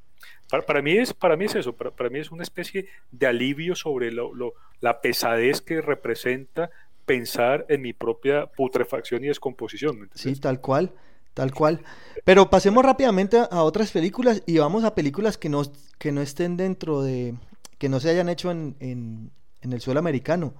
Para, 0.48 0.64
para, 0.64 0.83
mí 0.83 0.92
es, 0.92 1.12
para 1.12 1.37
mí 1.37 1.44
es 1.44 1.55
eso, 1.55 1.74
para, 1.74 1.90
para 1.90 2.09
mí 2.09 2.18
es 2.18 2.31
una 2.31 2.42
especie 2.42 2.87
de 3.11 3.27
alivio 3.27 3.74
sobre 3.74 4.11
lo, 4.11 4.35
lo, 4.35 4.55
la 4.81 5.00
pesadez 5.00 5.61
que 5.61 5.81
representa 5.81 6.70
pensar 7.05 7.66
en 7.68 7.83
mi 7.83 7.92
propia 7.92 8.46
putrefacción 8.46 9.24
y 9.24 9.29
descomposición. 9.29 10.09
sí, 10.14 10.35
tal 10.37 10.61
cual, 10.61 10.92
tal 11.35 11.53
cual. 11.53 11.81
Pero 12.24 12.48
pasemos 12.48 12.85
rápidamente 12.85 13.37
a 13.37 13.62
otras 13.62 13.90
películas 13.90 14.42
y 14.46 14.59
vamos 14.59 14.85
a 14.85 14.94
películas 14.94 15.37
que 15.37 15.50
no, 15.50 15.62
que 15.98 16.12
no 16.12 16.22
estén 16.22 16.57
dentro 16.57 17.03
de, 17.03 17.35
que 17.79 17.89
no 17.89 18.01
se 18.01 18.11
hayan 18.11 18.29
hecho 18.29 18.51
en, 18.51 18.77
en, 18.81 19.31
el 19.63 19.81
suelo 19.81 20.01
americano. 20.01 20.55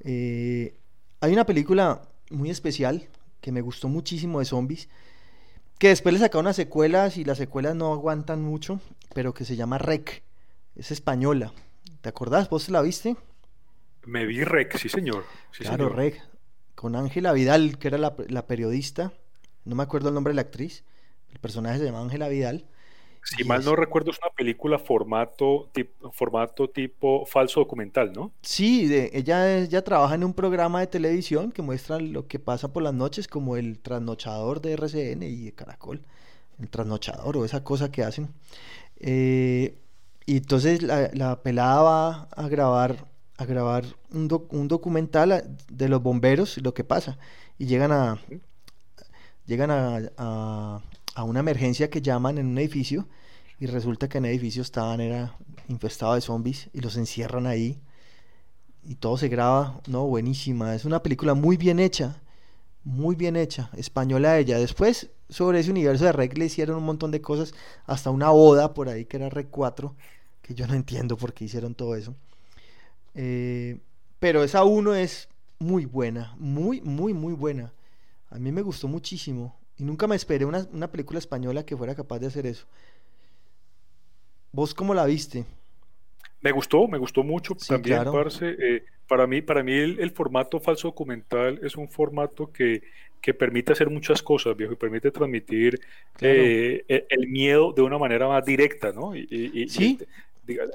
Eh, 0.00 0.76
hay 1.20 1.32
una 1.32 1.46
película 1.46 2.02
muy 2.30 2.50
especial 2.50 3.08
que 3.40 3.52
me 3.52 3.60
gustó 3.60 3.88
muchísimo 3.88 4.38
de 4.40 4.44
zombies, 4.44 4.88
que 5.78 5.88
después 5.88 6.12
le 6.12 6.20
sacaron 6.20 6.46
unas 6.46 6.56
secuelas 6.56 7.16
y 7.16 7.24
las 7.24 7.38
secuelas 7.38 7.74
no 7.74 7.92
aguantan 7.92 8.42
mucho, 8.42 8.80
pero 9.14 9.34
que 9.34 9.44
se 9.44 9.56
llama 9.56 9.78
Rec, 9.78 10.22
es 10.76 10.90
española. 10.90 11.52
¿Te 12.00 12.08
acordás? 12.08 12.48
¿Vos 12.48 12.68
la 12.68 12.82
viste? 12.82 13.16
Me 14.04 14.26
vi 14.26 14.44
Rec, 14.44 14.76
sí 14.78 14.88
señor. 14.88 15.24
claro, 15.52 15.88
Rec, 15.88 16.20
con 16.74 16.96
Ángela 16.96 17.32
Vidal, 17.32 17.78
que 17.78 17.88
era 17.88 17.98
la, 17.98 18.14
la 18.28 18.46
periodista, 18.46 19.12
no 19.64 19.76
me 19.76 19.82
acuerdo 19.82 20.08
el 20.08 20.14
nombre 20.14 20.32
de 20.32 20.36
la 20.36 20.42
actriz, 20.42 20.84
el 21.30 21.38
personaje 21.38 21.78
se 21.78 21.84
llama 21.84 22.00
Ángela 22.00 22.28
Vidal, 22.28 22.66
si 23.24 23.44
mal 23.44 23.64
no 23.64 23.76
recuerdo, 23.76 24.10
es 24.10 24.18
una 24.18 24.34
película 24.34 24.78
formato, 24.78 25.68
tipo, 25.72 26.10
formato 26.12 26.68
tipo 26.68 27.24
falso 27.24 27.60
documental, 27.60 28.12
¿no? 28.12 28.32
Sí, 28.42 28.86
de, 28.86 29.10
ella, 29.14 29.58
ella 29.58 29.84
trabaja 29.84 30.14
en 30.14 30.24
un 30.24 30.34
programa 30.34 30.80
de 30.80 30.88
televisión 30.88 31.52
que 31.52 31.62
muestra 31.62 32.00
lo 32.00 32.26
que 32.26 32.38
pasa 32.38 32.72
por 32.72 32.82
las 32.82 32.94
noches, 32.94 33.28
como 33.28 33.56
el 33.56 33.78
trasnochador 33.78 34.60
de 34.60 34.72
RCN 34.72 35.22
y 35.22 35.44
de 35.44 35.52
Caracol, 35.52 36.02
el 36.58 36.68
trasnochador 36.68 37.36
o 37.36 37.44
esa 37.44 37.62
cosa 37.62 37.90
que 37.90 38.02
hacen. 38.02 38.28
Eh, 38.98 39.78
y 40.26 40.38
entonces 40.38 40.82
la, 40.82 41.40
pelada 41.42 41.82
va 41.82 42.22
a 42.36 42.48
grabar, 42.48 43.06
a 43.36 43.44
grabar 43.44 43.84
un, 44.10 44.28
un 44.50 44.68
documental 44.68 45.56
de 45.68 45.88
los 45.88 46.02
bomberos 46.02 46.58
y 46.58 46.60
lo 46.60 46.74
que 46.74 46.84
pasa. 46.84 47.18
Y 47.58 47.66
llegan 47.66 47.92
a, 47.92 48.20
llegan 49.46 49.70
a 49.70 50.00
a 50.16 50.80
una 51.16 51.40
emergencia 51.40 51.90
que 51.90 52.02
llaman 52.02 52.38
en 52.38 52.46
un 52.46 52.58
edificio 52.58 53.08
y 53.58 53.66
resulta 53.66 54.08
que 54.08 54.18
en 54.18 54.24
el 54.24 54.32
edificio 54.32 54.62
estaban 54.62 55.00
era 55.00 55.36
infestado 55.68 56.14
de 56.14 56.20
zombies 56.20 56.70
y 56.72 56.80
los 56.80 56.96
encierran 56.96 57.46
ahí 57.46 57.80
y 58.84 58.96
todo 58.96 59.16
se 59.16 59.28
graba, 59.28 59.80
no, 59.86 60.06
buenísima, 60.06 60.74
es 60.74 60.84
una 60.84 61.02
película 61.02 61.34
muy 61.34 61.56
bien 61.56 61.78
hecha, 61.78 62.20
muy 62.84 63.14
bien 63.14 63.36
hecha, 63.36 63.70
española 63.76 64.38
ella. 64.38 64.58
Después 64.58 65.10
sobre 65.28 65.60
ese 65.60 65.70
universo 65.70 66.04
de 66.04 66.12
Rec 66.12 66.36
le 66.36 66.46
hicieron 66.46 66.76
un 66.76 66.84
montón 66.84 67.10
de 67.10 67.20
cosas, 67.20 67.54
hasta 67.86 68.10
una 68.10 68.30
boda 68.30 68.74
por 68.74 68.88
ahí 68.88 69.04
que 69.04 69.18
era 69.18 69.28
Rec 69.28 69.48
4, 69.50 69.94
que 70.42 70.54
yo 70.54 70.66
no 70.66 70.74
entiendo 70.74 71.16
por 71.16 71.32
qué 71.32 71.44
hicieron 71.44 71.74
todo 71.74 71.94
eso. 71.94 72.14
Eh, 73.14 73.78
pero 74.18 74.42
esa 74.42 74.64
uno 74.64 74.94
es 74.94 75.28
muy 75.58 75.84
buena, 75.86 76.34
muy, 76.38 76.80
muy, 76.80 77.14
muy 77.14 77.34
buena. 77.34 77.72
A 78.30 78.38
mí 78.38 78.50
me 78.50 78.62
gustó 78.62 78.88
muchísimo. 78.88 79.56
Y 79.78 79.84
nunca 79.84 80.06
me 80.06 80.16
esperé 80.16 80.44
una, 80.44 80.90
película 80.90 81.18
española 81.18 81.64
que 81.64 81.76
fuera 81.76 81.94
capaz 81.94 82.18
de 82.18 82.26
hacer 82.26 82.46
eso. 82.46 82.66
¿Vos 84.52 84.74
cómo 84.74 84.94
la 84.94 85.06
viste? 85.06 85.44
Me 86.42 86.52
gustó, 86.52 86.86
me 86.88 86.98
gustó 86.98 87.22
mucho 87.22 87.54
también, 87.54 88.02
eh, 88.42 88.84
para 89.06 89.26
mí, 89.26 89.42
para 89.42 89.62
mí 89.62 89.72
el, 89.72 90.10
formato 90.10 90.58
falso 90.58 90.88
documental 90.88 91.60
es 91.62 91.76
un 91.76 91.88
formato 91.88 92.50
que, 92.50 92.82
que, 93.20 93.32
permite 93.32 93.72
hacer 93.72 93.88
muchas 93.88 94.22
cosas, 94.22 94.56
viejo, 94.56 94.72
y 94.72 94.76
permite 94.76 95.10
transmitir 95.10 95.78
eh, 96.20 96.82
e, 96.88 97.06
el, 97.10 97.28
miedo 97.28 97.72
de 97.72 97.82
una 97.82 97.98
manera 97.98 98.26
más 98.26 98.44
directa, 98.44 98.90
¿no? 98.90 99.14
Y, 99.14 99.68
sí. 99.68 99.98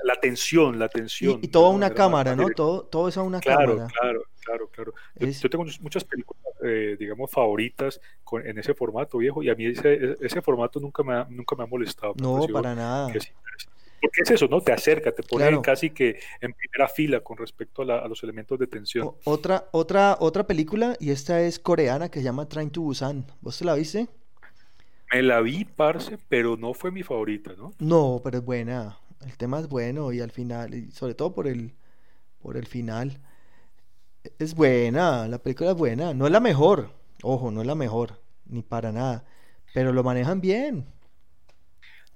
la 0.03 0.15
tensión, 0.15 0.79
la 0.79 0.87
tensión. 0.87 1.39
Y, 1.41 1.47
todo 1.49 1.65
a 1.65 1.71
una 1.71 1.93
cámara, 1.93 2.35
¿no? 2.35 2.47
Todo, 2.49 2.83
todo 2.83 3.09
es 3.09 3.17
a 3.17 3.23
una 3.23 3.41
cámara. 3.41 3.65
Claro, 3.65 3.87
claro, 3.87 4.23
claro, 4.43 4.67
claro. 4.69 4.93
Yo, 5.19 5.49
tengo 5.49 5.65
muchas 5.81 6.03
películas, 6.03 6.41
eh, 6.67 6.97
digamos, 6.97 7.31
favoritas 7.31 7.99
con, 8.23 8.45
en 8.45 8.57
ese 8.57 8.73
formato, 8.73 9.17
viejo, 9.17 9.41
y 9.41 9.49
a 9.49 9.55
mí 9.55 9.65
ese, 9.65 10.15
ese 10.21 10.41
formato 10.41 10.79
nunca 10.79 11.03
me 11.03 11.13
ha, 11.13 11.27
nunca 11.29 11.55
me 11.55 11.63
ha 11.63 11.67
molestado. 11.67 12.13
No, 12.21 12.45
para 12.51 12.75
nada. 12.75 13.07
porque 13.07 14.21
es 14.21 14.31
eso, 14.31 14.47
¿no? 14.47 14.61
Te 14.61 14.71
acerca, 14.71 15.11
te 15.11 15.23
pone 15.23 15.61
casi 15.61 15.89
que 15.89 16.19
en 16.41 16.53
primera 16.53 16.87
fila 16.87 17.21
con 17.21 17.37
respecto 17.37 17.81
a, 17.81 18.07
los 18.07 18.21
elementos 18.23 18.59
de 18.59 18.67
tensión. 18.67 19.11
otra, 19.23 19.69
otra, 19.71 20.17
otra 20.19 20.45
película, 20.45 20.95
y 20.99 21.11
esta 21.11 21.41
es 21.41 21.59
coreana, 21.59 22.09
que 22.09 22.19
se 22.19 22.25
llama 22.25 22.47
Train 22.47 22.69
to 22.69 22.81
Busan. 22.81 23.25
¿Vos 23.41 23.57
te 23.57 23.65
la 23.65 23.75
viste? 23.75 24.07
Me 25.13 25.23
la 25.23 25.39
vi, 25.41 25.63
parce, 25.63 26.17
pero 26.27 26.57
no 26.57 26.73
fue 26.73 26.91
mi 26.91 27.01
favorita, 27.01 27.53
¿no? 27.57 27.73
No, 27.79 28.19
pero 28.23 28.39
es 28.39 28.43
buena. 28.43 28.99
El 29.25 29.37
tema 29.37 29.59
es 29.59 29.67
bueno 29.67 30.11
y 30.11 30.19
al 30.19 30.31
final, 30.31 30.73
y 30.73 30.91
sobre 30.91 31.15
todo 31.15 31.33
por 31.33 31.47
el, 31.47 31.73
por 32.41 32.57
el 32.57 32.65
final. 32.65 33.19
Es 34.39 34.55
buena, 34.55 35.27
la 35.27 35.37
película 35.39 35.71
es 35.71 35.77
buena. 35.77 36.13
No 36.13 36.25
es 36.25 36.31
la 36.31 36.39
mejor, 36.39 36.91
ojo, 37.23 37.51
no 37.51 37.61
es 37.61 37.67
la 37.67 37.75
mejor, 37.75 38.19
ni 38.45 38.61
para 38.61 38.91
nada. 38.91 39.25
Pero 39.73 39.93
lo 39.93 40.03
manejan 40.03 40.41
bien. 40.41 40.85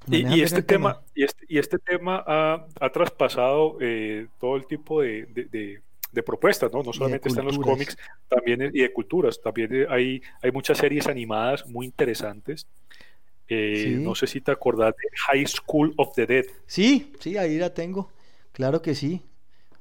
y, 0.07 0.41
este 0.41 0.63
tema, 0.63 1.01
y, 1.13 1.23
este, 1.23 1.45
y 1.47 1.59
este 1.59 1.77
tema 1.77 2.23
ha, 2.25 2.89
traspasado 2.91 3.77
eh, 3.81 4.27
todo 4.39 4.55
el 4.55 4.65
tipo 4.65 5.01
de, 5.01 5.81
propuestas, 6.25 6.71
¿no? 6.73 6.83
No 6.83 6.91
solamente 6.93 7.29
están 7.29 7.45
los 7.45 7.59
cómics, 7.59 7.97
también 8.27 8.61
y 8.73 8.81
de 8.81 8.91
culturas. 8.91 9.39
También 9.41 9.87
hay, 9.89 10.21
hay 10.41 10.51
muchas 10.51 10.77
series 10.77 11.07
animadas 11.07 11.67
muy 11.67 11.85
interesantes. 11.85 12.67
Eh, 13.53 13.97
no 13.99 14.15
sé 14.15 14.27
si 14.27 14.39
te 14.39 14.51
acordás 14.51 14.95
de 14.95 15.09
High 15.27 15.45
School 15.45 15.93
of 15.97 16.15
the 16.15 16.25
Dead. 16.25 16.45
Sí, 16.67 17.11
sí, 17.19 17.37
ahí 17.37 17.57
la 17.57 17.73
tengo. 17.73 18.09
Claro 18.53 18.81
que 18.81 18.95
sí. 18.95 19.21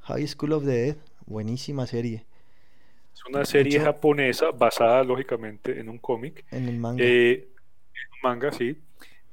High 0.01 0.27
School 0.27 0.53
of 0.55 0.65
the 0.65 0.71
Dead. 0.71 0.97
Buenísima 1.31 1.87
serie. 1.87 2.25
Es 3.15 3.25
una 3.25 3.45
serie 3.45 3.79
japonesa 3.79 4.51
basada 4.51 5.05
lógicamente 5.05 5.79
en 5.79 5.89
un 5.89 5.99
cómic. 5.99 6.45
En 6.51 6.69
el 6.69 6.77
manga. 6.77 7.05
Eh, 7.05 7.35
en 7.35 8.13
un 8.15 8.31
manga, 8.31 8.51
sí. 8.51 8.77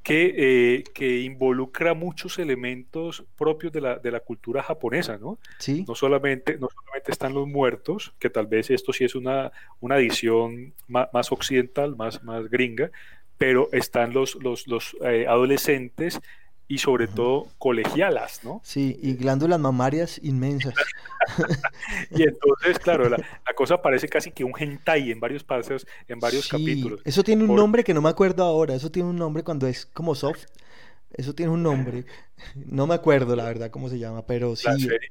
Que, 0.03 0.35
eh, 0.37 0.83
que, 0.93 1.21
involucra 1.21 1.95
muchos 1.95 2.37
elementos 2.37 3.25
propios 3.35 3.73
de 3.73 3.81
la, 3.81 3.97
de 3.97 4.11
la, 4.11 4.19
cultura 4.19 4.61
japonesa, 4.61 5.17
¿no? 5.17 5.39
Sí. 5.57 5.85
No 5.87 5.95
solamente, 5.95 6.59
no 6.59 6.67
solamente 6.69 7.11
están 7.11 7.33
los 7.33 7.47
muertos, 7.47 8.13
que 8.19 8.29
tal 8.29 8.45
vez 8.45 8.69
esto 8.69 8.93
sí 8.93 9.03
es 9.03 9.15
una, 9.15 9.51
una 9.79 9.97
edición 9.97 10.75
más, 10.87 11.31
occidental, 11.31 11.95
más, 11.95 12.23
más 12.23 12.47
gringa, 12.47 12.91
pero 13.39 13.69
están 13.71 14.13
los, 14.13 14.35
los, 14.35 14.67
los 14.67 14.95
eh, 15.01 15.25
adolescentes 15.27 16.21
y 16.67 16.79
sobre 16.79 17.07
todo 17.07 17.47
colegialas, 17.57 18.43
¿no? 18.43 18.59
Sí, 18.63 18.99
y 19.01 19.13
glándulas 19.13 19.59
mamarias 19.59 20.19
inmensas. 20.21 20.73
y 22.11 22.23
entonces, 22.23 22.79
claro, 22.79 23.09
la, 23.09 23.17
cosa 23.55 23.81
parece 23.81 24.07
casi 24.07 24.31
que 24.31 24.43
un 24.43 24.53
hentai 24.57 25.11
en 25.11 25.19
varios 25.19 25.43
pasos, 25.43 25.87
en 26.07 26.19
varios 26.19 26.47
capítulos. 26.47 27.01
Eso 27.05 27.23
tiene 27.23 27.43
un 27.43 27.55
nombre 27.55 27.83
que 27.83 27.93
no 27.93 28.01
me 28.01 28.09
acuerdo 28.09 28.43
ahora, 28.43 28.75
eso 28.75 28.91
tiene 28.91 29.09
un 29.09 29.15
nombre 29.15 29.43
cuando 29.43 29.67
es 29.67 29.85
como 29.85 30.13
soft, 30.13 30.45
eso 31.13 31.33
tiene 31.33 31.51
un 31.51 31.63
nombre, 31.63 32.05
no 32.55 32.85
me 32.85 32.95
acuerdo 32.95 33.35
la 33.35 33.45
verdad 33.45 33.71
cómo 33.71 33.89
se 33.89 33.97
llama, 33.97 34.25
pero 34.25 34.55
sí. 34.55 34.67
La 34.67 34.77
serie, 34.77 35.09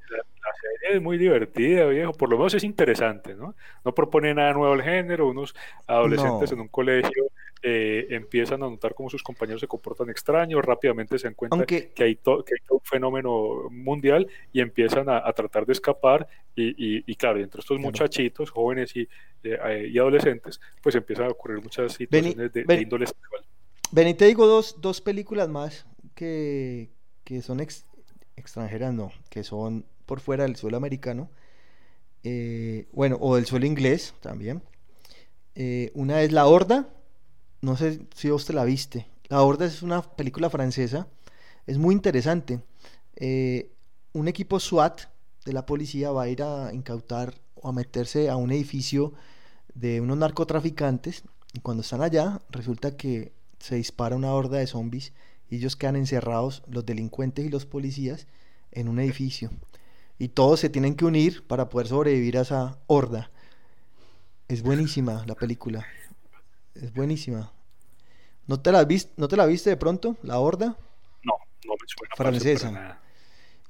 es 0.89 1.03
muy 1.03 1.19
divertida, 1.19 1.87
viejo, 1.87 2.13
por 2.13 2.31
lo 2.31 2.37
menos 2.37 2.55
es 2.55 2.63
interesante, 2.63 3.35
¿no? 3.35 3.57
No 3.85 3.93
propone 3.93 4.33
nada 4.35 4.53
nuevo 4.53 4.73
al 4.73 4.83
género, 4.83 5.29
unos 5.29 5.55
adolescentes 5.87 6.53
en 6.53 6.61
un 6.61 6.69
colegio 6.69 7.25
eh, 7.63 8.07
empiezan 8.11 8.63
a 8.63 8.69
notar 8.69 8.95
cómo 8.95 9.09
sus 9.09 9.23
compañeros 9.23 9.61
se 9.61 9.67
comportan 9.67 10.11
extraños, 10.11 10.63
rápidamente 10.63 11.19
se 11.19 11.29
encuentran 11.29 11.65
que, 11.65 11.91
hay 11.99 12.19
un 12.27 12.81
fenómeno 12.83 13.71
mundial 13.71 14.29
y 14.53 14.61
empiezan 14.61 15.09
a, 15.09 15.33
tratar 15.33 15.65
de 15.65 15.73
escapar 15.73 16.29
y, 16.55 17.15
claro, 17.17 17.41
entre 17.41 17.61
estos 17.61 17.81
muchachitos, 17.81 18.51
jóvenes 18.51 18.95
y, 18.95 19.09
eh, 19.43 19.89
y, 19.91 19.99
adolescentes, 19.99 20.61
pues 20.83 20.95
empiezan 20.95 21.27
a 21.27 21.31
ocurrir 21.31 21.63
muchas 21.63 21.95
situaciones 21.95 22.53
de, 22.53 22.81
índole 22.81 23.07
sexual. 23.07 23.43
Ven, 23.91 24.17
te 24.17 24.27
digo 24.27 24.47
dos, 24.47 24.81
dos 24.81 25.01
películas 25.01 25.49
más 25.49 25.87
que, 26.15 26.91
que 27.25 27.41
son 27.41 27.61
extranjeras, 28.37 28.93
no, 28.93 29.13
que 29.31 29.43
son 29.43 29.87
por 30.05 30.21
fuera 30.21 30.45
del 30.45 30.57
suelo 30.57 30.77
americano, 30.77 31.31
eh, 32.23 32.87
bueno, 32.93 33.17
o 33.21 33.37
del 33.37 33.47
suelo 33.47 33.65
inglés 33.65 34.15
también. 34.21 34.63
una 35.95 36.21
es 36.21 36.33
La 36.33 36.47
Horda, 36.47 36.93
no 37.67 37.77
sé 37.77 38.01
si 38.15 38.31
vos 38.31 38.47
te 38.47 38.53
la 38.53 38.65
viste. 38.65 39.09
La 39.27 39.43
Horda 39.43 39.67
es 39.67 39.83
una 39.83 40.01
película 40.01 40.49
francesa. 40.49 41.09
Es 41.67 41.79
muy 41.79 41.97
interesante. 41.97 42.61
Eh, 43.17 43.73
un 44.13 44.29
equipo 44.29 44.61
SWAT 44.61 45.01
de 45.45 45.53
la 45.53 45.67
policía 45.67 46.13
va 46.13 46.23
a 46.23 46.29
ir 46.29 46.45
a 46.45 46.73
incautar 46.73 47.35
o 47.57 47.69
a 47.69 47.73
meterse 47.73 48.31
a 48.31 48.37
un 48.37 48.53
edificio 48.53 49.15
de 49.75 50.01
unos 50.01 50.17
narcotraficantes. 50.17 51.25
Y 51.55 51.59
cuando 51.59 51.81
están 51.81 52.03
allá, 52.03 52.41
resulta 52.51 52.97
que 52.97 53.33
se 53.59 53.75
dispara 53.75 54.15
una 54.15 54.33
horda 54.33 54.59
de 54.59 54.69
zombies 54.69 55.13
y 55.51 55.57
ellos 55.57 55.75
quedan 55.75 55.97
encerrados, 55.97 56.63
los 56.69 56.87
delincuentes 56.87 57.45
y 57.45 57.49
los 57.49 57.67
policías, 57.67 58.29
en 58.71 58.87
un 58.87 59.01
edificio. 59.01 59.51
Y 60.21 60.29
todos 60.29 60.61
se 60.61 60.71
tienen 60.71 60.95
que 60.95 61.05
unir 61.05 61.45
para 61.49 61.69
poder 61.69 61.89
sobrevivir 61.89 62.39
a 62.39 62.43
esa 62.43 62.79
horda. 62.87 63.33
Es 64.47 64.63
buenísima 64.63 65.25
la 65.27 65.35
película. 65.35 65.85
Es 66.77 66.93
buenísima. 66.93 67.56
¿No 68.47 68.61
te 68.61 68.71
la, 68.73 68.85
viste, 68.85 69.13
¿No 69.17 69.29
te 69.29 69.37
la 69.37 69.47
viste 69.47 69.71
de 69.71 69.77
pronto, 69.77 70.17
La 70.23 70.39
Horda? 70.39 70.77
No, 71.25 71.33
no 71.65 71.73
me 71.73 71.87
suena. 71.87 72.15
Francesa. 72.17 73.01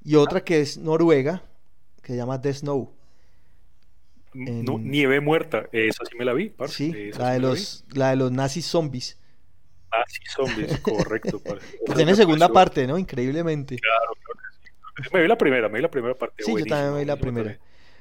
Y 0.05 0.14
otra 0.16 0.45
que 0.45 0.61
es 0.61 0.77
noruega, 0.77 1.43
que 2.03 2.12
se 2.12 2.16
llama 2.16 2.41
The 2.41 2.53
Snow. 2.53 2.93
Nieve 4.35 5.20
Muerta, 5.20 5.66
esa 5.72 6.05
sí 6.05 6.16
me 6.16 6.24
la 6.24 6.35
vi, 6.35 6.51
parce. 6.51 6.74
Sí, 6.74 7.11
la 7.12 7.33
de, 7.33 7.41
los, 7.41 7.85
la, 7.93 8.11
de 8.11 8.16
los 8.16 8.31
nazis 8.31 8.66
zombies. 8.66 9.18
Nazis 9.91 10.31
zombies, 10.31 10.79
correcto. 10.81 11.41
Tiene 11.97 12.14
segunda 12.14 12.51
parte, 12.51 12.87
¿no? 12.87 12.99
Increíblemente. 12.99 13.77
Claro, 13.79 14.12
claro 14.22 14.41
que 14.41 15.03
sí. 15.03 15.11
Me 15.14 15.22
vi 15.22 15.29
la 15.29 15.39
primera, 15.39 15.68
me 15.70 15.77
vi 15.77 15.83
la 15.83 15.91
primera 15.91 16.14
parte. 16.14 16.45
Sí, 16.45 16.53
yo 16.53 16.66
también 16.66 16.93
me 16.93 17.01
vi 17.01 17.05
la 17.07 17.16
primera. 17.16 17.59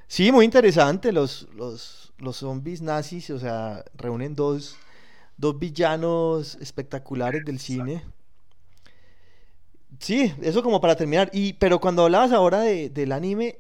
Sí, 0.07 0.31
muy 0.31 0.43
interesante. 0.43 1.13
Los, 1.13 1.47
los, 1.55 2.13
los 2.17 2.35
zombies 2.35 2.81
nazis, 2.81 3.29
o 3.29 3.39
sea, 3.39 3.85
reúnen 3.95 4.35
dos, 4.35 4.77
dos 5.37 5.59
villanos 5.59 6.55
espectaculares 6.55 7.43
del 7.45 7.59
cine. 7.59 8.03
Sí, 9.99 10.33
eso 10.41 10.63
como 10.63 10.81
para 10.81 10.95
terminar. 10.95 11.29
Y, 11.33 11.53
pero 11.53 11.79
cuando 11.79 12.03
hablabas 12.03 12.31
ahora 12.31 12.61
de, 12.61 12.89
del 12.89 13.11
anime, 13.11 13.59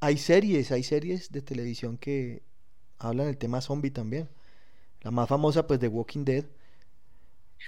hay 0.00 0.16
series, 0.16 0.72
hay 0.72 0.82
series 0.82 1.30
de 1.30 1.42
televisión 1.42 1.98
que 1.98 2.42
hablan 2.98 3.26
del 3.26 3.38
tema 3.38 3.60
zombie 3.60 3.90
también. 3.90 4.28
La 5.02 5.10
más 5.10 5.28
famosa, 5.28 5.66
pues, 5.66 5.80
de 5.80 5.88
Walking 5.88 6.24
Dead. 6.24 6.44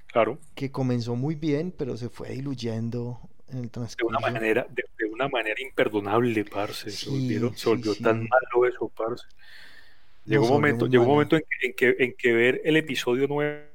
Claro. 0.07 0.39
Que 0.55 0.71
comenzó 0.71 1.15
muy 1.17 1.35
bien, 1.35 1.73
pero 1.77 1.97
se 1.97 2.09
fue 2.09 2.31
diluyendo 2.31 3.21
en 3.49 3.59
el 3.59 3.71
transcurso. 3.71 4.11
De 4.11 4.17
una 4.17 4.33
manera, 4.33 4.67
de, 4.71 5.05
una 5.07 5.29
manera 5.29 5.61
imperdonable, 5.61 6.45
parce. 6.45 6.91
se, 6.91 7.11
volvió 7.11 7.95
tan 7.95 8.27
malo 8.27 8.67
eso, 8.67 8.89
parce. 8.89 9.27
Llegó 10.27 10.47
un 10.47 10.53
momento, 10.53 10.87
llegó 10.87 11.05
un 11.05 11.11
momento 11.11 11.37
en 11.37 11.73
que, 11.77 11.97
en 11.99 12.15
que, 12.19 12.33
ver 12.33 12.61
el 12.65 12.77
episodio 12.77 13.27
9. 13.29 13.71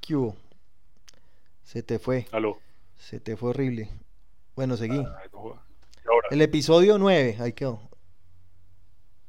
¿Qué 0.00 0.16
hubo? 0.16 0.36
Se 1.62 1.82
te 1.82 1.98
fue. 2.00 2.26
Aló. 2.32 2.58
Se 2.98 3.20
te 3.20 3.36
fue 3.36 3.50
horrible. 3.50 3.88
Bueno, 4.56 4.76
seguí. 4.76 5.02
El 6.30 6.42
episodio 6.42 6.98
9, 6.98 7.36
ahí 7.38 7.52
quedó. 7.52 7.80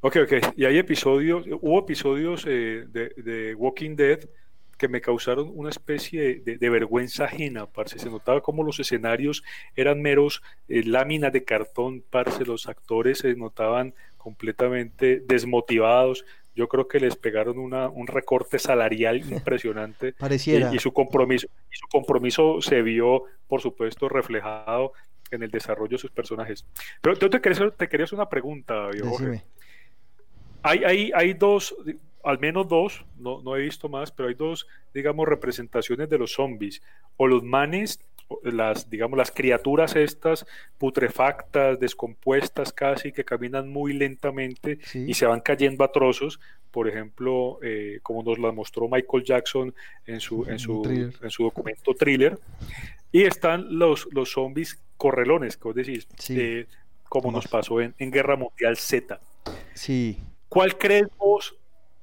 Ok, 0.01 0.17
ok. 0.23 0.53
Y 0.57 0.65
hay 0.65 0.77
episodios, 0.79 1.45
hubo 1.61 1.79
episodios 1.79 2.45
eh, 2.47 2.85
de, 2.87 3.55
Walking 3.55 3.95
Dead 3.95 4.19
que 4.77 4.87
me 4.87 4.99
causaron 4.99 5.49
una 5.53 5.69
especie 5.69 6.41
de, 6.41 6.69
vergüenza 6.69 7.25
ajena, 7.25 7.67
parce. 7.67 7.99
Se 7.99 8.09
notaba 8.09 8.41
como 8.41 8.63
los 8.63 8.79
escenarios 8.79 9.43
eran 9.75 10.01
meros 10.01 10.41
eh, 10.67 10.83
láminas 10.83 11.31
de 11.31 11.45
cartón, 11.45 12.03
parce. 12.09 12.43
Los 12.43 12.67
actores 12.67 13.19
se 13.19 13.35
notaban 13.35 13.93
completamente 14.23 15.21
desmotivados. 15.27 16.23
Yo 16.55 16.69
creo 16.69 16.87
que 16.87 16.99
les 17.01 17.17
pegaron 17.17 17.59
una, 17.59 17.89
un 17.89 18.07
recorte 18.07 18.57
salarial 18.57 19.17
impresionante. 19.29 20.13
Pareciera. 20.13 20.73
Y, 20.73 20.79
su 20.79 20.93
compromiso, 20.93 21.47
y 21.69 21.75
su 21.75 21.87
compromiso 21.91 22.61
se 22.61 22.81
vio, 22.81 23.23
por 23.47 23.59
supuesto, 23.59 24.07
reflejado 24.07 24.93
en 25.29 25.43
el 25.43 25.51
desarrollo 25.51 25.89
de 25.89 25.97
sus 25.97 26.11
personajes. 26.11 26.65
Pero 27.01 27.19
yo 27.19 27.29
te 27.29 27.41
quería, 27.41 27.69
te 27.71 27.89
quería 27.89 28.05
hacer 28.05 28.17
una 28.17 28.29
pregunta, 28.29 28.89
Hay, 30.61 30.83
hay, 30.85 31.11
hay 31.13 31.33
dos, 31.33 31.75
al 32.23 32.39
menos 32.39 32.69
dos, 32.69 33.03
no, 33.17 33.41
no 33.41 33.57
he 33.57 33.61
visto 33.61 33.89
más, 33.89 34.09
pero 34.11 34.29
hay 34.29 34.35
dos, 34.35 34.67
digamos, 34.93 35.27
representaciones 35.27 36.09
de 36.09 36.17
los 36.17 36.31
zombies. 36.31 36.81
O 37.17 37.27
los 37.27 37.43
manes 37.43 37.99
las, 38.43 38.89
digamos, 38.89 39.17
las 39.17 39.31
criaturas 39.31 39.95
estas 39.95 40.45
putrefactas, 40.77 41.79
descompuestas 41.79 42.73
casi, 42.73 43.11
que 43.11 43.23
caminan 43.23 43.69
muy 43.69 43.93
lentamente 43.93 44.79
y 44.93 45.13
se 45.13 45.25
van 45.25 45.41
cayendo 45.41 45.83
a 45.83 45.91
trozos, 45.91 46.39
por 46.71 46.87
ejemplo, 46.87 47.59
eh, 47.61 47.99
como 48.01 48.23
nos 48.23 48.39
la 48.39 48.51
mostró 48.51 48.87
Michael 48.89 49.23
Jackson 49.23 49.75
en 50.05 50.19
su, 50.19 50.45
en 50.49 50.57
su, 50.59 50.83
en 50.85 51.29
su 51.29 51.43
documento 51.43 51.93
thriller. 51.93 52.39
Y 53.11 53.23
están 53.23 53.77
los, 53.77 54.07
los 54.11 54.31
zombies 54.31 54.81
correlones, 54.97 55.55
que 55.55 55.63
vos 55.65 55.75
decís, 55.75 56.07
eh, 56.29 56.65
como 57.07 57.31
nos 57.31 57.47
pasó 57.47 57.79
en, 57.79 57.93
en, 57.99 58.09
Guerra 58.09 58.35
Mundial 58.35 58.75
Z. 58.75 59.19
Sí. 59.75 60.17
¿Cuál 60.49 60.77
crees 60.77 61.07
vos 61.17 61.55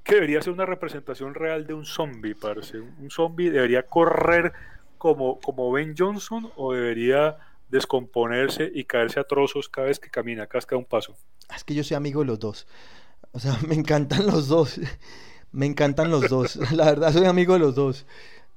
que 0.05 0.14
debería 0.14 0.41
ser 0.41 0.53
una 0.53 0.66
representación 0.66 1.35
real 1.35 1.66
de 1.66 1.75
un 1.75 1.85
zombie, 1.85 2.37
parece? 2.37 2.79
Un 2.79 3.11
zombie 3.11 3.51
debería 3.51 3.83
correr 3.83 4.53
como, 5.01 5.41
como 5.41 5.73
Ben 5.73 5.95
Johnson 5.97 6.53
o 6.57 6.75
debería 6.75 7.39
descomponerse 7.71 8.71
y 8.73 8.85
caerse 8.85 9.19
a 9.19 9.25
trozos 9.25 9.69
cada 9.69 9.87
vez 9.87 9.99
que 9.99 10.11
camina, 10.11 10.47
casca 10.47 10.77
un 10.77 10.85
paso? 10.85 11.17
Es 11.57 11.65
que 11.65 11.75
yo 11.75 11.83
soy 11.83 11.97
amigo 11.97 12.21
de 12.21 12.27
los 12.27 12.39
dos. 12.39 12.67
O 13.33 13.41
sea, 13.41 13.59
me 13.67 13.75
encantan 13.75 14.27
los 14.27 14.47
dos. 14.47 14.79
me 15.53 15.65
encantan 15.65 16.11
los 16.11 16.29
dos. 16.29 16.57
La 16.73 16.85
verdad, 16.85 17.13
soy 17.13 17.25
amigo 17.25 17.55
de 17.55 17.61
los 17.61 17.75
dos. 17.75 18.07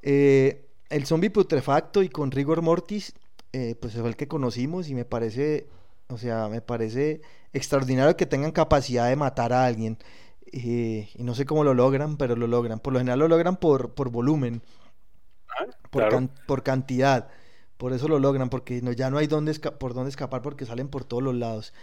Eh, 0.01 0.67
el 0.89 1.05
zombie 1.05 1.29
putrefacto 1.29 2.03
y 2.03 2.09
con 2.09 2.29
rigor 2.29 2.61
mortis, 2.61 3.13
eh, 3.53 3.75
pues 3.79 3.93
fue 3.93 4.09
el 4.09 4.17
que 4.17 4.27
conocimos 4.27 4.89
y 4.89 4.95
me 4.95 5.05
parece, 5.05 5.67
o 6.09 6.17
sea, 6.17 6.49
me 6.49 6.59
parece 6.59 7.21
extraordinario 7.53 8.17
que 8.17 8.25
tengan 8.25 8.51
capacidad 8.51 9.07
de 9.07 9.15
matar 9.15 9.53
a 9.53 9.65
alguien. 9.65 9.97
Eh, 10.51 11.09
y 11.15 11.23
no 11.23 11.35
sé 11.35 11.45
cómo 11.45 11.63
lo 11.63 11.73
logran, 11.73 12.17
pero 12.17 12.35
lo 12.35 12.47
logran. 12.47 12.79
Por 12.79 12.91
lo 12.91 12.99
general 12.99 13.19
lo 13.19 13.29
logran 13.29 13.55
por, 13.55 13.93
por 13.93 14.09
volumen 14.09 14.61
por, 15.89 16.63
cantidad. 16.63 17.29
Por 17.77 17.93
eso 17.93 18.07
lo 18.07 18.19
logran, 18.19 18.49
porque 18.49 18.81
no, 18.81 18.91
ya 18.91 19.09
no 19.09 19.17
hay 19.17 19.27
dónde 19.27 19.53
por 19.53 19.93
dónde 19.93 20.09
escapar 20.09 20.41
porque 20.41 20.65
salen 20.65 20.87
por 20.87 21.03
todos 21.05 21.23
los 21.23 21.35
lados. 21.35 21.73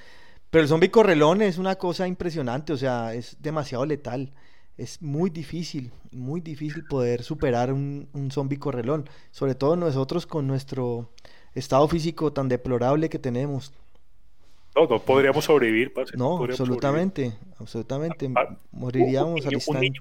Pero 0.51 0.62
el 0.62 0.68
zombie 0.68 0.91
correlón 0.91 1.43
es 1.43 1.59
una 1.59 1.77
cosa 1.77 2.09
impresionante, 2.09 2.73
o 2.73 2.77
sea, 2.77 3.14
es 3.14 3.37
demasiado 3.41 3.87
letal. 3.87 4.33
Es 4.77 5.03
muy 5.03 5.31
difícil, 5.31 5.93
muy 6.11 6.41
difícil 6.41 6.85
poder 6.85 7.23
superar 7.23 7.73
un, 7.73 8.09
un 8.12 8.31
zombie 8.31 8.59
correlón. 8.59 9.09
Sobre 9.31 9.55
todo 9.55 9.77
nosotros 9.77 10.27
con 10.27 10.47
nuestro 10.47 11.11
estado 11.55 11.87
físico 11.89 12.33
tan 12.33 12.49
deplorable 12.49 13.09
que 13.09 13.18
tenemos. 13.18 13.73
No, 14.75 14.87
no 14.87 14.99
podríamos 15.01 15.45
sobrevivir. 15.45 15.93
No, 16.16 16.43
absolutamente, 16.43 17.35
absolutamente. 17.59 18.31
Ah, 18.37 18.57
Moriríamos 18.71 19.45
al 19.47 19.55
instante 19.55 19.93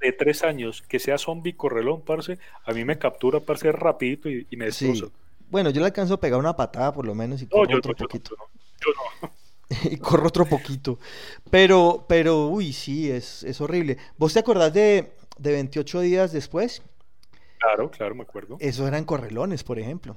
de 0.00 0.12
tres 0.12 0.42
años 0.42 0.82
que 0.82 0.98
sea 0.98 1.18
zombie 1.18 1.54
correlón, 1.54 2.02
parce, 2.02 2.38
a 2.64 2.72
mí 2.72 2.84
me 2.84 2.98
captura, 2.98 3.40
parce, 3.40 3.70
rapidito 3.72 4.28
y, 4.28 4.46
me 4.56 4.66
destroza. 4.66 5.06
Bueno, 5.48 5.70
yo 5.70 5.80
le 5.80 5.86
alcanzo 5.86 6.14
a 6.14 6.20
pegar 6.20 6.40
una 6.40 6.56
patada 6.56 6.92
por 6.92 7.06
lo 7.06 7.14
menos 7.14 7.40
y 7.42 7.46
corro 7.46 7.78
otro 7.78 7.94
poquito. 7.94 8.36
Yo 8.80 8.92
no. 9.22 9.30
y 9.90 9.96
corro 9.96 10.28
otro 10.28 10.46
poquito. 10.46 10.98
Pero, 11.50 12.04
pero, 12.08 12.48
uy, 12.48 12.72
sí, 12.72 13.10
es, 13.10 13.42
es 13.42 13.60
horrible. 13.60 13.96
¿Vos 14.16 14.32
te 14.32 14.40
acordás 14.40 14.72
de, 14.72 15.12
de 15.38 15.52
28 15.52 16.00
días 16.00 16.32
después? 16.32 16.82
Claro, 17.58 17.90
claro, 17.90 18.14
me 18.14 18.22
acuerdo. 18.22 18.56
Eso 18.60 18.86
eran 18.86 19.04
correlones, 19.04 19.64
por 19.64 19.78
ejemplo. 19.78 20.16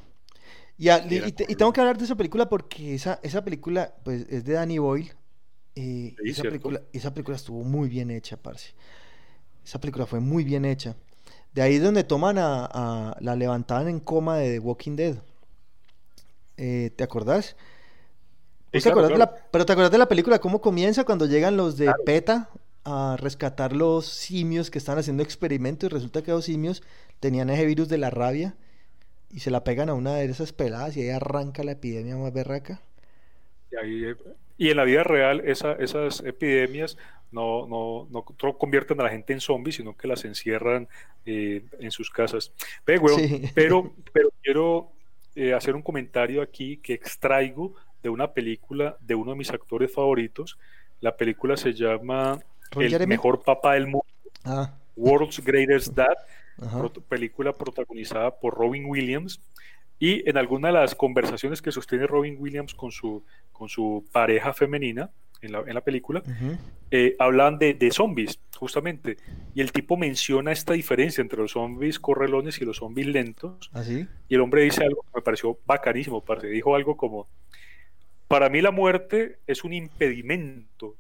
Y, 0.77 0.89
y, 0.89 1.32
tengo 1.55 1.73
que 1.73 1.82
hablar 1.82 1.97
de 1.97 2.05
esa 2.05 2.15
película 2.15 2.47
porque 2.47 2.95
esa, 2.95 3.19
esa 3.21 3.43
película 3.43 3.93
pues, 4.03 4.25
es 4.30 4.45
de 4.45 4.53
Danny 4.53 4.77
Boyle. 4.77 5.13
Eh, 5.75 6.15
esa, 6.23 6.43
película, 6.43 6.82
esa 6.93 7.13
película 7.13 7.36
estuvo 7.36 7.63
muy 7.63 7.89
bien 7.89 8.11
hecha, 8.11 8.38
parce. 8.38 8.73
Esa 9.70 9.80
película 9.80 10.07
fue 10.07 10.20
muy 10.20 10.43
bien 10.43 10.65
hecha. 10.65 10.95
De 11.53 11.61
ahí 11.61 11.76
es 11.76 11.84
donde 11.84 12.03
toman 12.03 12.39
a, 12.39 13.15
la 13.20 13.36
levantaban 13.36 13.88
en 13.88 13.99
coma 13.99 14.38
de 14.38 14.53
The 14.53 14.59
Walking 14.59 14.95
Dead. 14.95 15.17
Eh, 16.57 16.91
¿Te 16.95 17.03
acordás? 17.03 17.55
pero 18.72 19.67
te 19.67 19.72
acordás 19.72 19.91
de 19.91 19.99
la 19.99 20.07
película, 20.07 20.39
cómo 20.39 20.59
comienza 20.59 21.03
cuando 21.03 21.28
llegan 21.28 21.55
los 21.55 21.78
de 21.78 21.93
PETA 22.03 22.49
a 22.84 23.15
rescatar 23.20 23.74
los 23.74 24.07
simios 24.07 24.72
que 24.72 24.80
están 24.80 24.97
haciendo 24.97 25.22
experimentos 25.22 25.88
y 25.88 25.93
resulta 25.93 26.24
que 26.24 26.32
los 26.32 26.45
simios 26.45 26.82
tenían 27.20 27.51
ese 27.51 27.67
virus 27.67 27.89
de 27.89 27.99
la 27.99 28.09
rabia 28.09 28.55
y 29.30 29.41
se 29.41 29.51
la 29.51 29.63
pegan 29.63 29.89
a 29.89 29.93
una 29.93 30.15
de 30.15 30.26
esas 30.26 30.51
peladas 30.51 30.97
y 30.97 31.01
ahí 31.01 31.09
arranca 31.09 31.63
la 31.63 31.74
epidemia 31.74 32.17
más 32.17 32.34
berraca. 32.34 32.82
Y, 33.86 34.05
eh, 34.05 34.15
en 34.57 34.78
la 34.78 34.84
vida 34.84 35.03
real 35.03 35.41
esas 35.45 36.22
epidemias 36.22 36.97
no, 37.32 37.67
no, 37.67 38.07
no 38.11 38.24
convierten 38.57 38.99
a 38.99 39.03
la 39.03 39.09
gente 39.09 39.34
en 39.34 39.41
zombies, 39.41 39.76
sino 39.76 39.95
que 39.95 40.07
las 40.07 40.26
encierran 40.26 40.88
eh, 41.26 41.63
en 41.80 41.91
sus 41.91 42.09
casas. 42.09 42.51
Pero, 42.84 43.05
pero, 43.53 43.93
pero 44.13 44.30
quiero 44.41 44.91
eh, 45.36 45.53
hacer 45.53 45.76
un 45.76 45.82
comentario 45.82 46.41
aquí 46.41 46.78
que 46.78 46.93
extraigo 46.93 47.74
de 48.01 48.09
una 48.09 48.34
película 48.34 48.97
de 48.99 49.15
uno 49.15 49.32
de 49.32 49.38
mis 49.38 49.51
actores 49.51 49.93
favoritos. 49.93 50.57
La 51.01 51.15
película 51.15 51.55
se 51.55 51.74
llama 51.74 52.39
El 52.76 53.07
mejor 53.07 53.41
papá 53.41 53.74
del 53.76 53.88
mundo, 53.88 54.05
ah. 54.43 54.74
World's 54.95 55.39
Greatest 55.43 55.93
Dad, 55.93 56.17
película 57.07 57.53
protagonizada 57.53 58.32
por 58.32 58.55
Robin 58.55 58.86
Williams. 58.86 59.39
Y 60.00 60.28
en 60.30 60.38
alguna 60.38 60.70
de 60.70 60.76
las 60.76 60.95
conversaciones 60.95 61.62
que 61.62 61.72
sostiene 61.72 62.08
Robin 62.08 62.38
Williams 62.39 62.74
con 62.74 62.91
su, 62.91 63.24
con 63.52 63.68
su 63.68 64.06
pareja 64.12 64.54
femenina, 64.54 65.12
en 65.41 65.52
la, 65.52 65.60
en 65.66 65.74
la 65.74 65.82
película, 65.82 66.24
eh, 66.91 67.16
hablan 67.20 67.58
de, 67.60 67.74
de, 67.74 67.91
zombies, 67.91 68.39
justamente. 68.58 69.18
Y 69.54 69.62
el 69.62 69.72
tipo 69.72 69.97
menciona 69.97 70.52
esta 70.52 70.74
diferencia 70.74 71.22
entre 71.22 71.39
los 71.39 71.52
zombies 71.52 72.00
correlones 72.00 72.60
y 72.62 72.66
los 72.66 72.78
zombies 72.78 73.08
lentos. 73.08 73.70
¿Así? 73.74 74.08
¿Ah, 74.10 74.14
y 74.28 74.36
el 74.36 74.41
hombre 74.41 74.64
dice 74.64 74.84
algo 74.84 75.02
que 75.02 75.20
me 75.20 75.22
pareció 75.22 75.58
bacanísimo, 75.66 76.24
parce. 76.24 76.47
Dijo 76.47 76.76
algo 76.76 76.97
como: 76.97 77.28
Para 78.28 78.50
mí 78.50 78.62
la 78.62 78.72
muerte 78.72 79.39
es 79.47 79.64
un 79.64 79.74
impedimento, 79.74 80.95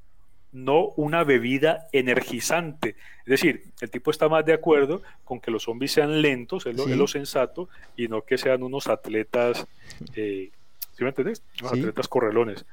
no 0.51 0.89
una 0.95 1.23
bebida 1.23 1.87
energizante. 1.91 2.95
Es 3.25 3.41
decir, 3.41 3.63
el 3.81 3.89
tipo 3.89 4.11
está 4.11 4.27
más 4.29 4.45
de 4.45 4.53
acuerdo 4.53 5.01
con 5.23 5.39
que 5.39 5.51
los 5.51 5.63
zombies 5.63 5.91
sean 5.91 6.21
lentos, 6.21 6.65
es 6.65 6.75
lo, 6.75 7.07
sensato, 7.07 7.69
y 7.95 8.07
no 8.07 8.23
que 8.23 8.37
sean 8.37 8.63
unos 8.63 8.87
atletas, 8.87 9.67
eh, 10.15 10.51
¿sí 10.93 11.03
me 11.03 11.09
entendés? 11.09 11.43
Unos 11.61 11.73
atletas 11.73 12.07
correlones. 12.07 12.65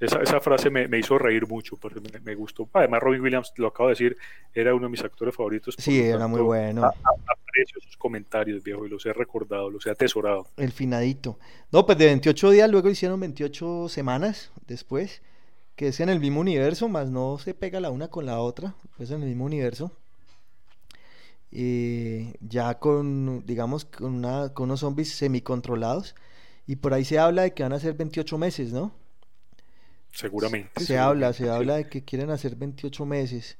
Esa, 0.00 0.20
esa 0.22 0.40
frase 0.40 0.70
me, 0.70 0.88
me, 0.88 0.98
hizo 0.98 1.18
reír 1.18 1.46
mucho, 1.46 1.76
porque 1.76 2.00
me, 2.00 2.20
me, 2.20 2.34
gustó. 2.34 2.68
Además, 2.72 3.00
Robin 3.00 3.20
Williams, 3.20 3.52
lo 3.56 3.68
acabo 3.68 3.88
de 3.88 3.92
decir, 3.92 4.16
era 4.52 4.74
uno 4.74 4.86
de 4.86 4.90
mis 4.90 5.02
actores 5.02 5.34
favoritos. 5.34 5.76
Sí, 5.78 6.00
era 6.00 6.18
tanto, 6.18 6.36
muy 6.36 6.40
bueno. 6.40 6.84
aprecio 6.84 7.80
sus 7.80 7.96
comentarios, 7.96 8.62
viejo, 8.62 8.84
y 8.86 8.88
los 8.88 9.06
he 9.06 9.12
recordado, 9.12 9.70
los 9.70 9.86
he 9.86 9.90
atesorado. 9.90 10.48
El 10.56 10.72
finadito. 10.72 11.38
No, 11.70 11.86
pues 11.86 11.96
de 11.96 12.06
28 12.06 12.50
días, 12.50 12.70
luego 12.70 12.90
hicieron 12.90 13.20
28 13.20 13.88
semanas 13.88 14.50
después, 14.66 15.22
que 15.76 15.88
es 15.88 16.00
en 16.00 16.08
el 16.08 16.20
mismo 16.20 16.40
universo, 16.40 16.88
más 16.88 17.10
no 17.10 17.38
se 17.38 17.54
pega 17.54 17.80
la 17.80 17.90
una 17.90 18.08
con 18.08 18.26
la 18.26 18.40
otra, 18.40 18.74
pues 18.96 19.10
en 19.10 19.22
el 19.22 19.28
mismo 19.28 19.44
universo. 19.44 19.92
Eh, 21.50 22.34
ya 22.40 22.78
con, 22.78 23.44
digamos, 23.46 23.84
con, 23.84 24.14
una, 24.14 24.52
con 24.52 24.64
unos 24.64 24.80
zombies 24.80 25.14
semicontrolados. 25.14 26.14
Y 26.66 26.76
por 26.76 26.94
ahí 26.94 27.04
se 27.04 27.18
habla 27.18 27.42
de 27.42 27.54
que 27.54 27.62
van 27.62 27.72
a 27.72 27.80
ser 27.80 27.94
28 27.94 28.38
meses, 28.38 28.72
¿no? 28.72 28.92
Seguramente. 30.12 30.70
Se, 30.76 30.86
seguramente, 30.86 30.98
habla, 30.98 31.32
se 31.32 31.44
sí. 31.44 31.48
habla 31.48 31.76
de 31.76 31.88
que 31.88 32.04
quieren 32.04 32.30
hacer 32.30 32.56
28 32.56 33.04
meses. 33.04 33.58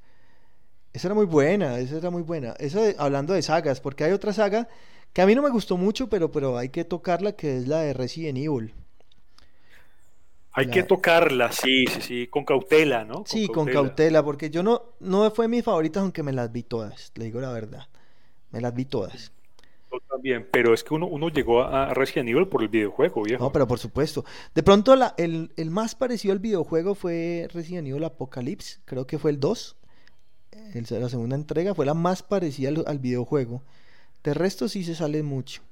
Esa 0.93 1.09
era 1.09 1.15
muy 1.15 1.27
buena, 1.27 1.79
esa 1.79 1.97
era 1.97 2.11
muy 2.11 2.23
buena. 2.23 2.53
Eso 2.59 2.81
de, 2.81 2.95
hablando 2.99 3.35
de 3.35 3.43
sagas, 3.43 3.81
porque 3.81 4.05
hay 4.05 4.13
otra 4.13 4.33
saga 4.33 4.69
que 5.13 5.23
a 5.23 5.27
mí 5.27 5.35
no 5.35 5.43
me 5.43 5.51
gustó 5.51 5.77
mucho, 5.77 6.09
pero, 6.09 6.31
pero 6.31 6.57
hay 6.57 6.69
que 6.69 6.85
tocarla, 6.85 7.33
que 7.33 7.59
es 7.59 7.69
la 7.69 7.81
de 7.81 7.93
Resident 7.93 8.39
Evil. 8.39 8.75
Hay 10.57 10.67
la... 10.67 10.73
que 10.73 10.83
tocarla, 10.85 11.51
sí, 11.51 11.85
sí, 11.87 12.01
sí, 12.01 12.27
con 12.29 12.45
cautela, 12.45 13.05
¿no? 13.05 13.15
Con 13.15 13.27
sí, 13.27 13.49
cautela. 13.49 13.55
con 13.55 13.87
cautela, 13.87 14.23
porque 14.23 14.51
yo 14.51 14.63
no, 14.63 14.83
no 15.01 15.29
fue 15.33 15.49
mi 15.49 15.63
favorita, 15.63 16.01
aunque 16.01 16.23
me 16.23 16.33
las 16.33 16.53
vi 16.53 16.63
todas, 16.63 17.13
le 17.17 17.25
digo 17.25 17.41
la 17.41 17.51
verdad. 17.51 17.89
Me 18.53 18.61
las 18.61 18.73
vi 18.73 18.85
todas. 18.85 19.33
Yo 19.91 19.99
también, 20.09 20.49
pero 20.53 20.73
es 20.73 20.85
que 20.85 20.95
uno, 20.95 21.09
uno 21.09 21.29
llegó 21.29 21.63
a 21.63 21.93
Resident 21.93 22.29
Evil 22.29 22.47
por 22.47 22.63
el 22.63 22.69
videojuego, 22.69 23.23
viejo. 23.25 23.43
No, 23.43 23.51
pero 23.51 23.67
por 23.67 23.81
supuesto. 23.81 24.25
De 24.55 24.63
pronto 24.63 24.95
la, 24.95 25.15
el, 25.19 25.53
el, 25.57 25.73
más 25.73 25.97
parecido 25.97 26.33
al 26.33 26.39
videojuego 26.39 26.95
fue 26.95 27.49
Resident 27.53 27.89
Evil 27.89 28.05
Apocalypse, 28.05 28.79
creo 28.85 29.09
que 29.09 29.19
fue 29.19 29.33
el 29.33 29.41
2. 29.41 29.77
El, 30.75 30.87
la 30.89 31.09
segunda 31.09 31.35
entrega 31.35 31.75
fue 31.75 31.85
la 31.85 31.95
más 31.95 32.23
parecida 32.23 32.69
al, 32.69 32.85
al, 32.87 33.01
videojuego. 33.01 33.63
De 34.23 34.35
resto 34.35 34.69
sí 34.69 34.85
se 34.85 34.95
sale 34.95 35.25
mucho. 35.25 35.63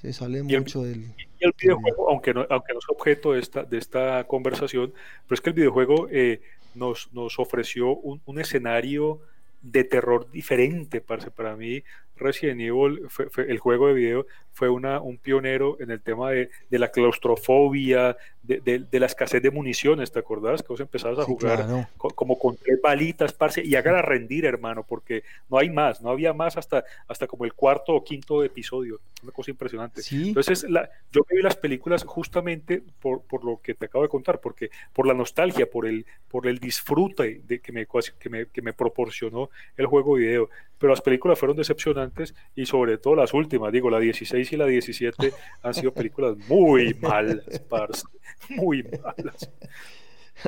Se 0.00 0.12
sale 0.12 0.40
y 0.40 0.42
mucho 0.42 0.84
el, 0.84 0.92
del... 0.92 1.14
Y 1.40 1.44
el 1.44 1.54
videojuego, 1.58 2.10
aunque 2.10 2.34
no, 2.34 2.46
aunque 2.50 2.72
no 2.72 2.78
es 2.80 2.88
objeto 2.88 3.32
de 3.32 3.40
esta, 3.40 3.62
de 3.62 3.78
esta 3.78 4.24
conversación, 4.24 4.92
pero 5.26 5.34
es 5.34 5.40
que 5.40 5.50
el 5.50 5.54
videojuego 5.54 6.08
eh, 6.10 6.42
nos, 6.74 7.12
nos 7.12 7.38
ofreció 7.38 7.94
un, 7.94 8.20
un 8.24 8.40
escenario 8.40 9.20
de 9.62 9.84
terror 9.84 10.30
diferente, 10.30 11.00
parce. 11.00 11.30
Para 11.30 11.56
mí, 11.56 11.84
Resident 12.16 12.60
Evil, 12.60 13.02
fue, 13.08 13.28
fue, 13.30 13.50
el 13.50 13.58
juego 13.58 13.88
de 13.88 13.94
video, 13.94 14.26
fue 14.52 14.68
una, 14.68 15.00
un 15.00 15.18
pionero 15.18 15.76
en 15.80 15.90
el 15.90 16.00
tema 16.00 16.30
de, 16.30 16.48
de 16.70 16.78
la 16.78 16.90
claustrofobia, 16.90 18.16
de, 18.42 18.60
de, 18.60 18.78
de, 18.80 19.00
la 19.00 19.06
escasez 19.06 19.42
de 19.42 19.50
municiones, 19.50 20.12
¿te 20.12 20.18
acordás? 20.18 20.62
Que 20.62 20.68
vos 20.68 20.80
empezabas 20.80 21.18
a 21.18 21.24
Sí, 21.24 21.32
jugar 21.32 21.64
claro. 21.64 21.88
co- 21.96 22.10
como 22.10 22.38
con 22.38 22.56
tres 22.56 22.78
balitas, 22.80 23.32
parce, 23.32 23.64
y 23.64 23.74
hágala 23.74 24.02
rendir, 24.02 24.44
hermano, 24.44 24.84
porque 24.86 25.24
no 25.48 25.58
hay 25.58 25.70
más, 25.70 26.02
no 26.02 26.10
había 26.10 26.32
más 26.32 26.56
hasta, 26.56 26.84
hasta 27.08 27.26
como 27.26 27.44
el 27.46 27.54
cuarto 27.54 27.94
o 27.94 28.04
quinto 28.04 28.44
episodio. 28.44 29.00
Una 29.22 29.32
cosa 29.32 29.50
impresionante. 29.50 30.02
Sí, 30.02 30.28
Entonces, 30.28 30.64
la, 30.68 30.88
yo 31.10 31.22
vi 31.28 31.40
las 31.42 31.56
películas 31.56 32.04
justamente 32.04 32.82
por, 33.00 33.22
por 33.22 33.44
lo 33.44 33.60
que 33.62 33.74
te 33.74 33.86
acabo 33.86 34.04
de 34.04 34.10
contar, 34.10 34.40
porque 34.40 34.70
por 34.92 35.06
la 35.06 35.14
nostalgia, 35.14 35.68
por 35.68 35.86
el, 35.86 36.04
por 36.28 36.46
el 36.46 36.58
disfrute 36.58 37.40
de, 37.44 37.60
que, 37.60 37.72
me, 37.72 37.86
que, 38.20 38.28
me, 38.28 38.46
que 38.46 38.62
me 38.62 38.72
proporcionó 38.74 39.48
el 39.76 39.86
juego 39.86 40.14
video. 40.14 40.48
Pero 40.84 40.92
las 40.92 41.00
películas 41.02 41.38
fueron 41.38 41.56
decepcionantes 41.56 42.34
y 42.54 42.66
sobre 42.66 42.98
todo 42.98 43.16
las 43.16 43.32
últimas, 43.34 43.72
digo, 43.72 43.88
la 43.90 43.98
16 44.00 44.52
y 44.52 44.56
la 44.58 44.66
17 44.66 45.34
han 45.62 45.74
sido 45.74 45.94
películas 45.94 46.36
muy 46.38 46.94
malas, 47.00 47.60
parce, 47.68 48.06
muy 48.50 48.82
malas. 48.82 49.50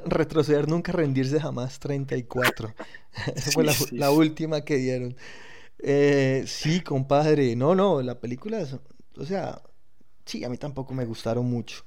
retroceder 0.05 0.69
nunca, 0.69 0.93
rendirse 0.93 1.41
jamás, 1.41 1.79
34. 1.79 2.75
Esa 3.35 3.53
Sí, 3.53 3.53
fue 3.53 3.65
la, 3.65 3.77
sí, 3.77 3.97
la 3.97 4.11
sí. 4.11 4.11
última 4.11 4.63
que 4.63 4.77
dieron. 4.77 5.17
Eh, 5.81 6.45
sí, 6.47 6.83
compadre. 6.83 7.57
No, 7.57 7.75
no, 7.75 8.03
la 8.03 8.21
película, 8.21 8.61
es- 8.61 8.77
o 9.19 9.27
sea, 9.27 9.63
sí, 10.27 10.45
a 10.45 10.51
mí 10.51 10.59
tampoco 10.59 10.95
me 10.95 11.07
gustaron 11.07 11.47
mucho. 11.51 11.85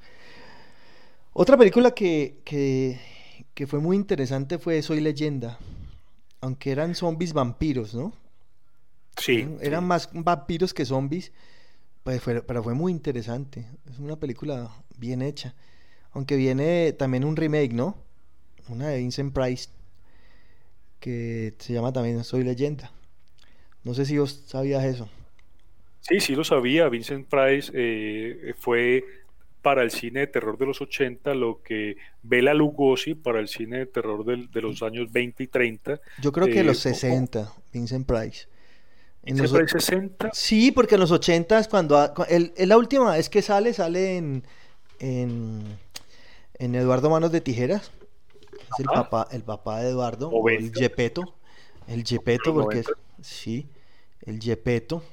Otra 1.34 1.58
película 1.58 1.92
que, 1.92 2.42
que, 2.44 3.00
que 3.54 3.68
fue 3.68 3.80
muy 3.80 3.96
interesante 3.96 4.58
fue 4.58 4.82
Soy 4.82 5.00
Leyenda. 5.02 5.58
Aunque 6.42 6.72
eran 6.72 6.96
zombies 6.96 7.34
vampiros, 7.34 7.96
¿no? 7.96 8.14
Sí, 9.20 9.48
Eran, 9.62 9.82
sí. 9.82 9.86
más 9.88 10.10
vampiros 10.14 10.74
que 10.74 10.86
zombies, 10.86 11.32
pues 12.04 12.22
fue- 12.22 12.42
pero 12.42 12.64
fue 12.64 12.74
muy 12.74 12.92
interesante. 12.92 13.66
Es 13.90 14.00
una 14.00 14.16
película 14.18 14.70
bien 14.98 15.22
hecha. 15.22 15.54
Aunque 16.12 16.36
viene 16.36 16.94
también 16.94 17.24
un 17.24 17.36
remake, 17.36 17.74
¿no? 17.74 17.96
Una 18.70 18.88
de 18.90 18.98
Vincent 19.00 19.34
Price, 19.34 19.70
que 21.00 21.54
se 21.60 21.74
llama 21.74 21.94
también 21.94 22.24
Soy 22.24 22.44
Leyenda. 22.44 22.92
No 23.84 23.94
sé 23.94 24.06
si 24.06 24.18
vos 24.18 24.44
sabías 24.48 24.84
eso. 24.84 25.10
Sí, 26.02 26.20
sí 26.20 26.36
lo 26.36 26.44
sabía. 26.44 26.90
Vincent 26.90 27.28
Price 27.28 27.72
eh, 27.74 28.54
fue 28.58 29.04
para 29.62 29.84
el 29.84 29.92
cine 29.92 30.22
de 30.22 30.28
terror 30.28 30.58
de 30.58 30.66
los 30.66 30.82
80 30.82 31.34
lo 31.34 31.62
que 31.62 31.98
Bela 32.24 32.54
Lugosi 32.54 33.14
para 33.14 33.40
el 33.40 33.48
cine 33.48 33.80
de 33.80 33.86
terror 33.86 34.24
de 34.26 34.62
los 34.62 34.82
años 34.84 35.12
20 35.12 35.44
y 35.44 35.48
30. 35.48 36.00
Yo 36.22 36.32
creo 36.32 36.48
que 36.48 36.62
Eh, 36.62 36.64
los 36.64 36.86
o- 36.86 36.90
o- 36.90 36.94
60, 36.94 37.54
Vincent 37.74 38.08
Price. 38.08 38.48
En 39.30 39.38
los 39.38 39.54
o- 39.54 39.58
Price 39.58 39.80
60. 39.80 40.30
Sí, 40.34 40.72
porque 40.72 40.96
en 40.96 41.02
los 41.02 41.12
80 41.12 41.64
cuando... 41.70 42.14
el- 42.28 42.54
el- 42.58 42.70
la 42.70 42.78
última 42.78 43.12
vez 43.12 43.30
que 43.30 43.42
sale, 43.42 43.74
sale 43.74 44.18
en, 44.18 44.44
en, 45.00 45.64
en 46.56 46.76
Eduardo 46.76 47.10
Manos 47.10 47.32
de 47.32 47.42
Tijeras. 47.42 47.92
Es 48.54 48.80
el 48.80 48.86
papá, 48.86 49.28
el 49.32 49.44
papá 49.44 49.82
de 49.82 49.90
Eduardo, 49.90 50.30
o 50.30 50.50
el 50.50 50.56
90. 50.72 50.80
Yepeto. 50.80 51.36
El 51.88 52.04
Yepeto, 52.04 52.54
porque 52.54 52.80
es... 52.80 52.86
90. 52.88 53.04
Sí, 53.22 53.68
el 54.22 54.40
Yepeto. 54.40 55.04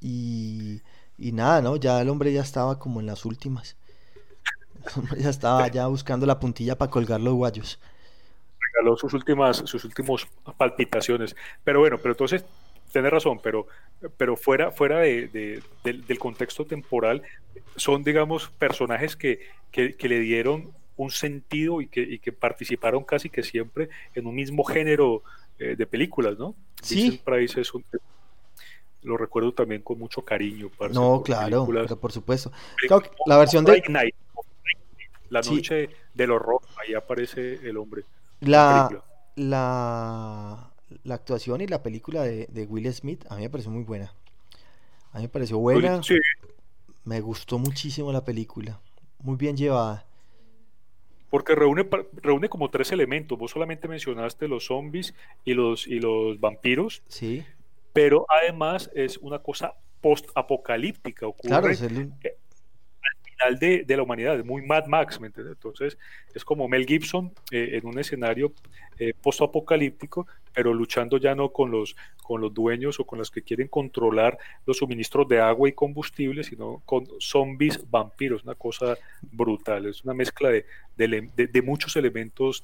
Y, 0.00 0.80
y 1.18 1.32
nada, 1.32 1.60
¿no? 1.62 1.76
Ya 1.76 2.00
el 2.00 2.08
hombre 2.08 2.32
ya 2.32 2.42
estaba 2.42 2.78
como 2.78 3.00
en 3.00 3.06
las 3.06 3.24
últimas. 3.24 3.76
El 4.84 4.92
hombre 5.02 5.20
ya 5.22 5.28
estaba 5.30 5.68
ya 5.68 5.86
buscando 5.88 6.24
la 6.24 6.40
puntilla 6.40 6.78
para 6.78 6.90
colgar 6.90 7.20
los 7.20 7.34
guayos. 7.34 7.78
Regaló 8.72 8.96
sus 8.96 9.12
últimas, 9.14 9.58
sus 9.58 9.84
últimos 9.84 10.26
palpitaciones. 10.56 11.36
Pero 11.64 11.80
bueno, 11.80 11.98
pero 11.98 12.12
entonces, 12.12 12.44
tenés 12.92 13.10
razón, 13.12 13.40
pero, 13.42 13.66
pero 14.16 14.36
fuera, 14.36 14.70
fuera 14.72 14.98
de, 15.00 15.28
de- 15.28 15.62
del, 15.84 16.06
del 16.06 16.18
contexto 16.18 16.64
temporal, 16.64 17.22
son, 17.76 18.02
digamos, 18.04 18.48
personajes 18.58 19.16
que, 19.16 19.40
que, 19.70 19.94
que 19.94 20.08
le 20.08 20.18
dieron 20.20 20.70
un 20.96 21.10
sentido 21.10 21.80
y 21.80 21.86
que, 21.86 22.00
y 22.02 22.18
que 22.18 22.32
participaron 22.32 23.04
casi 23.04 23.30
que 23.30 23.42
siempre 23.42 23.88
en 24.14 24.26
un 24.26 24.34
mismo 24.34 24.64
género 24.64 25.22
eh, 25.58 25.74
de 25.76 25.86
películas, 25.86 26.38
¿no? 26.38 26.54
Sí. 26.82 27.20
Price 27.24 27.60
es 27.60 27.72
un... 27.74 27.84
Lo 29.02 29.16
recuerdo 29.16 29.52
también 29.52 29.80
con 29.80 29.98
mucho 29.98 30.22
cariño. 30.22 30.68
parce, 30.76 30.94
No, 30.94 31.22
claro, 31.22 31.66
pero 31.66 31.98
por 31.98 32.12
supuesto. 32.12 32.52
Claro 32.86 33.02
la 33.24 33.38
versión 33.38 33.64
de... 33.64 33.82
Night, 33.88 34.14
La 35.30 35.42
Sí. 35.42 35.54
noche 35.54 35.88
del 36.12 36.32
horror, 36.32 36.60
ahí 36.76 36.92
aparece 36.92 37.54
el 37.66 37.78
hombre. 37.78 38.02
La, 38.40 38.90
la, 39.36 40.70
la 41.04 41.14
actuación 41.14 41.60
y 41.60 41.66
la 41.66 41.82
película 41.82 42.22
de, 42.22 42.46
de 42.46 42.64
Will 42.66 42.92
Smith 42.92 43.24
a 43.28 43.36
mí 43.36 43.42
me 43.42 43.50
pareció 43.50 43.70
muy 43.70 43.84
buena. 43.84 44.12
A 45.12 45.18
mí 45.18 45.24
me 45.24 45.28
pareció 45.28 45.58
buena, 45.58 46.02
Sí, 46.02 46.18
me 47.04 47.20
gustó 47.20 47.58
muchísimo 47.58 48.12
la 48.12 48.24
película, 48.24 48.80
muy 49.22 49.36
bien 49.36 49.56
llevada. 49.56 50.04
Porque 51.30 51.54
reúne, 51.54 51.88
reúne 52.14 52.48
como 52.48 52.70
tres 52.70 52.90
elementos. 52.90 53.38
Vos 53.38 53.52
solamente 53.52 53.86
mencionaste 53.86 54.48
los 54.48 54.66
zombies 54.66 55.14
y 55.44 55.54
los, 55.54 55.86
y 55.86 56.00
los 56.00 56.40
vampiros, 56.40 57.02
Sí, 57.08 57.44
pero 57.92 58.26
además 58.28 58.90
es 58.94 59.18
una 59.18 59.38
cosa 59.40 59.74
post-apocalíptica. 60.00 61.26
Ocurre 61.26 61.48
claro, 61.48 61.68
es 61.68 61.82
el- 61.82 62.12
de, 63.58 63.84
la 63.96 64.02
humanidad, 64.02 64.38
es 64.38 64.44
muy 64.44 64.62
Mad 64.62 64.86
Max, 64.86 65.20
¿me 65.20 65.28
entiendes? 65.28 65.54
Entonces 65.54 65.98
es 66.34 66.44
como 66.44 66.68
Mel 66.68 66.86
Gibson 66.86 67.32
eh, 67.50 67.70
en 67.72 67.86
un 67.86 67.98
escenario 67.98 68.52
eh, 68.98 69.14
post-apocalíptico, 69.20 70.26
pero 70.52 70.74
luchando 70.74 71.16
ya 71.16 71.34
no 71.34 71.50
con 71.50 71.70
los, 71.70 71.96
con 72.22 72.40
los 72.40 72.52
dueños 72.52 73.00
o 73.00 73.04
con 73.04 73.18
los 73.18 73.30
que 73.30 73.42
quieren 73.42 73.68
controlar 73.68 74.38
los 74.66 74.78
suministros 74.78 75.28
de 75.28 75.40
agua 75.40 75.68
y 75.68 75.72
combustible, 75.72 76.44
sino 76.44 76.82
con 76.84 77.06
zombies 77.18 77.90
vampiros, 77.90 78.44
una 78.44 78.54
cosa 78.54 78.96
brutal, 79.32 79.86
es 79.86 80.04
una 80.04 80.14
mezcla 80.14 80.50
de, 80.50 80.66
de 80.96 81.62
muchos 81.62 81.96
elementos 81.96 82.62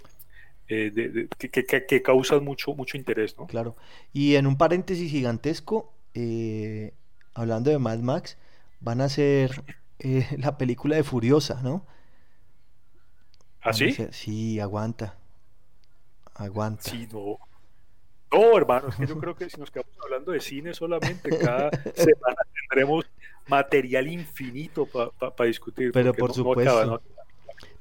eh, 0.68 0.91
de- 0.93 1.29
que, 1.39 2.03
causan 2.03 2.43
mucho, 2.43 2.74
mucho 2.74 2.97
interés, 2.97 3.37
¿no? 3.39 3.47
claro. 3.47 3.77
Y 4.12 4.35
en 4.35 4.49
un 4.49 4.59
paréntesis 4.59 5.09
gigantesco, 5.11 5.93
eh, 6.14 6.93
hablando 7.35 7.70
de 7.70 7.79
Mad 7.79 8.01
Max, 8.01 8.37
van 8.81 9.01
a 9.01 9.05
hacer 9.05 9.62
eh, 9.99 10.26
la 10.38 10.57
película 10.59 10.97
de 10.97 11.05
Furiosa, 11.05 11.61
¿no? 11.62 11.84
Van 13.64 13.68
a 13.68 13.70
¿Así? 13.70 13.88
hacer- 13.88 14.12
Sí, 14.12 14.61
aguanta, 14.61 15.16
aguanta. 16.34 16.82
Sí, 16.90 17.09
no. 17.12 17.38
No, 18.32 18.57
hermano, 18.59 18.88
es 18.88 18.97
que 18.97 19.07
yo 19.07 19.18
creo 19.18 19.34
que 19.36 19.49
si 19.49 19.59
nos 19.59 19.70
quedamos 19.70 19.92
hablando 20.03 20.32
de 20.32 20.40
cine 20.40 20.74
solamente, 20.74 21.30
cada 21.38 21.70
semana 21.94 22.36
tendremos 22.68 23.07
material 23.47 24.09
infinito 24.09 24.86
para 24.86 25.47
discutir. 25.47 25.92
Pero 25.92 26.12
por 26.12 26.36
no- 26.36 26.44
no 26.44 26.53
acaba, 26.53 26.82
supuesto. 26.82 26.86
¿no? 26.86 27.01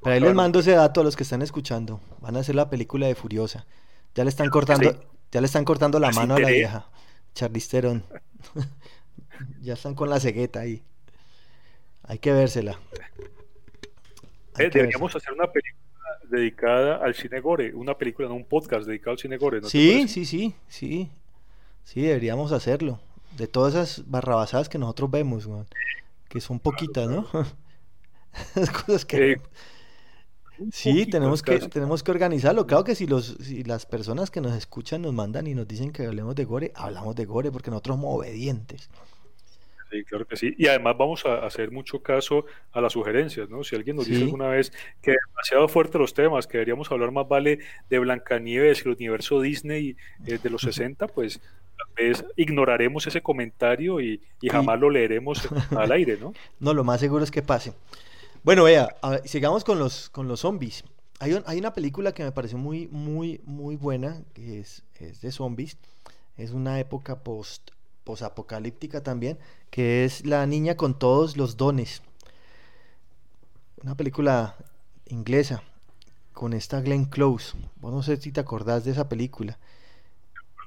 Pero 0.01 0.13
ahí 0.13 0.19
les 0.21 0.33
mando 0.35 0.59
ese 0.59 0.71
dato 0.71 1.01
a 1.01 1.03
los 1.03 1.15
que 1.15 1.23
están 1.23 1.41
escuchando. 1.41 1.99
Van 2.21 2.37
a 2.37 2.39
hacer 2.39 2.55
la 2.55 2.69
película 2.69 3.07
de 3.07 3.15
Furiosa. 3.15 3.65
Ya 4.13 4.23
le 4.23 4.29
están 4.29 4.49
cortando, 4.49 5.03
ya 5.31 5.41
le 5.41 5.47
están 5.47 5.65
cortando 5.65 5.99
la 5.99 6.11
mano 6.11 6.35
a 6.35 6.39
la 6.39 6.49
vieja. 6.49 6.89
Charlisterón. 7.33 8.05
ya 9.61 9.73
están 9.73 9.95
con 9.95 10.09
la 10.09 10.19
cegueta 10.19 10.59
ahí. 10.61 10.83
Hay 12.07 12.19
que 12.19 12.31
vérsela. 12.31 12.79
Eh, 14.57 14.69
deberíamos 14.71 15.15
hacer 15.15 15.33
una 15.33 15.51
película 15.51 15.83
dedicada 16.29 16.97
al 16.97 17.13
cine 17.13 17.39
gore, 17.39 17.73
una 17.73 17.97
película, 17.97 18.27
no 18.27 18.35
un 18.35 18.45
podcast 18.45 18.87
dedicado 18.87 19.11
al 19.11 19.17
cine 19.17 19.37
gore. 19.37 19.61
sí, 19.63 20.07
sí, 20.07 20.25
sí, 20.25 20.55
sí. 20.67 21.11
Sí, 21.83 22.01
deberíamos 22.01 22.51
hacerlo. 22.51 22.99
De 23.37 23.47
todas 23.47 23.75
esas 23.75 24.09
barrabasadas 24.09 24.69
que 24.69 24.77
nosotros 24.77 25.11
vemos, 25.11 25.47
que 26.27 26.41
son 26.41 26.59
poquitas, 26.59 27.07
¿no? 27.07 27.27
Las 28.55 28.69
cosas 28.85 29.05
que... 29.05 29.33
Eh, 29.33 29.41
sí, 30.71 31.05
tenemos 31.05 31.43
que, 31.43 31.59
tenemos 31.59 32.01
que 32.01 32.11
organizarlo. 32.11 32.65
Claro 32.65 32.83
que 32.83 32.95
si, 32.95 33.05
los, 33.05 33.37
si 33.39 33.63
las 33.63 33.85
personas 33.85 34.31
que 34.31 34.41
nos 34.41 34.55
escuchan 34.55 35.01
nos 35.03 35.13
mandan 35.13 35.47
y 35.47 35.53
nos 35.53 35.67
dicen 35.67 35.91
que 35.91 36.07
hablemos 36.07 36.35
de 36.35 36.45
gore, 36.45 36.71
hablamos 36.75 37.15
de 37.15 37.25
gore 37.25 37.51
porque 37.51 37.69
nosotros 37.69 37.97
somos 37.97 38.15
obedientes. 38.15 38.89
Sí, 39.95 40.03
claro 40.03 40.27
que 40.27 40.35
sí. 40.35 40.53
Y 40.57 40.67
además 40.67 40.97
vamos 40.97 41.25
a 41.25 41.45
hacer 41.45 41.71
mucho 41.71 42.03
caso 42.03 42.45
a 42.73 42.81
las 42.81 42.91
sugerencias, 42.91 43.49
¿no? 43.49 43.63
Si 43.63 43.77
alguien 43.77 43.95
nos 43.95 44.07
dice 44.07 44.23
alguna 44.23 44.49
vez 44.49 44.73
que 45.01 45.15
demasiado 45.27 45.69
fuerte 45.69 45.97
los 45.97 46.13
temas, 46.13 46.47
que 46.47 46.57
deberíamos 46.57 46.91
hablar 46.91 47.11
más 47.11 47.25
vale 47.29 47.59
de 47.89 47.99
Blancanieves 47.99 48.79
y 48.79 48.89
el 48.89 48.95
universo 48.95 49.39
Disney 49.39 49.95
eh, 50.25 50.37
de 50.41 50.49
los 50.49 50.63
60, 50.63 51.07
pues 51.07 51.39
tal 51.39 51.87
vez 51.95 52.25
ignoraremos 52.35 53.07
ese 53.07 53.21
comentario 53.21 54.01
y, 54.01 54.21
jamás 54.51 54.77
lo 54.81 54.89
leeremos 54.89 55.47
al 55.71 55.93
aire, 55.93 56.17
¿no? 56.19 56.33
No, 56.59 56.73
lo 56.73 56.83
más 56.83 56.99
seguro 56.99 57.23
es 57.23 57.31
que 57.31 57.41
pase. 57.41 57.71
Bueno, 58.43 58.65
vea, 58.65 58.97
sigamos 59.23 59.63
con 59.63 59.79
los, 59.79 60.09
con 60.09 60.27
los 60.27 60.41
zombies. 60.41 60.83
Hay, 61.19 61.39
hay, 61.45 61.59
una 61.59 61.73
película 61.73 62.11
que 62.11 62.23
me 62.25 62.33
pareció 62.33 62.57
muy, 62.57 62.87
muy, 62.87 63.39
muy 63.45 63.77
buena, 63.77 64.21
que 64.33 64.59
es, 64.59 64.83
es 64.99 65.21
de 65.21 65.31
zombies. 65.31 65.77
Es 66.35 66.51
una 66.51 66.81
época 66.81 67.23
post 67.23 67.71
posapocalíptica 68.05 69.03
también, 69.03 69.37
que 69.69 70.05
es 70.05 70.25
La 70.25 70.45
niña 70.45 70.77
con 70.77 70.97
todos 70.97 71.35
los 71.35 71.57
dones. 71.57 72.01
Una 73.83 73.97
película 73.97 74.55
inglesa 75.07 75.61
con 76.31 76.53
esta 76.53 76.79
Glenn 76.79 77.05
Close. 77.05 77.57
Vos 77.77 77.93
no 77.93 78.03
sé 78.03 78.15
si 78.17 78.31
te 78.31 78.39
acordás 78.39 78.85
de 78.85 78.91
esa 78.91 79.09
película. 79.09 79.57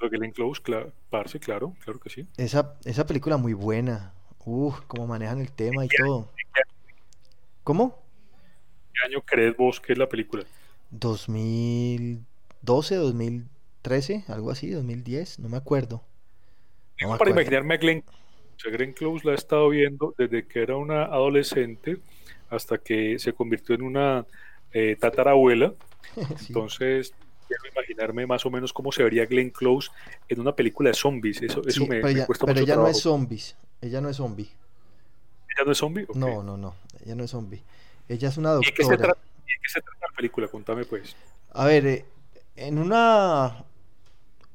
Glenn 0.00 0.32
Close, 0.32 0.62
claro, 0.62 0.92
claro, 1.40 1.74
claro 1.82 1.98
que 1.98 2.10
sí. 2.10 2.28
Esa, 2.36 2.76
esa 2.84 3.06
película 3.06 3.36
muy 3.36 3.54
buena. 3.54 4.12
Uf, 4.44 4.80
cómo 4.86 5.06
manejan 5.06 5.40
el 5.40 5.50
tema 5.50 5.84
y 5.84 5.88
todo. 5.88 6.30
¿Cómo? 7.64 7.98
¿Qué 8.92 9.06
año 9.06 9.22
crees 9.24 9.56
vos 9.56 9.80
que 9.80 9.92
es 9.92 9.98
la 9.98 10.08
película? 10.08 10.44
2012, 10.90 12.94
2013, 12.94 14.24
algo 14.28 14.50
así, 14.50 14.70
2010, 14.70 15.40
no 15.40 15.48
me 15.48 15.56
acuerdo 15.56 16.02
para 17.18 17.30
imaginarme 17.30 17.74
a 17.74 17.76
Glenn, 17.76 18.02
Close 18.92 19.24
la 19.24 19.32
he 19.32 19.34
estado 19.36 19.68
viendo 19.68 20.14
desde 20.18 20.46
que 20.46 20.62
era 20.62 20.76
una 20.76 21.04
adolescente 21.04 21.98
hasta 22.50 22.78
que 22.78 23.18
se 23.18 23.32
convirtió 23.32 23.74
en 23.74 23.82
una 23.82 24.26
eh, 24.72 24.96
tatarabuela. 24.98 25.74
Entonces, 26.48 27.14
quiero 27.46 27.62
imaginarme 27.72 28.26
más 28.26 28.44
o 28.46 28.50
menos 28.50 28.72
cómo 28.72 28.92
se 28.92 29.02
vería 29.02 29.26
Glenn 29.26 29.50
Close 29.50 29.90
en 30.28 30.40
una 30.40 30.54
película 30.54 30.90
de 30.90 30.94
zombies. 30.94 31.42
Eso, 31.42 31.62
eso 31.66 31.82
me, 31.82 32.00
pero 32.00 32.08
ella, 32.08 32.26
pero 32.44 32.60
ella 32.60 32.76
no 32.76 32.88
es 32.88 33.00
zombies. 33.00 33.56
Ella 33.80 34.00
no 34.00 34.08
es 34.08 34.16
zombie. 34.16 34.50
¿Ella 35.56 35.64
no 35.64 35.72
es 35.72 35.78
zombie? 35.78 36.06
No, 36.14 36.42
no, 36.42 36.56
no. 36.56 36.74
Ella 37.04 37.14
no 37.14 37.24
es 37.24 37.30
zombie. 37.30 37.62
Ella 38.08 38.28
es 38.28 38.36
una 38.36 38.52
doctora. 38.52 38.70
¿Y 38.70 38.74
qué 38.74 38.84
se 38.84 38.96
trata, 38.96 39.20
qué 39.46 39.68
se 39.68 39.80
trata 39.80 40.06
la 40.10 40.16
película? 40.16 40.48
Contame, 40.48 40.84
pues. 40.84 41.14
A 41.52 41.64
ver, 41.64 41.86
eh, 41.86 42.04
en 42.56 42.78
una 42.78 43.64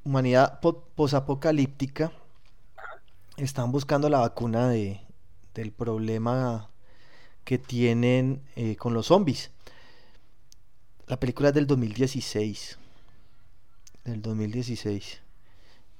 humanidad 0.04 0.60
posapocalíptica 0.60 2.12
están 3.38 3.72
buscando 3.72 4.10
la 4.10 4.20
vacuna 4.20 4.70
de, 4.70 5.02
del 5.54 5.72
problema 5.72 6.70
que 7.44 7.58
tienen 7.58 8.42
eh, 8.56 8.76
con 8.76 8.94
los 8.94 9.08
zombies. 9.08 9.52
La 11.08 11.20
película 11.20 11.50
es 11.50 11.56
del 11.56 11.68
2016. 11.68 12.78
Del 14.06 14.22
2016. 14.22 15.22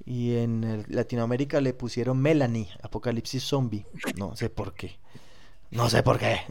Y 0.06 0.36
en 0.36 0.86
Latinoamérica 0.88 1.62
le 1.62 1.74
pusieron 1.74 2.20
Melanie, 2.20 2.70
Apocalipsis 2.82 3.44
Zombie. 3.44 3.86
No 4.18 4.36
sé 4.36 4.50
por 4.50 4.74
qué. 4.74 4.98
No 5.72 5.90
sé 5.90 6.04
por 6.04 6.20
qué. 6.20 6.42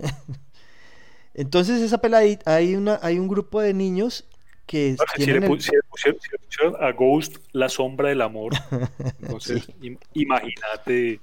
Entonces 1.34 1.80
esa 1.80 1.98
peladita, 1.98 2.54
hay, 2.54 2.74
una, 2.74 2.98
hay 3.02 3.18
un 3.18 3.28
grupo 3.28 3.60
de 3.60 3.72
niños 3.72 4.26
que 4.66 4.96
si, 5.16 5.26
le, 5.26 5.40
pusieron, 5.42 6.76
a 6.80 6.92
Ghost 6.92 7.36
la 7.52 7.68
sombra 7.68 8.08
del 8.08 8.22
amor, 8.22 8.52
entonces 9.20 9.68
imagínate 10.14 11.20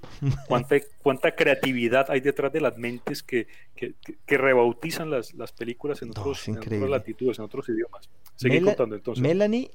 cuánta, 0.48 0.76
cuánta 1.02 1.36
creatividad 1.36 2.10
hay 2.10 2.20
detrás 2.20 2.52
de 2.52 2.62
las 2.62 2.78
mentes 2.78 3.24
que, 3.24 3.48
que, 3.76 4.38
rebautizan 4.38 5.10
las, 5.10 5.34
las, 5.34 5.52
películas 5.52 6.02
en, 6.02 6.12
otros, 6.12 6.48
en, 6.48 6.58
otras 6.58 6.90
latitudes, 6.90 7.40
en 7.40 7.46
otros 7.46 7.70
idiomas. 7.70 8.10
Seguí 8.36 8.62
contando 8.62 8.96
entonces. 8.96 9.22
Melanie, 9.22 9.72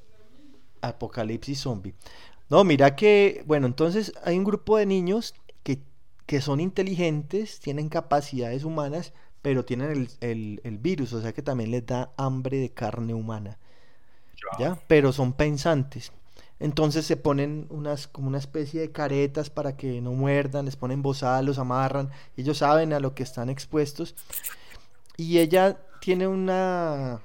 Apocalipsis 0.80 1.60
Zombie. 1.60 1.94
No, 2.50 2.62
mira 2.64 2.94
que, 2.94 3.42
bueno, 3.46 3.66
entonces 3.66 4.12
hay 4.22 4.36
un 4.38 4.44
grupo 4.44 4.76
de 4.76 4.86
niños 4.86 5.34
que, 5.62 5.78
que 6.26 6.40
son 6.40 6.60
inteligentes, 6.60 7.60
tienen 7.60 7.88
capacidades 7.88 8.64
humanas, 8.64 9.14
pero 9.44 9.62
tienen 9.62 10.08
el, 10.22 10.78
virus, 10.80 11.12
o 11.12 11.20
sea 11.20 11.34
que 11.34 11.42
también 11.42 11.70
les 11.70 11.84
da 11.84 12.14
hambre 12.16 12.56
de 12.56 12.70
carne 12.70 13.12
humana. 13.12 13.58
¿Ya? 14.58 14.78
Pero 14.86 15.12
son 15.12 15.34
pensantes. 15.34 16.12
Entonces 16.58 17.04
se 17.04 17.18
ponen 17.18 17.66
unas 17.68 18.08
como 18.08 18.28
una 18.28 18.38
especie 18.38 18.80
de 18.80 18.90
caretas 18.90 19.50
para 19.50 19.76
que 19.76 20.00
no 20.00 20.12
muerdan, 20.12 20.64
les 20.64 20.76
ponen 20.76 21.02
bozal, 21.02 21.44
los 21.44 21.58
amarran, 21.58 22.08
ellos 22.38 22.56
saben 22.56 22.94
a 22.94 23.00
lo 23.00 23.14
que 23.14 23.22
están 23.22 23.50
expuestos. 23.50 24.14
Y 25.18 25.40
ella 25.40 25.78
tiene 26.00 26.26
una 26.26 27.20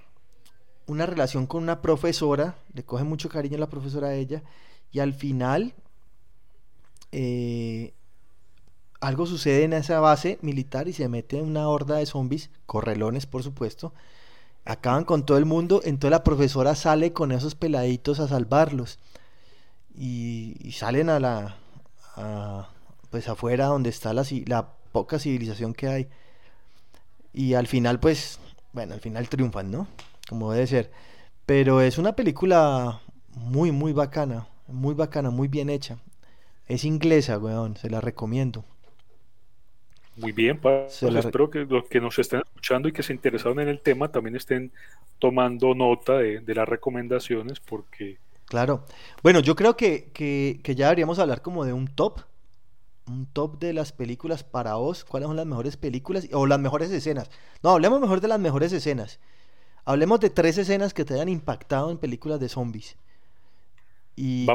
una 0.88 1.06
relación 1.06 1.48
con 1.48 1.64
una 1.64 1.82
profesora, 1.82 2.58
le 2.74 2.84
coge 2.84 3.06
mucho 3.06 3.30
cariño 3.30 3.56
a 3.56 3.62
la 3.62 3.70
profesora 3.70 4.10
a 4.10 4.16
ella, 4.16 4.44
y 4.92 5.00
al 5.00 5.14
final 5.14 5.74
eh, 7.14 7.94
algo 9.00 9.26
sucede 9.26 9.64
en 9.64 9.74
esa 9.74 10.00
base 10.00 10.40
militar 10.42 10.88
y 10.88 10.94
se 10.94 11.08
mete 11.08 11.42
una 11.42 11.68
horda 11.68 11.98
de 11.98 12.06
zombies, 12.06 12.50
correlones 12.66 13.26
por 13.26 13.44
supuesto, 13.44 13.94
acaban 14.66 15.06
con 15.06 15.26
todo 15.26 15.38
el 15.38 15.46
mundo, 15.46 15.82
entonces 15.84 16.12
la 16.12 16.24
profesora 16.24 16.76
sale 16.76 17.14
con 17.14 17.32
esos 17.32 17.56
peladitos 17.56 18.20
a 18.20 18.28
salvarlos 18.28 19.00
y, 19.96 20.72
salen 20.74 21.10
a 21.10 21.20
la, 21.20 21.58
pues 23.10 23.28
afuera 23.30 23.68
donde 23.68 23.90
está 23.90 24.14
la, 24.14 24.26
la 24.46 24.70
poca 24.92 25.20
civilización 25.20 25.74
que 25.74 25.88
hay 25.88 26.08
y 27.34 27.54
al 27.54 27.68
final 27.68 28.00
pues, 28.00 28.40
bueno, 28.74 28.94
al 28.94 29.02
final 29.02 29.30
triunfan, 29.30 29.72
¿no? 29.72 29.88
Como 30.28 30.52
debe 30.52 30.68
ser, 30.68 30.92
pero 31.46 31.82
es 31.82 31.98
una 31.98 32.14
película 32.14 33.02
muy, 33.36 33.72
muy 33.72 33.94
bacana, 33.94 34.48
muy 34.68 34.94
bacana, 34.94 35.30
muy 35.30 35.48
bien 35.48 35.70
hecha. 35.70 35.98
Es 36.68 36.84
inglesa, 36.84 37.40
weón, 37.40 37.78
se 37.78 37.90
la 37.90 38.02
recomiendo. 38.02 38.64
Muy 40.20 40.32
bien, 40.32 40.60
pues 40.60 41.02
espero 41.04 41.50
que 41.50 41.60
los 41.60 41.86
que 41.88 42.02
nos 42.02 42.20
estén 42.20 42.42
escuchando 42.46 42.90
y 42.90 42.92
que 42.92 43.04
se 43.04 43.14
interesaron 43.14 43.60
en 43.60 43.70
el 43.70 43.80
tema 43.80 44.12
también 44.12 44.36
estén 44.36 44.72
tomando 45.18 45.74
nota 45.74 46.18
de, 46.18 46.42
las 46.54 46.68
recomendaciones 46.68 47.60
porque... 47.60 48.18
Claro. 48.46 48.86
Bueno, 49.22 49.40
yo 49.40 49.56
creo 49.56 49.78
que, 49.78 50.10
que, 50.12 50.76
ya 50.76 50.88
deberíamos 50.88 51.20
hablar 51.20 51.42
como 51.42 51.66
de 51.66 51.74
un 51.74 51.88
top, 51.88 52.22
un 53.08 53.28
top 53.28 53.60
de 53.60 53.74
las 53.74 53.92
películas 53.92 54.44
para 54.44 54.76
vos, 54.76 55.06
cuáles 55.06 55.28
son 55.28 55.36
las 55.36 55.46
mejores 55.46 55.78
películas 55.78 56.28
o 56.34 56.48
las 56.48 56.60
mejores 56.60 56.90
escenas. 56.92 57.30
No, 57.62 57.72
hablemos 57.72 58.02
mejor 58.02 58.22
de 58.22 58.28
las 58.28 58.40
mejores 58.40 58.74
escenas. 58.74 59.20
Hablemos 59.86 60.20
de 60.20 60.30
tres 60.30 60.58
escenas 60.58 60.94
que 60.94 61.06
te 61.06 61.14
hayan 61.14 61.30
impactado 61.30 61.92
en 61.92 61.98
películas 61.98 62.40
de 62.40 62.50
zombies. 62.50 62.98
Y 64.16 64.46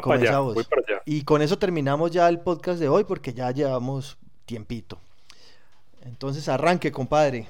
Y 1.05 1.23
con 1.23 1.41
eso 1.41 1.57
terminamos 1.57 2.11
ya 2.11 2.29
el 2.29 2.39
podcast 2.39 2.79
de 2.79 2.87
hoy 2.87 3.03
porque 3.03 3.33
ya 3.33 3.49
llevamos 3.51 4.17
tiempito. 4.45 4.99
Entonces 6.05 6.47
arranque, 6.47 6.91
compadre. 6.91 7.47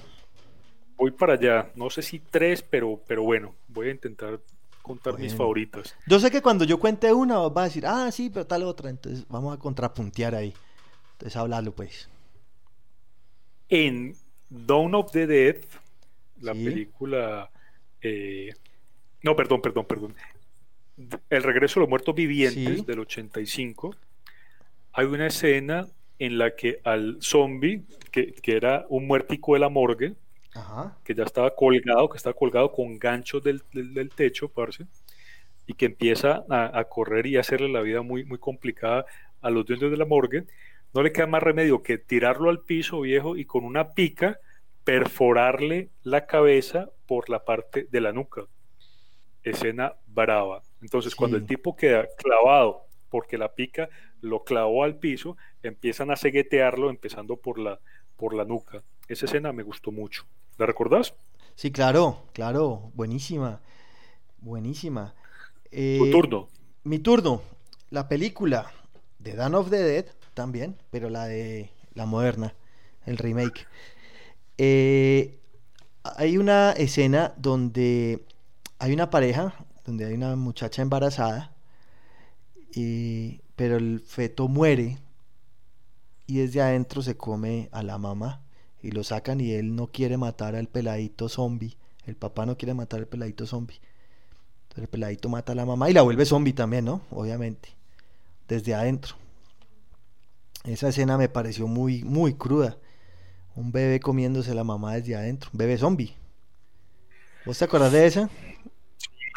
Voy 0.98 1.12
para 1.12 1.34
allá. 1.34 1.72
No 1.76 1.90
sé 1.90 2.02
si 2.02 2.20
tres, 2.20 2.62
pero, 2.62 3.02
pero 3.06 3.24
bueno, 3.24 3.54
voy 3.68 3.90
a 3.90 3.92
intentar 3.92 4.40
contar 4.82 5.20
mis 5.20 5.36
favoritas. 5.36 5.96
Yo 6.08 6.20
sé 6.20 6.32
que 6.32 6.42
cuando 6.42 6.64
yo 6.64 6.80
cuente 6.80 7.12
una, 7.12 7.40
va 7.50 7.64
a 7.64 7.66
decir, 7.66 7.86
ah, 7.86 8.10
sí, 8.12 8.30
pero 8.30 8.48
tal 8.48 8.64
otra. 8.64 8.90
Entonces 8.90 9.26
vamos 9.28 9.56
a 9.56 9.60
contrapuntear 9.60 10.36
ahí. 10.36 10.54
Entonces 11.14 11.36
háblalo, 11.36 11.74
pues. 11.74 12.10
En 13.68 14.16
Dawn 14.50 14.96
of 14.96 15.12
the 15.12 15.28
Dead, 15.28 15.58
la 16.42 16.54
película. 16.54 17.50
Eh, 18.02 18.54
no, 19.22 19.36
perdón, 19.36 19.62
perdón, 19.62 19.86
perdón. 19.86 20.16
El 21.30 21.44
regreso 21.44 21.80
de 21.80 21.82
los 21.82 21.90
muertos 21.90 22.16
vivientes 22.16 22.86
del 22.86 23.00
85. 23.00 23.96
Hay 24.94 25.06
una 25.08 25.28
escena 25.28 25.88
en 26.20 26.38
la 26.38 26.56
que 26.56 26.80
al 26.84 27.18
zombie, 27.22 27.84
que, 28.12 28.34
era 28.44 28.86
un 28.90 29.08
muertico 29.08 29.54
de 29.54 29.60
la 29.60 29.70
morgue, 29.70 30.14
que 31.04 31.14
ya 31.14 31.24
estaba 31.24 31.54
colgado, 31.54 32.08
que 32.10 32.18
estaba 32.18 32.34
colgado 32.34 32.72
con 32.72 32.98
ganchos 32.98 33.44
del, 33.44 33.62
del, 33.74 34.10
techo, 34.10 34.48
parce, 34.48 34.86
y 35.68 35.74
que 35.74 35.88
empieza 35.88 36.46
a, 36.50 36.84
correr 36.86 37.28
y 37.28 37.38
hacerle 37.38 37.68
la 37.70 37.82
vida 37.82 38.02
muy, 38.02 38.24
muy 38.24 38.38
complicada 38.38 39.06
a 39.42 39.50
los 39.50 39.66
dueños 39.66 39.92
de 39.92 39.98
la 39.98 40.06
morgue, 40.06 40.46
no 40.94 41.04
le 41.04 41.12
queda 41.12 41.28
más 41.28 41.44
remedio 41.44 41.84
que 41.84 41.98
tirarlo 41.98 42.50
al 42.50 42.62
piso 42.62 43.02
viejo 43.02 43.36
y 43.36 43.46
con 43.46 43.66
una 43.66 43.94
pica 43.94 44.40
perforarle 44.86 45.90
la 46.04 46.26
cabeza 46.26 46.90
por 47.06 47.30
la 47.30 47.44
parte 47.44 47.88
de 47.92 48.02
la 48.02 48.14
nuca. 48.14 48.44
Escena 49.44 49.94
brava. 50.08 50.62
Entonces, 50.82 51.14
cuando 51.16 51.36
el 51.36 51.46
tipo 51.46 51.76
queda 51.76 52.08
clavado 52.18 52.86
porque 53.10 53.38
la 53.38 53.54
pica 53.54 53.90
lo 54.22 54.44
clavó 54.44 54.84
al 54.84 54.98
piso, 54.98 55.38
empiezan 55.64 56.12
a 56.12 56.16
seguetearlo 56.16 56.90
empezando 56.90 57.38
por 57.38 57.60
la, 57.60 57.80
por 58.18 58.34
la 58.36 58.46
nuca. 58.46 58.84
Esa 59.08 59.26
escena 59.26 59.52
me 59.54 59.64
gustó 59.64 59.92
mucho. 59.92 60.26
¿La 60.58 60.66
recordás? 60.66 61.14
Sí, 61.56 61.72
claro, 61.72 62.24
claro, 62.34 62.92
buenísima, 62.96 63.62
buenísima. 64.40 65.14
tu 65.70 65.78
eh, 65.78 66.10
turno. 66.12 66.48
Mi 66.84 67.00
turno. 67.00 67.42
La 67.90 68.08
película 68.08 68.72
de 69.20 69.36
Dan 69.36 69.56
of 69.56 69.70
the 69.70 69.78
Dead 69.78 70.06
también, 70.34 70.76
pero 70.90 71.10
la 71.10 71.26
de 71.26 71.70
la 71.94 72.06
moderna, 72.06 72.54
el 73.06 73.18
remake. 73.18 73.68
Eh, 74.58 75.40
hay 76.04 76.38
una 76.38 76.72
escena 76.72 77.34
donde 77.38 78.26
hay 78.80 78.94
una 78.94 79.10
pareja, 79.10 79.56
donde 79.86 80.06
hay 80.06 80.14
una 80.14 80.36
muchacha 80.36 80.82
embarazada, 80.82 81.55
y, 82.76 83.42
pero 83.56 83.78
el 83.78 84.02
feto 84.02 84.50
muere 84.50 85.00
y 86.28 86.40
desde 86.40 86.62
adentro 86.62 87.02
se 87.02 87.16
come 87.16 87.70
a 87.72 87.82
la 87.84 87.98
mamá 87.98 88.42
y 88.82 88.92
lo 88.92 89.04
sacan 89.04 89.40
y 89.40 89.54
él 89.54 89.76
no 89.76 89.88
quiere 89.88 90.18
matar 90.18 90.56
al 90.56 90.68
peladito 90.68 91.30
zombie. 91.30 91.78
El 92.06 92.16
papá 92.16 92.46
no 92.46 92.58
quiere 92.58 92.74
matar 92.74 93.00
al 93.00 93.08
peladito 93.08 93.48
zombie. 93.48 93.80
Entonces 94.64 94.84
el 94.84 94.90
peladito 94.90 95.30
mata 95.30 95.54
a 95.54 95.56
la 95.56 95.66
mamá 95.66 95.90
y 95.90 95.94
la 95.94 96.02
vuelve 96.02 96.26
zombie 96.26 96.54
también, 96.54 96.86
¿no? 96.86 97.02
Obviamente. 97.10 97.70
Desde 98.48 98.76
adentro. 98.76 99.16
Esa 100.66 100.90
escena 100.90 101.18
me 101.18 101.30
pareció 101.30 101.68
muy, 101.68 102.04
muy 102.04 102.34
cruda. 102.34 102.78
Un 103.56 103.72
bebé 103.72 104.00
comiéndose 104.00 104.54
la 104.54 104.64
mamá 104.64 104.96
desde 104.96 105.16
adentro. 105.16 105.50
Un 105.54 105.60
bebé 105.60 105.78
zombie. 105.78 106.14
¿Vos 107.46 107.58
te 107.58 107.66
acordás 107.66 107.92
de 107.92 108.06
esa? 108.06 108.30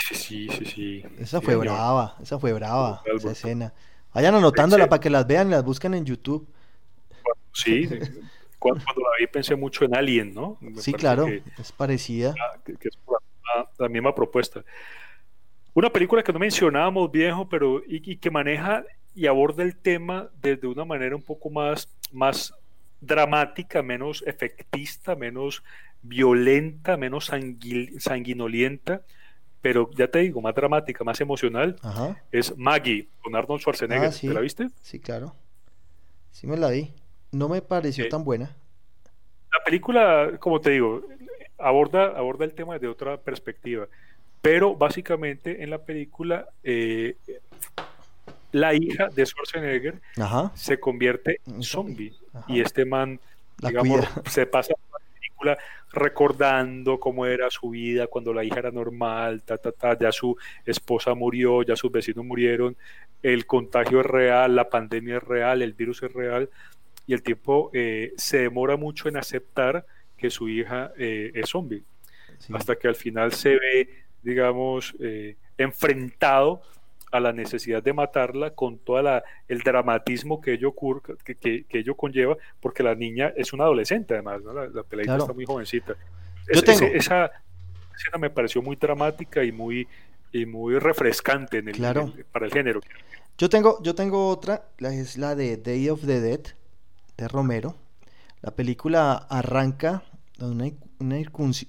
Sí, 0.08 0.14
sí, 0.14 0.48
sí, 0.48 0.64
sí. 0.64 1.04
Esa 1.18 1.40
fue 1.40 1.56
brava, 1.56 2.16
esa 2.22 2.38
fue 2.38 2.52
brava, 2.52 3.02
esa 3.14 3.32
escena. 3.32 3.72
Vayan 4.14 4.34
anotándola 4.34 4.88
para 4.88 5.00
que 5.00 5.10
las 5.10 5.26
vean 5.26 5.48
y 5.48 5.50
las 5.50 5.64
busquen 5.64 5.94
en 5.94 6.04
YouTube. 6.04 6.48
Sí, 7.52 7.88
cuando, 8.58 8.84
la 8.86 9.08
vi 9.18 9.26
pensé 9.26 9.54
mucho 9.54 9.84
en 9.84 9.94
Alien, 9.94 10.34
¿no? 10.34 10.58
sí, 10.76 10.92
claro, 10.92 11.26
es 11.26 11.72
parecida. 11.72 12.34
Que, 12.64 12.72
es 12.72 12.98
la, 13.78 13.88
misma 13.88 14.14
propuesta. 14.14 14.64
Una 15.74 15.90
película 15.90 16.22
que 16.22 16.32
no 16.32 16.38
mencionábamos, 16.38 17.10
viejo, 17.12 17.48
pero 17.48 17.82
y, 17.86 18.16
que 18.16 18.30
maneja 18.30 18.84
y 19.14 19.26
aborda 19.26 19.62
el 19.62 19.76
tema 19.76 20.28
desde 20.40 20.66
una 20.66 20.84
manera 20.84 21.14
un 21.14 21.22
poco 21.22 21.50
más, 21.50 21.88
más 22.12 22.54
dramática, 23.00 23.82
menos 23.82 24.24
efectista, 24.26 25.14
menos 25.14 25.62
violenta, 26.02 26.96
menos 26.96 27.30
sanguinolienta, 27.98 29.02
pero 29.60 29.90
ya 29.96 30.08
te 30.08 30.20
digo, 30.20 30.40
más 30.40 30.54
dramática, 30.54 31.04
más 31.04 31.20
emocional, 31.20 31.76
es 32.30 32.56
Maggie 32.56 33.08
con 33.22 33.34
Arnold 33.34 33.60
Schwarzenegger. 33.60 34.10
Ah, 34.10 34.34
la 34.34 34.40
viste? 34.40 34.68
Sí, 34.80 35.00
claro. 35.00 35.34
Sí 36.30 36.46
me 36.46 36.56
la 36.56 36.70
vi. 36.70 36.92
No 37.32 37.48
me 37.48 37.60
pareció 37.60 38.08
tan 38.08 38.24
buena. 38.24 38.56
La 39.52 39.64
película, 39.64 40.32
como 40.38 40.60
te 40.60 40.70
digo, 40.70 41.02
aborda, 41.58 42.16
aborda 42.16 42.44
el 42.44 42.54
tema 42.54 42.74
desde 42.74 42.88
otra 42.88 43.16
perspectiva. 43.16 43.86
Pero 44.40 44.76
básicamente 44.76 45.62
en 45.62 45.70
la 45.70 45.78
película, 45.78 46.48
eh, 46.62 47.16
la 48.52 48.74
hija 48.74 49.08
de 49.08 49.26
Schwarzenegger 49.26 50.00
se 50.54 50.78
convierte 50.78 51.40
en 51.46 51.62
zombie. 51.62 52.14
Y 52.46 52.60
este 52.60 52.84
man, 52.84 53.18
digamos, 53.58 54.06
se 54.30 54.46
pasa 54.46 54.74
la 54.87 54.87
película 55.38 55.58
recordando 55.92 57.00
cómo 57.00 57.24
era 57.26 57.50
su 57.50 57.70
vida 57.70 58.06
cuando 58.06 58.32
la 58.32 58.44
hija 58.44 58.58
era 58.58 58.70
normal, 58.70 59.42
ta, 59.42 59.56
ta, 59.56 59.72
ta, 59.72 59.98
ya 59.98 60.12
su 60.12 60.36
esposa 60.66 61.14
murió, 61.14 61.62
ya 61.62 61.76
sus 61.76 61.90
vecinos 61.90 62.24
murieron, 62.24 62.76
el 63.22 63.46
contagio 63.46 64.00
es 64.00 64.06
real, 64.06 64.54
la 64.54 64.68
pandemia 64.68 65.16
es 65.16 65.22
real, 65.22 65.62
el 65.62 65.72
virus 65.72 66.02
es 66.02 66.12
real 66.12 66.50
y 67.06 67.14
el 67.14 67.22
tipo 67.22 67.70
eh, 67.72 68.12
se 68.16 68.38
demora 68.38 68.76
mucho 68.76 69.08
en 69.08 69.16
aceptar 69.16 69.86
que 70.16 70.30
su 70.30 70.48
hija 70.48 70.92
eh, 70.98 71.30
es 71.34 71.48
zombie. 71.48 71.82
Hasta 72.52 72.76
que 72.76 72.86
al 72.86 72.94
final 72.94 73.32
se 73.32 73.50
ve, 73.58 73.88
digamos, 74.22 74.94
eh, 75.00 75.36
enfrentado 75.56 76.62
a 77.10 77.20
la 77.20 77.32
necesidad 77.32 77.82
de 77.82 77.92
matarla 77.92 78.50
con 78.50 78.78
todo 78.78 79.22
el 79.48 79.60
dramatismo 79.60 80.40
que 80.40 80.54
ello, 80.54 80.74
que, 81.24 81.34
que, 81.36 81.78
ello 81.78 81.94
conlleva, 81.94 82.36
porque 82.60 82.82
la 82.82 82.94
niña 82.94 83.32
es 83.36 83.52
una 83.52 83.64
adolescente 83.64 84.14
además, 84.14 84.42
la, 84.44 84.66
la 84.66 85.16
está 85.16 85.32
muy 85.32 85.44
jovencita. 85.44 85.94
esa 86.48 87.30
escena 87.94 88.18
me 88.18 88.30
pareció 88.30 88.62
muy 88.62 88.76
dramática 88.76 89.44
y 89.44 89.52
muy, 89.52 89.88
y 90.32 90.46
muy 90.46 90.78
refrescante 90.78 91.58
en 91.58 91.68
el, 91.68 92.24
para 92.32 92.46
el 92.46 92.52
género. 92.52 92.80
Yo 93.36 93.48
tengo, 93.48 93.82
yo 93.82 93.94
tengo 93.94 94.28
otra, 94.28 94.64
es 94.78 95.16
la 95.16 95.34
de 95.34 95.56
Day 95.56 95.88
of 95.88 96.04
the 96.04 96.20
Dead, 96.20 96.40
de 97.16 97.28
Romero. 97.28 97.76
La 98.42 98.50
película 98.52 99.14
arranca 99.14 100.02
una, 100.40 100.70
una, 100.98 101.16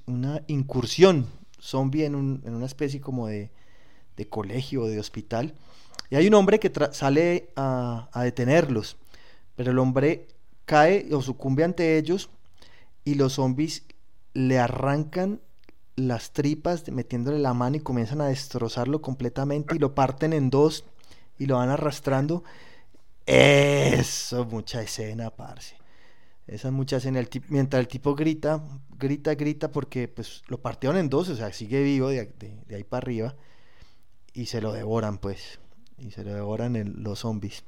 una 0.07 0.41
incursión 0.47 1.27
zombie 1.59 2.05
en, 2.05 2.15
un, 2.15 2.41
en, 2.45 2.55
una 2.55 2.65
especie 2.65 3.01
como 3.01 3.27
de, 3.27 3.51
de 4.19 4.27
colegio 4.27 4.83
o 4.83 4.87
de 4.87 4.99
hospital. 4.99 5.55
Y 6.09 6.15
hay 6.17 6.27
un 6.27 6.33
hombre 6.33 6.59
que 6.59 6.71
sale 6.91 7.49
a, 7.55 8.09
detenerlos, 8.23 8.97
pero 9.55 9.71
el 9.71 9.79
hombre 9.79 10.27
cae 10.65 11.07
o 11.13 11.21
sucumbe 11.21 11.63
ante 11.63 11.97
ellos 11.97 12.29
y 13.05 13.15
los 13.15 13.33
zombies 13.33 13.83
le 14.33 14.59
arrancan 14.59 15.39
las 15.95 16.31
tripas 16.31 16.87
metiéndole 16.89 17.39
la 17.39 17.53
mano 17.53 17.77
y 17.77 17.79
comienzan 17.79 18.21
a 18.21 18.27
destrozarlo 18.27 19.01
completamente 19.01 19.75
y 19.75 19.79
lo 19.79 19.95
parten 19.95 20.33
en 20.33 20.49
dos 20.49 20.83
y 21.37 21.45
lo 21.45 21.55
van 21.55 21.69
arrastrando 21.69 22.43
eso, 23.25 24.43
mucha 24.45 24.81
escena, 24.81 25.29
parce. 25.29 25.75
Esa 26.47 26.69
es 26.69 26.73
mucha 26.73 26.97
escena. 26.97 27.23
Mientras 27.49 27.79
el 27.79 27.87
tipo 27.87 28.15
grita, 28.15 28.63
grita, 28.97 29.35
grita, 29.35 29.71
porque 29.71 30.07
pues 30.07 30.41
lo 30.47 30.59
partieron 30.59 30.97
en 30.97 31.09
dos, 31.09 31.29
o 31.29 31.35
sea, 31.35 31.53
sigue 31.53 31.83
vivo 31.83 32.09
de, 32.09 32.33
ahí 32.71 32.83
para 32.83 33.03
arriba. 33.03 33.35
Y 34.33 34.45
se 34.45 34.61
lo 34.61 34.71
devoran, 34.71 35.17
pues. 35.17 35.59
Y 35.97 36.11
se 36.11 36.23
lo 36.23 36.33
devoran 36.33 37.03
los 37.03 37.19
zombies. 37.19 37.63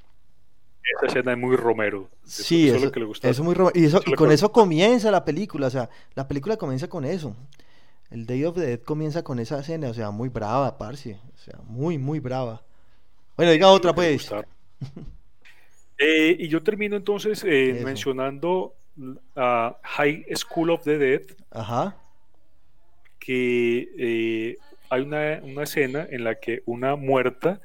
Esa 0.97 1.07
escena 1.07 1.34
es 1.34 1.38
muy 1.38 1.55
Romero. 1.55 2.09
sí, 2.24 2.68
eso, 2.68 2.78
es 2.78 2.84
lo 2.84 2.91
que 2.91 2.99
le 2.99 3.05
gusta. 3.05 3.30
Eso 3.30 3.43
muy 3.43 3.55
Y, 3.76 3.86
y 3.86 4.14
con 4.16 4.32
eso 4.32 4.51
comienza 4.51 5.12
la 5.12 5.24
película, 5.24 5.68
o 5.68 5.70
sea, 5.70 5.89
la 6.16 6.28
película 6.28 6.57
comienza 6.57 6.88
con 6.88 7.05
eso. 7.05 7.36
El 8.09 8.26
Day 8.26 8.43
of 8.43 8.55
the 8.55 8.62
Dead 8.62 8.80
comienza 8.82 9.24
con 9.24 9.39
esa 9.39 9.59
escena, 9.59 9.89
o 9.89 9.93
sea, 9.93 10.12
muy 10.12 10.28
brava, 10.30 10.78
parce. 10.78 11.18
O 11.34 11.38
sea, 11.38 11.59
muy, 11.66 11.97
muy 11.97 12.20
brava. 12.20 12.62
Bueno, 13.38 13.53
diga 13.53 13.70
otra, 13.70 13.93
pues. 13.95 14.30
Eh, 16.03 16.36
y 16.39 16.47
yo 16.47 16.64
termino 16.64 16.95
entonces 16.95 17.45
eh, 17.47 17.80
mencionando 17.86 18.74
a 19.36 19.78
High 19.84 20.26
School 20.34 20.72
of 20.72 20.84
the 20.84 20.97
Dead, 20.97 21.22
que 23.20 23.88
eh, 23.99 24.57
hay 24.92 25.02
una, 25.02 25.64
escena 25.64 26.06
en 26.08 26.24
la 26.24 26.36
que 26.36 26.62
una 26.66 26.96
muerta, 26.96 27.60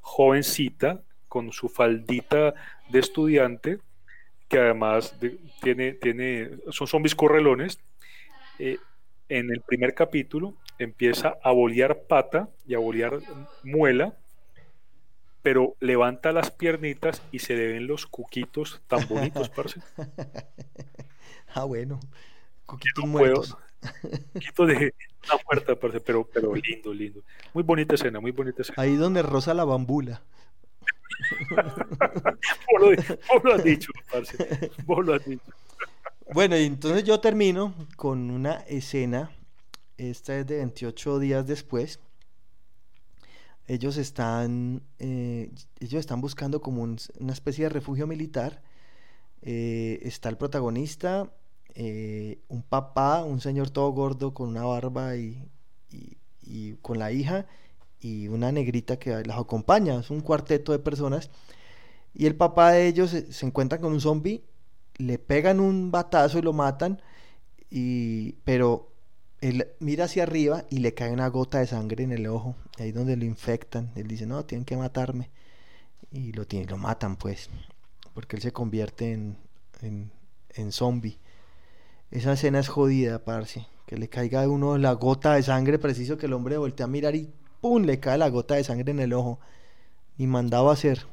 jovencita, 0.00 1.00
con 1.28 1.52
su 1.52 1.70
faldita 1.70 2.52
de 2.90 2.98
estudiante, 2.98 3.78
que 4.48 4.58
además 4.58 5.16
tiene, 5.62 5.92
tiene, 5.92 6.50
son 6.70 6.86
zombies 6.86 7.14
correlones, 7.14 7.80
en 8.58 9.50
el 9.50 9.62
primer 9.62 9.94
capítulo 9.94 10.54
empieza 10.78 11.38
a 11.42 11.52
bolear 11.52 12.02
pata 12.02 12.50
y 12.66 12.74
a 12.74 12.78
bolear 12.78 13.20
muela 13.62 14.14
pero 15.42 15.76
levanta 15.80 16.32
las 16.32 16.50
piernitas 16.50 17.20
y 17.32 17.40
se 17.40 17.54
le 17.54 17.66
ven 17.66 17.86
los 17.86 18.06
cuquitos 18.06 18.80
tan 18.86 19.06
bonitos, 19.08 19.48
parce. 19.48 19.80
ah, 21.54 21.64
bueno. 21.64 21.98
Cuquitos 22.64 23.04
muertos. 23.04 23.56
Cuquito 24.32 24.66
de 24.66 24.94
una 25.24 25.76
parce, 25.76 26.00
pero, 26.00 26.24
pero 26.32 26.54
lindo, 26.54 26.92
lindo. 26.92 27.22
Muy 27.54 27.62
bonita 27.62 27.94
escena, 27.94 28.20
muy 28.20 28.32
bonita 28.32 28.62
escena. 28.62 28.80
Ahí 28.80 28.96
donde 28.96 29.22
rosa 29.22 29.54
la 29.54 29.64
bambula. 29.64 30.22
vos, 31.50 33.44
lo, 33.44 33.54
has 33.54 33.64
dicho, 33.64 33.92
parce. 34.10 34.70
Vos 34.84 35.04
lo 35.04 35.14
has 35.14 35.24
dicho. 35.24 35.52
Bueno, 36.32 36.56
y 36.56 36.64
entonces 36.64 37.04
yo 37.04 37.20
termino 37.20 37.74
con 37.96 38.30
una 38.30 38.60
escena. 38.68 39.30
Esta 39.98 40.36
es 40.36 40.46
de 40.46 40.56
28 40.56 41.18
días 41.18 41.46
después 41.46 42.00
ellos 43.66 43.96
están, 43.96 44.82
eh, 44.98 45.50
ellos 45.80 46.00
están 46.00 46.20
buscando 46.20 46.60
como 46.60 46.82
una 46.82 47.32
especie 47.32 47.64
de 47.64 47.68
refugio 47.68 48.06
militar. 48.06 48.62
Eh, 49.42 50.00
está 50.02 50.28
el 50.28 50.36
protagonista, 50.36 51.32
eh, 51.74 52.40
un 52.48 52.62
papá, 52.62 53.24
un 53.24 53.40
señor 53.40 53.70
todo 53.70 53.90
gordo 53.92 54.34
con 54.34 54.48
una 54.48 54.64
barba 54.64 55.16
y, 55.16 55.48
y, 56.42 56.74
con 56.82 56.98
la 56.98 57.12
hija 57.12 57.46
y 58.00 58.28
una 58.28 58.52
negrita 58.52 58.98
que 58.98 59.22
las 59.24 59.38
acompaña, 59.38 59.98
es 60.00 60.10
un 60.10 60.20
cuarteto 60.20 60.72
de 60.72 60.78
personas. 60.78 61.30
Y 62.14 62.26
el 62.26 62.36
papá 62.36 62.72
de 62.72 62.88
ellos 62.88 63.10
se, 63.10 63.46
encuentra 63.46 63.80
con 63.80 63.92
un 63.92 64.00
zombie, 64.00 64.44
le 64.96 65.18
pegan 65.18 65.60
un 65.60 65.90
batazo 65.90 66.38
y 66.38 66.42
lo 66.42 66.52
matan, 66.52 67.00
y, 67.70 68.32
pero 68.44 68.92
él 69.40 69.66
mira 69.80 70.04
hacia 70.04 70.24
arriba 70.24 70.64
y 70.70 70.78
le 70.78 70.94
cae 70.94 71.10
una 71.10 71.28
gota 71.28 71.58
de 71.58 71.66
sangre 71.66 72.04
en 72.04 72.12
el 72.12 72.26
ojo, 72.26 72.54
ahí 72.78 72.92
donde 72.92 73.16
lo 73.16 73.24
infectan. 73.24 73.90
Él 73.96 74.08
dice, 74.08 74.26
no, 74.26 74.44
tienen 74.44 74.64
que 74.64 74.76
matarme. 74.76 75.30
Y 76.10 76.32
lo, 76.32 76.46
tienen, 76.46 76.68
lo 76.68 76.76
matan, 76.76 77.16
pues, 77.16 77.48
porque 78.14 78.36
él 78.36 78.42
se 78.42 78.52
convierte 78.52 79.12
en, 79.12 79.36
en, 79.80 80.72
zombie. 80.72 81.18
Esa 82.12 82.34
escena 82.34 82.60
es 82.60 82.68
jodida, 82.68 83.24
parce. 83.24 83.66
Que 83.86 83.96
le 83.96 84.08
caiga 84.08 84.42
a 84.42 84.48
uno 84.48 84.76
la 84.76 84.92
gota 84.92 85.34
de 85.34 85.42
sangre, 85.42 85.78
preciso 85.78 86.18
que 86.18 86.26
el 86.26 86.34
hombre 86.34 86.58
voltea 86.58 86.84
a 86.84 86.88
mirar 86.88 87.16
y 87.16 87.32
¡pum! 87.60 87.82
le 87.82 88.00
cae 88.00 88.18
la 88.18 88.28
gota 88.28 88.54
de 88.54 88.64
sangre 88.64 88.90
en 88.92 89.00
el 89.00 89.14
ojo. 89.14 89.40
Y 90.18 90.26
mandaba 90.26 90.70
a 90.70 90.74
hacer. 90.74 91.06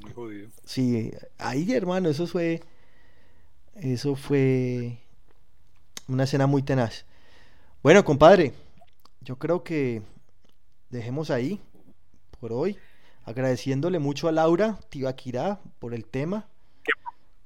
Muy 0.00 0.12
jodido. 0.12 0.48
Sí, 0.64 1.12
ahí 1.36 1.70
hermano, 1.72 2.08
eso 2.08 2.26
fue. 2.26 2.62
Eso 3.74 4.14
fue 4.14 4.98
una 6.08 6.24
escena 6.24 6.46
muy 6.46 6.62
tenaz. 6.62 7.04
Bueno, 7.82 8.04
compadre, 8.04 8.54
yo 9.20 9.36
creo 9.36 9.64
que 9.64 10.02
dejemos 10.90 11.30
ahí 11.30 11.60
por 12.38 12.52
hoy, 12.52 12.78
agradeciéndole 13.24 13.98
mucho 13.98 14.28
a 14.28 14.32
Laura 14.32 14.78
Tibaquirá 14.90 15.60
por 15.78 15.92
el 15.92 16.06
tema. 16.06 16.48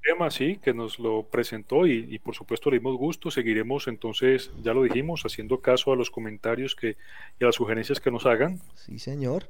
Tema, 0.06 0.30
sí, 0.30 0.58
que 0.62 0.72
nos 0.72 0.98
lo 0.98 1.24
presentó 1.24 1.86
y, 1.86 2.18
por 2.18 2.34
supuesto 2.34 2.70
le 2.70 2.78
dimos 2.78 2.96
gusto. 2.96 3.30
Seguiremos 3.30 3.88
entonces, 3.88 4.50
ya 4.62 4.72
lo 4.72 4.82
dijimos, 4.82 5.22
haciendo 5.24 5.60
caso 5.60 5.92
a 5.92 5.96
los 5.96 6.10
comentarios 6.10 6.74
que, 6.74 6.96
y 7.40 7.44
a 7.44 7.46
las 7.46 7.56
sugerencias 7.56 8.00
que 8.00 8.10
nos 8.10 8.24
hagan. 8.26 8.60
Sí, 8.74 8.98
señor. 8.98 9.48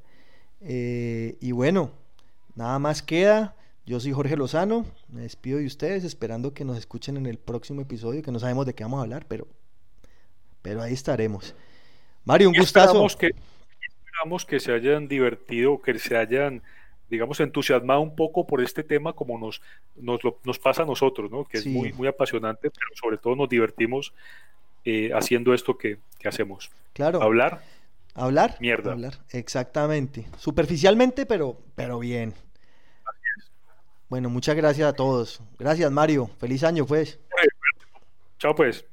Eh, 0.62 1.36
y 1.40 1.52
bueno, 1.52 1.92
nada 2.54 2.78
más 2.78 3.02
queda. 3.02 3.54
Yo 3.84 4.00
soy 4.00 4.12
Jorge 4.12 4.36
Lozano, 4.36 4.84
me 5.08 5.20
despido 5.20 5.58
de 5.58 5.66
ustedes 5.66 6.02
esperando 6.02 6.52
que 6.52 6.64
nos 6.64 6.76
escuchen 6.76 7.16
en 7.16 7.26
el 7.26 7.38
próximo 7.38 7.82
episodio, 7.82 8.20
que 8.20 8.32
no 8.32 8.40
sabemos 8.40 8.66
de 8.66 8.74
qué 8.74 8.82
vamos 8.82 8.98
a 8.98 9.02
hablar, 9.02 9.26
pero, 9.28 9.46
pero 10.60 10.82
ahí 10.82 10.92
estaremos. 10.92 11.54
Mario, 12.24 12.48
un 12.48 12.56
gustazo. 12.56 13.06
Que, 13.16 13.30
esperamos 14.16 14.44
que 14.44 14.58
se 14.58 14.72
hayan 14.72 15.06
divertido, 15.06 15.80
que 15.80 15.96
se 16.00 16.16
hayan, 16.16 16.62
digamos, 17.08 17.40
entusiasmado 17.40 18.00
un 18.00 18.14
poco 18.16 18.46
por 18.46 18.62
este 18.62 18.82
tema 18.82 19.12
como 19.12 19.38
nos, 19.38 19.62
nos, 19.96 20.20
nos 20.44 20.58
pasa 20.58 20.82
a 20.82 20.86
nosotros, 20.86 21.30
¿no? 21.30 21.44
que 21.44 21.58
es 21.58 21.66
muy, 21.66 21.92
muy 21.92 22.08
apasionante, 22.08 22.70
pero 22.70 22.88
sobre 22.94 23.18
todo 23.18 23.36
nos 23.36 23.48
divertimos 23.48 24.12
eh, 24.84 25.10
haciendo 25.12 25.54
esto 25.54 25.76
que, 25.76 25.98
que 26.18 26.28
hacemos. 26.28 26.70
Claro. 26.92 27.22
Hablar. 27.22 27.60
Hablar. 28.14 28.56
Mierda. 28.60 28.92
Hablar, 28.92 29.14
exactamente. 29.30 30.26
Superficialmente, 30.38 31.26
pero, 31.26 31.58
pero 31.74 31.98
bien. 31.98 32.34
Bueno, 34.08 34.30
muchas 34.30 34.54
gracias 34.56 34.88
a 34.88 34.92
todos. 34.92 35.40
Gracias, 35.58 35.90
Mario. 35.90 36.30
Feliz 36.38 36.62
año, 36.62 36.86
pues. 36.86 37.18
Chao, 38.38 38.54
pues. 38.54 38.84